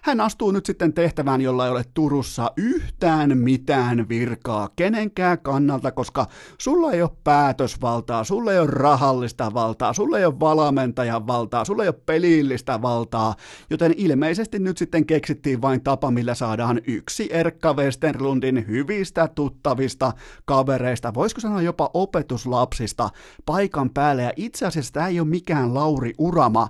[0.01, 6.27] hän astuu nyt sitten tehtävään, jolla ei ole Turussa yhtään mitään virkaa kenenkään kannalta, koska
[6.57, 11.83] sulla ei ole päätösvaltaa, sulla ei ole rahallista valtaa, sulla ei ole valmentajan valtaa, sulla
[11.83, 13.35] ei ole pelillistä valtaa,
[13.69, 20.12] joten ilmeisesti nyt sitten keksittiin vain tapa, millä saadaan yksi Erkka Westerlundin hyvistä tuttavista
[20.45, 23.09] kavereista, voisiko sanoa jopa opetuslapsista
[23.45, 24.23] paikan päälle.
[24.23, 26.69] Ja itse asiassa tämä ei ole mikään Lauri Urama,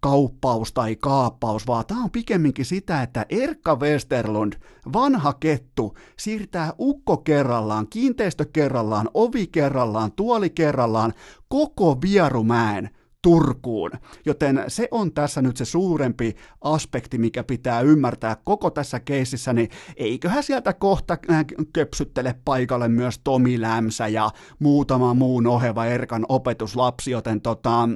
[0.00, 4.52] kauppaus tai kaappaus, vaan tämä on pikemminkin sitä, että Erkka Westerlund,
[4.92, 11.12] vanha kettu, siirtää ukko kerrallaan, kiinteistö kerrallaan, ovi kerrallaan, tuoli kerrallaan,
[11.48, 12.90] koko Vierumäen
[13.22, 13.90] Turkuun.
[14.26, 19.68] Joten se on tässä nyt se suurempi aspekti, mikä pitää ymmärtää koko tässä keississä, niin
[19.96, 27.10] eiköhän sieltä kohta äh, köpsyttele paikalle myös Tomi Lämsä ja muutama muun oheva Erkan opetuslapsi,
[27.10, 27.88] joten tota,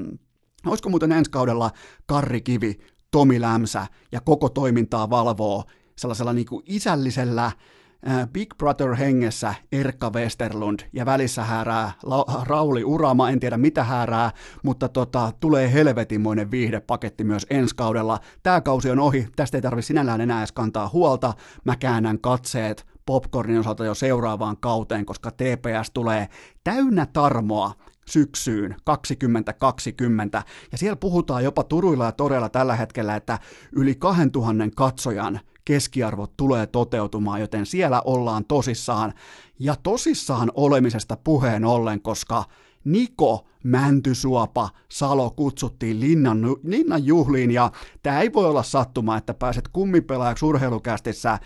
[0.66, 1.70] olisiko muuten ensi kaudella
[2.06, 2.78] Karri Kivi,
[3.10, 5.64] Tomi Lämsä ja koko toimintaa valvoo
[5.98, 7.52] sellaisella niin kuin isällisellä
[8.32, 14.30] Big Brother hengessä Erkka Westerlund ja välissä häärää La- Rauli Urama, en tiedä mitä häärää,
[14.62, 18.20] mutta tota, tulee helvetimoinen viihdepaketti myös ensi kaudella.
[18.42, 21.34] Tämä kausi on ohi, tästä ei tarvitse sinällään enää edes kantaa huolta,
[21.64, 26.28] mä käännän katseet popcornin osalta jo seuraavaan kauteen, koska TPS tulee
[26.64, 27.72] täynnä tarmoa
[28.06, 30.42] syksyyn 2020,
[30.72, 33.38] ja siellä puhutaan jopa Turuilla ja Torella tällä hetkellä, että
[33.76, 39.12] yli 2000 katsojan keskiarvot tulee toteutumaan, joten siellä ollaan tosissaan.
[39.58, 42.44] Ja tosissaan olemisesta puheen ollen, koska
[42.84, 47.70] Niko Mäntysuopa Salo kutsuttiin linnan, linnan juhliin ja
[48.02, 51.38] tämä ei voi olla sattuma, että pääset kummipelaajaksi urheilukästissä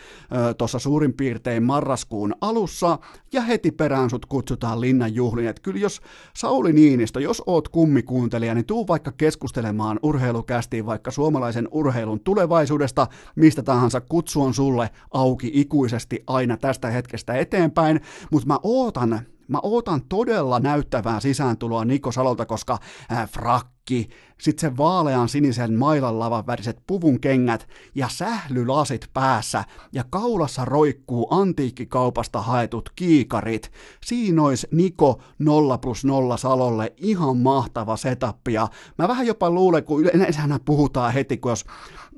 [0.58, 2.98] tuossa suurin piirtein marraskuun alussa
[3.32, 5.48] ja heti perään sut kutsutaan linnan juhliin.
[5.48, 6.00] Et kyllä jos
[6.36, 13.62] Sauli Niinistö, jos oot kummikuuntelija, niin tuu vaikka keskustelemaan urheilukästiin vaikka suomalaisen urheilun tulevaisuudesta, mistä
[13.62, 18.00] tahansa kutsu on sulle auki ikuisesti aina tästä hetkestä eteenpäin,
[18.30, 22.78] mutta mä ootan Mä ootan todella näyttävää sisääntuloa Niko Salolta, koska
[23.12, 24.09] äh, frakki,
[24.40, 31.28] sit se vaalean sinisen mailan lavan väriset puvun kengät ja sählylasit päässä ja kaulassa roikkuu
[31.31, 33.73] antiikkikaupasta haetut kiikarit.
[34.05, 38.68] Siinä ois Niko 0 plus 0 Salolle ihan mahtava setup ja
[38.98, 41.64] mä vähän jopa luulen, kun yleensä puhutaan heti, kun jos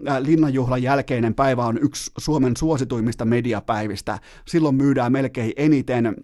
[0.08, 4.18] äh, linnanjuhlan jälkeinen päivä on yksi Suomen suosituimmista mediapäivistä.
[4.46, 6.14] Silloin myydään melkein eniten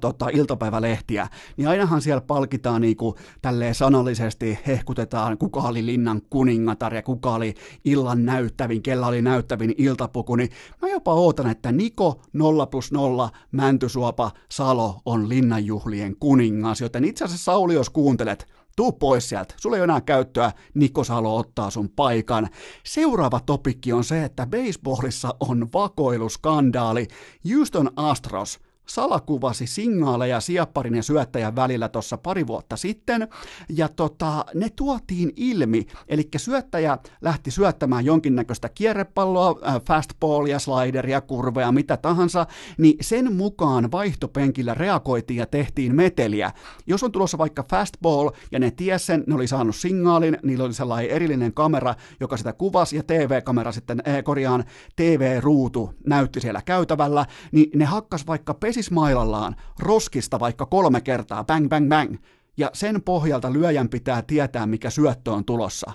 [0.00, 7.02] tota, iltapäivälehtiä, niin ainahan siellä palkitaan niinku tälleen sanallisesti, hehkutetaan, kuka oli linnan kuningatar ja
[7.02, 10.50] kuka oli illan näyttävin, kella oli näyttävin iltapuku, niin
[10.82, 17.24] mä jopa ootan, että Niko 0 plus 0 Mäntysuopa Salo on linnanjuhlien kuningas, joten itse
[17.24, 18.46] asiassa Sauli, jos kuuntelet,
[18.76, 22.48] Tuu pois sieltä, sulla ei enää käyttöä, Niko Salo ottaa sun paikan.
[22.84, 27.08] Seuraava topikki on se, että baseballissa on vakoiluskandaali.
[27.54, 33.28] Houston Astros salakuvasi signaaleja siepparin ja syöttäjän välillä tuossa pari vuotta sitten,
[33.68, 41.72] ja tota, ne tuotiin ilmi, eli syöttäjä lähti syöttämään jonkinnäköistä kierrepalloa, äh, fastballia, slideria, kurveja,
[41.72, 42.46] mitä tahansa,
[42.78, 46.52] niin sen mukaan vaihtopenkillä reagoitiin ja tehtiin meteliä.
[46.86, 50.74] Jos on tulossa vaikka fastball ja ne ties sen, ne oli saanut signaalin, niillä oli
[50.74, 54.64] sellainen erillinen kamera, joka sitä kuvasi, ja TV-kamera sitten, eh, korjaan,
[54.96, 61.88] TV-ruutu näytti siellä käytävällä, niin ne hakkas vaikka pesismailallaan roskista vaikka kolme kertaa, bang, bang,
[61.88, 62.16] bang,
[62.56, 65.92] ja sen pohjalta lyöjän pitää tietää, mikä syöttö on tulossa.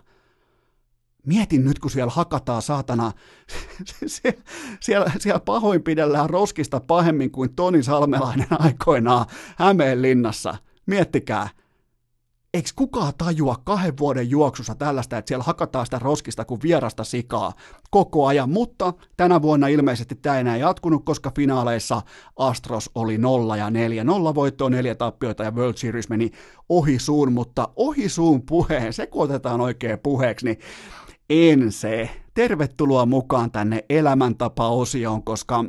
[1.26, 3.12] Mietin nyt, kun siellä hakataan saatana,
[4.06, 4.42] siellä,
[4.80, 9.26] siellä, siellä pahoinpidellään roskista pahemmin kuin Toni Salmelainen aikoinaan
[9.58, 10.56] Hämeenlinnassa.
[10.86, 11.50] Miettikää,
[12.54, 17.54] Eikö kukaan tajua kahden vuoden juoksussa tällaista, että siellä hakataan sitä roskista kuin vierasta sikaa
[17.92, 22.02] koko ajan, mutta tänä vuonna ilmeisesti tämä enää jatkunut, koska finaaleissa
[22.38, 26.32] Astros oli 0 ja 4, 0 voittoa, 4 tappioita ja World Series meni
[26.70, 30.60] ohi suun, mutta ohi suun puheen, se kun otetaan oikein puheeksi, niin
[31.30, 32.10] en se.
[32.34, 35.66] Tervetuloa mukaan tänne elämäntapa-osioon, koska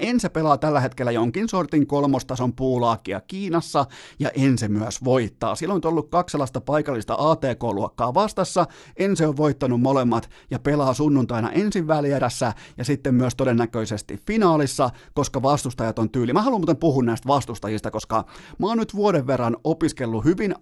[0.00, 3.86] Ense pelaa tällä hetkellä jonkin sortin kolmostason puulaakia Kiinassa,
[4.18, 5.54] ja Ense myös voittaa.
[5.54, 8.66] Silloin on ollut kaksi sellaista paikallista ATK-luokkaa vastassa,
[8.96, 15.42] Ense on voittanut molemmat ja pelaa sunnuntaina ensin välierässä ja sitten myös todennäköisesti finaalissa, koska
[15.42, 16.32] vastustajat on tyyli.
[16.32, 18.24] Mä haluan muuten puhua näistä vastustajista, koska
[18.58, 20.54] mä oon nyt vuoden verran opiskellut hyvin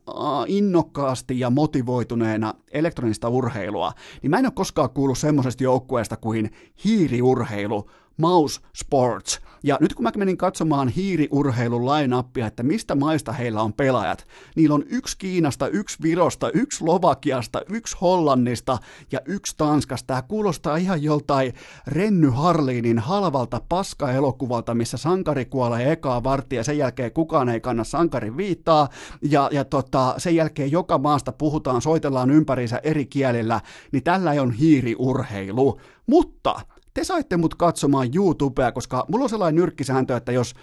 [0.47, 3.93] innokkaasti ja motivoituneena elektronista urheilua,
[4.23, 6.51] niin mä en ole koskaan kuullut semmoisesta joukkueesta kuin
[6.85, 9.41] hiiriurheilu, Mouse Sports.
[9.63, 14.27] Ja nyt kun mä menin katsomaan hiiriurheilun lainappia, että mistä maista heillä on pelaajat,
[14.57, 18.79] niillä on yksi Kiinasta, yksi Virosta, yksi Slovakiasta, yksi Hollannista
[19.13, 20.07] ja yksi Tanskasta.
[20.07, 21.53] Tämä kuulostaa ihan joltain
[21.87, 28.37] Renny Harliinin halvalta paska-elokuvalta, missä sankari kuolee ekaa varttia sen jälkeen kukaan ei kanna sankarin
[28.37, 28.89] viittaa.
[29.23, 33.61] Ja, ja tota, sen jälkeen joka maasta puhutaan, soitellaan ympäriinsä eri kielillä,
[33.93, 35.81] niin tällä on hiiriurheilu.
[36.07, 36.61] Mutta
[36.95, 40.55] te saitte mut katsomaan YouTubea, koska mulla on sellainen nyrkkisääntö, että jos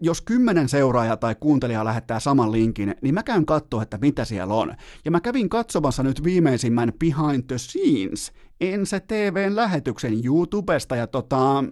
[0.00, 4.54] jos kymmenen seuraajaa tai kuuntelijaa lähettää saman linkin, niin mä käyn katsoa, että mitä siellä
[4.54, 4.74] on.
[5.04, 11.64] Ja mä kävin katsomassa nyt viimeisimmän Behind the Scenes, Ense TVn lähetyksen YouTubesta, ja tota,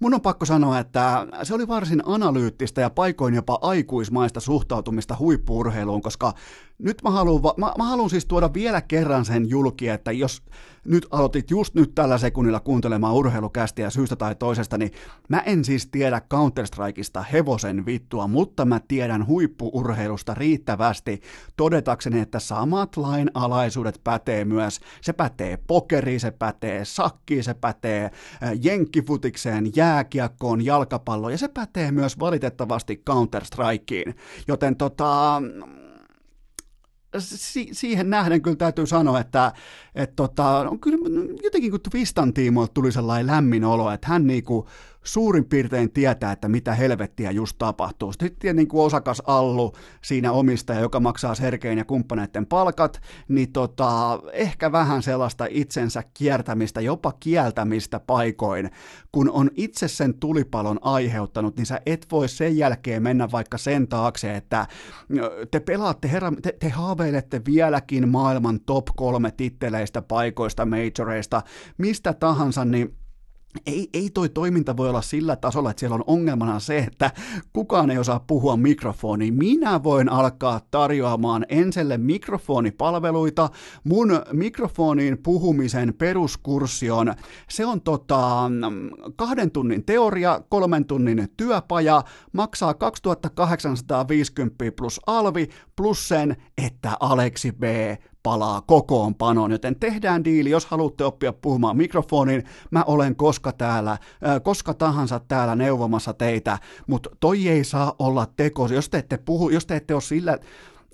[0.00, 6.02] Mun on pakko sanoa, että se oli varsin analyyttistä ja paikoin jopa aikuismaista suhtautumista huippuurheiluun,
[6.02, 6.32] koska
[6.78, 10.42] nyt mä haluan, mä, mä haluan siis tuoda vielä kerran sen julki, että jos
[10.84, 14.90] nyt aloitit just nyt tällä sekunnilla kuuntelemaan urheilukästiä syystä tai toisesta, niin
[15.28, 21.20] mä en siis tiedä Counter-Strikeista hevosen vittua, mutta mä tiedän huippuurheilusta riittävästi
[21.56, 24.80] todetakseni, että samat lainalaisuudet pätee myös.
[25.00, 28.12] Se pätee pokeriin, se pätee sakkiin, se pätee äh,
[28.62, 34.14] jenkkifutikseen, jääkiekkoon, jalkapalloon ja se pätee myös valitettavasti Counter-Strikeen.
[34.48, 35.42] Joten tota,
[37.18, 39.52] si- siihen nähden kyllä täytyy sanoa, että
[39.94, 40.98] et tota, on kyllä
[41.42, 44.68] jotenkin kun Twistan tiimoilta tuli sellainen lämmin olo, että hän niinku
[45.04, 48.12] suurin piirtein tietää, että mitä helvettiä just tapahtuu.
[48.12, 49.72] Sitten niin kuin osakas Allu
[50.02, 56.80] siinä omistaja, joka maksaa Sergein ja kumppaneiden palkat, niin tota, ehkä vähän sellaista itsensä kiertämistä,
[56.80, 58.70] jopa kieltämistä paikoin.
[59.12, 63.88] Kun on itse sen tulipalon aiheuttanut, niin sä et voi sen jälkeen mennä vaikka sen
[63.88, 64.66] taakse, että
[65.50, 71.42] te pelaatte, herra, te, te haaveilette vieläkin maailman top kolme titteleistä, paikoista, majoreista,
[71.78, 72.94] mistä tahansa, niin
[73.66, 77.10] ei, ei toi toiminta voi olla sillä tasolla, että siellä on ongelmana se, että
[77.52, 79.34] kukaan ei osaa puhua mikrofoniin.
[79.34, 83.50] Minä voin alkaa tarjoamaan Enselle mikrofonipalveluita.
[83.84, 87.14] Mun mikrofoniin puhumisen peruskurssi on,
[87.50, 88.50] se on tota,
[89.16, 92.02] kahden tunnin teoria, kolmen tunnin työpaja,
[92.32, 96.36] maksaa 2850 plus alvi, plus sen,
[96.66, 97.62] että Aleksi B
[98.28, 103.98] palaa kokoonpanoon, joten tehdään diili, jos haluatte oppia puhumaan mikrofoniin, mä olen koska täällä,
[104.42, 109.50] koska tahansa täällä neuvomassa teitä, mutta toi ei saa olla teko, jos te ette puhu,
[109.50, 110.38] jos te ette ole sillä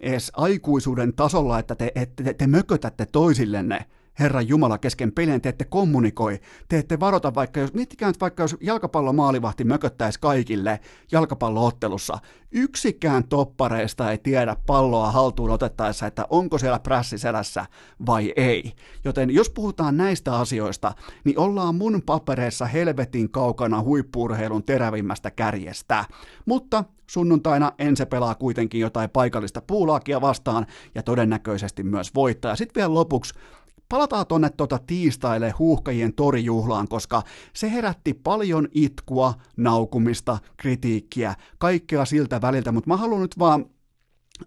[0.00, 3.84] edes aikuisuuden tasolla, että te, te, te, te mökötätte toisillenne,
[4.18, 8.42] Herran Jumala kesken pelien, te ette kommunikoi, te ette varota vaikka, jos, miettikää nyt vaikka
[8.42, 10.80] jos jalkapallomaalivahti mököttäisi kaikille
[11.12, 12.18] jalkapalloottelussa,
[12.52, 17.66] yksikään toppareista ei tiedä palloa haltuun otettaessa, että onko siellä prässiselässä
[18.06, 18.72] vai ei.
[19.04, 20.92] Joten jos puhutaan näistä asioista,
[21.24, 26.04] niin ollaan mun papereissa helvetin kaukana huippuurheilun terävimmästä kärjestä.
[26.46, 32.56] Mutta sunnuntaina ensi pelaa kuitenkin jotain paikallista puulaakia vastaan ja todennäköisesti myös voittaa.
[32.56, 33.34] Sitten vielä lopuksi
[33.88, 42.40] palataan tonne tota tiistaille huuhkajien torijuhlaan, koska se herätti paljon itkua, naukumista, kritiikkiä, kaikkea siltä
[42.40, 43.66] väliltä, mutta mä haluan nyt vaan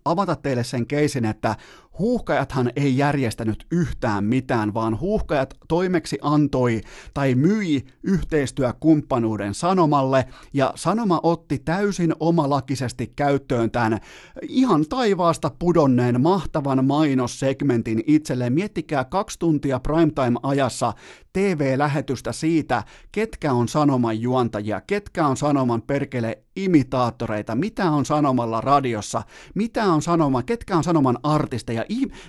[0.06, 1.56] avata teille sen keisin, että
[2.00, 6.82] Huuhkajathan ei järjestänyt yhtään mitään, vaan huuhkajat toimeksi antoi
[7.14, 14.00] tai myi yhteistyökumppanuuden Sanomalle, ja Sanoma otti täysin omalakisesti käyttöön tämän
[14.42, 18.54] ihan taivaasta pudonneen mahtavan mainossegmentin itselleen.
[18.54, 20.94] Miettikää kaksi tuntia primetime-ajassa
[21.34, 29.22] TV-lähetystä siitä, ketkä on Sanoman juontajia, ketkä on Sanoman perkele imitaattoreita, mitä on Sanomalla radiossa,
[29.56, 31.86] mitä on Sanoma, ketkä on Sanoman artisteja,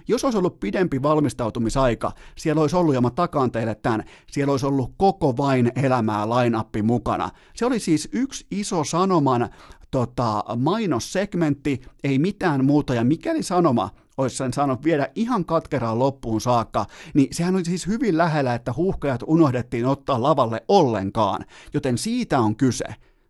[0.09, 4.67] jos olisi ollut pidempi valmistautumisaika, siellä olisi ollut, ja mä takaan teille tämän, siellä olisi
[4.67, 7.31] ollut koko vain elämää lainappi mukana.
[7.55, 9.49] Se oli siis yksi iso sanoman
[9.91, 16.41] tota, mainossegmentti, ei mitään muuta, ja mikäli sanoma olisi sen saanut viedä ihan katkeraan loppuun
[16.41, 21.45] saakka, niin sehän oli siis hyvin lähellä, että huuhkajat unohdettiin ottaa lavalle ollenkaan,
[21.75, 22.85] joten siitä on kyse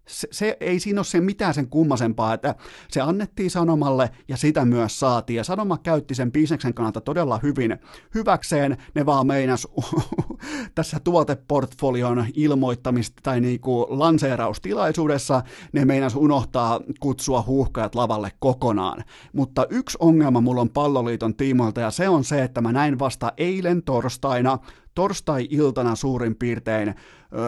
[0.08, 2.54] se, se, ei siinä ole se mitään sen kummasempaa, että
[2.90, 5.36] se annettiin Sanomalle ja sitä myös saatiin.
[5.36, 7.78] Ja Sanoma käytti sen bisneksen kannalta todella hyvin
[8.14, 8.76] hyväkseen.
[8.94, 9.68] Ne vaan meinas
[10.74, 19.04] tässä tuoteportfolion ilmoittamista tai niinku lanseeraustilaisuudessa, ne meinas unohtaa kutsua huuhkajat lavalle kokonaan.
[19.32, 23.32] Mutta yksi ongelma mulla on palloliiton tiimoilta ja se on se, että mä näin vasta
[23.36, 24.58] eilen torstaina
[24.94, 26.94] torstai-iltana suurin piirtein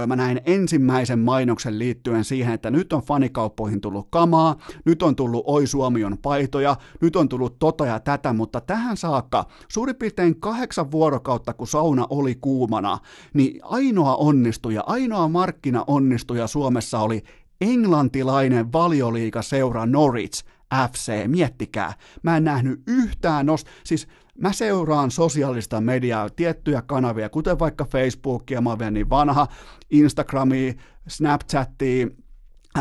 [0.07, 5.45] mä näin ensimmäisen mainoksen liittyen siihen, että nyt on fanikauppoihin tullut kamaa, nyt on tullut
[5.47, 10.41] Oi Suomi on paitoja, nyt on tullut tota ja tätä, mutta tähän saakka suurin piirtein
[10.41, 12.99] kahdeksan vuorokautta, kun sauna oli kuumana,
[13.35, 17.23] niin ainoa onnistuja, ainoa markkina onnistuja Suomessa oli
[17.61, 20.45] englantilainen valioliiga-seura Norwich,
[20.93, 21.93] FC, miettikää.
[22.23, 24.09] Mä en nähnyt yhtään nos, siis
[24.41, 29.47] Mä seuraan sosiaalista mediaa, tiettyjä kanavia, kuten vaikka Facebookia, mä oon niin vanha,
[29.91, 30.73] Instagramia,
[31.09, 32.07] Snapchatia,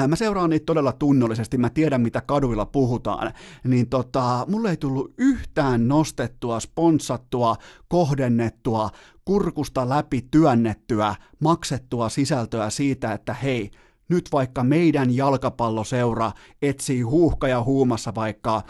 [0.07, 3.34] Mä seuraan niitä todella tunnollisesti, mä tiedän mitä kaduilla puhutaan,
[3.64, 7.56] niin tota, mulle ei tullut yhtään nostettua, sponsattua,
[7.88, 8.90] kohdennettua,
[9.26, 13.72] kurkusta läpi työnnettyä, maksettua sisältöä siitä, että hei,
[14.10, 16.31] nyt vaikka meidän jalkapalloseura
[16.61, 18.61] etsii huuhka ja huumassa vaikka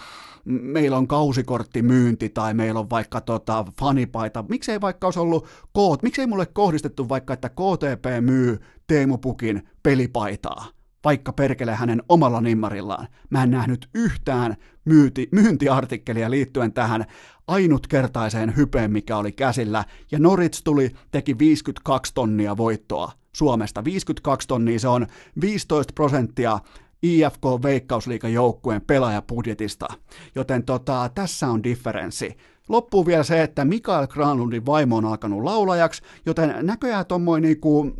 [0.46, 6.28] meillä on kausikorttimyynti tai meillä on vaikka tota fanipaita, miksei vaikka olisi ollut koot, miksei
[6.28, 10.66] mulle kohdistettu vaikka, että KTP myy Teemu Pukin pelipaitaa,
[11.04, 13.08] vaikka perkele hänen omalla nimmarillaan.
[13.30, 14.56] Mä en nähnyt yhtään
[14.86, 17.06] myynti, myyntiartikkelia liittyen tähän
[17.48, 23.84] ainutkertaiseen hypeen, mikä oli käsillä, ja Norits tuli, teki 52 tonnia voittoa Suomesta.
[23.84, 25.08] 52 tonnia, se on
[25.42, 26.60] 15 prosenttia
[27.04, 29.88] IFK Veikkausliikan joukkueen pelaajapudjetista.
[30.36, 32.38] Joten tota, tässä on differenssi.
[32.70, 37.92] Loppuu vielä se, että Mikael Granlundin vaimo on alkanut laulajaksi, joten näköjään tuommoinen niinku,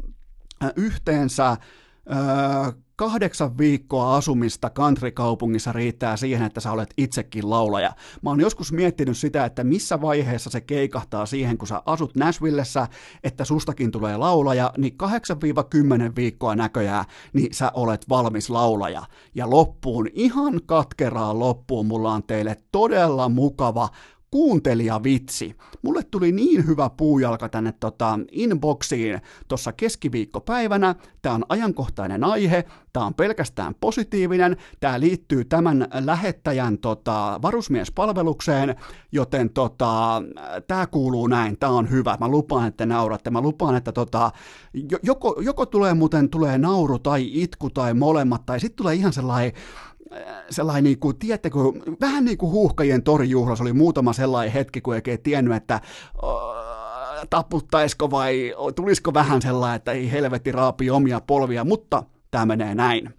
[0.76, 1.58] yhteensä
[2.10, 7.94] öö, kahdeksan viikkoa asumista country-kaupungissa riittää siihen, että sä olet itsekin laulaja.
[8.22, 12.88] Mä oon joskus miettinyt sitä, että missä vaiheessa se keikahtaa siihen, kun sä asut Nashvillessä,
[13.24, 14.98] että sustakin tulee laulaja, niin
[16.12, 19.04] 8-10 viikkoa näköjään, niin sä olet valmis laulaja.
[19.36, 23.90] Ja loppuun, ihan katkeraan loppuun, mulla on teille todella mukava
[24.32, 25.56] kuuntelijavitsi.
[25.82, 30.96] Mulle tuli niin hyvä puujalka tänne tota inboxiin tuossa keskiviikkopäivänä.
[31.22, 38.76] Tämä on ajankohtainen aihe, tämä on pelkästään positiivinen, tämä liittyy tämän lähettäjän tota, varusmiespalvelukseen,
[39.12, 40.22] joten tota,
[40.68, 42.18] tämä kuuluu näin, tämä on hyvä.
[42.20, 44.32] Mä lupaan, että nauratte, mä lupaan, että tota,
[45.04, 49.54] joko, joko tulee muuten tulee nauru tai itku tai molemmat, tai sitten tulee ihan sellainen
[50.50, 51.60] sellainen, niin kuin, tiedättekö,
[52.02, 55.82] vähän niin kuin huuhkajien torijuhlassa oli muutama sellainen hetki, kun ei tiennyt, että
[57.30, 63.14] taputtaisiko vai tulisiko vähän sellainen, että ei helvetti raapi omia polvia, mutta tämä menee näin.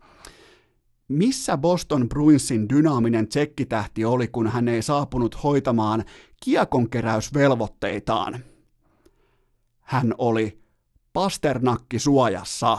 [1.09, 6.05] Missä Boston Bruinsin dynaaminen tsekkitähti oli, kun hän ei saapunut hoitamaan
[6.45, 8.39] kiekonkeräysvelvoitteitaan?
[9.81, 10.61] Hän oli
[11.12, 12.79] pasternakki suojassa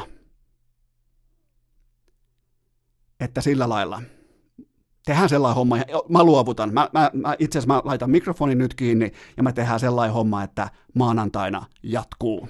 [3.22, 4.02] että sillä lailla
[5.06, 6.74] tehdään sellainen homma, ja mä luovutan.
[6.74, 10.44] Mä, mä, mä, itse asiassa mä laitan mikrofonin nyt kiinni, ja mä tehdään sellainen homma,
[10.44, 12.50] että maanantaina jatkuu.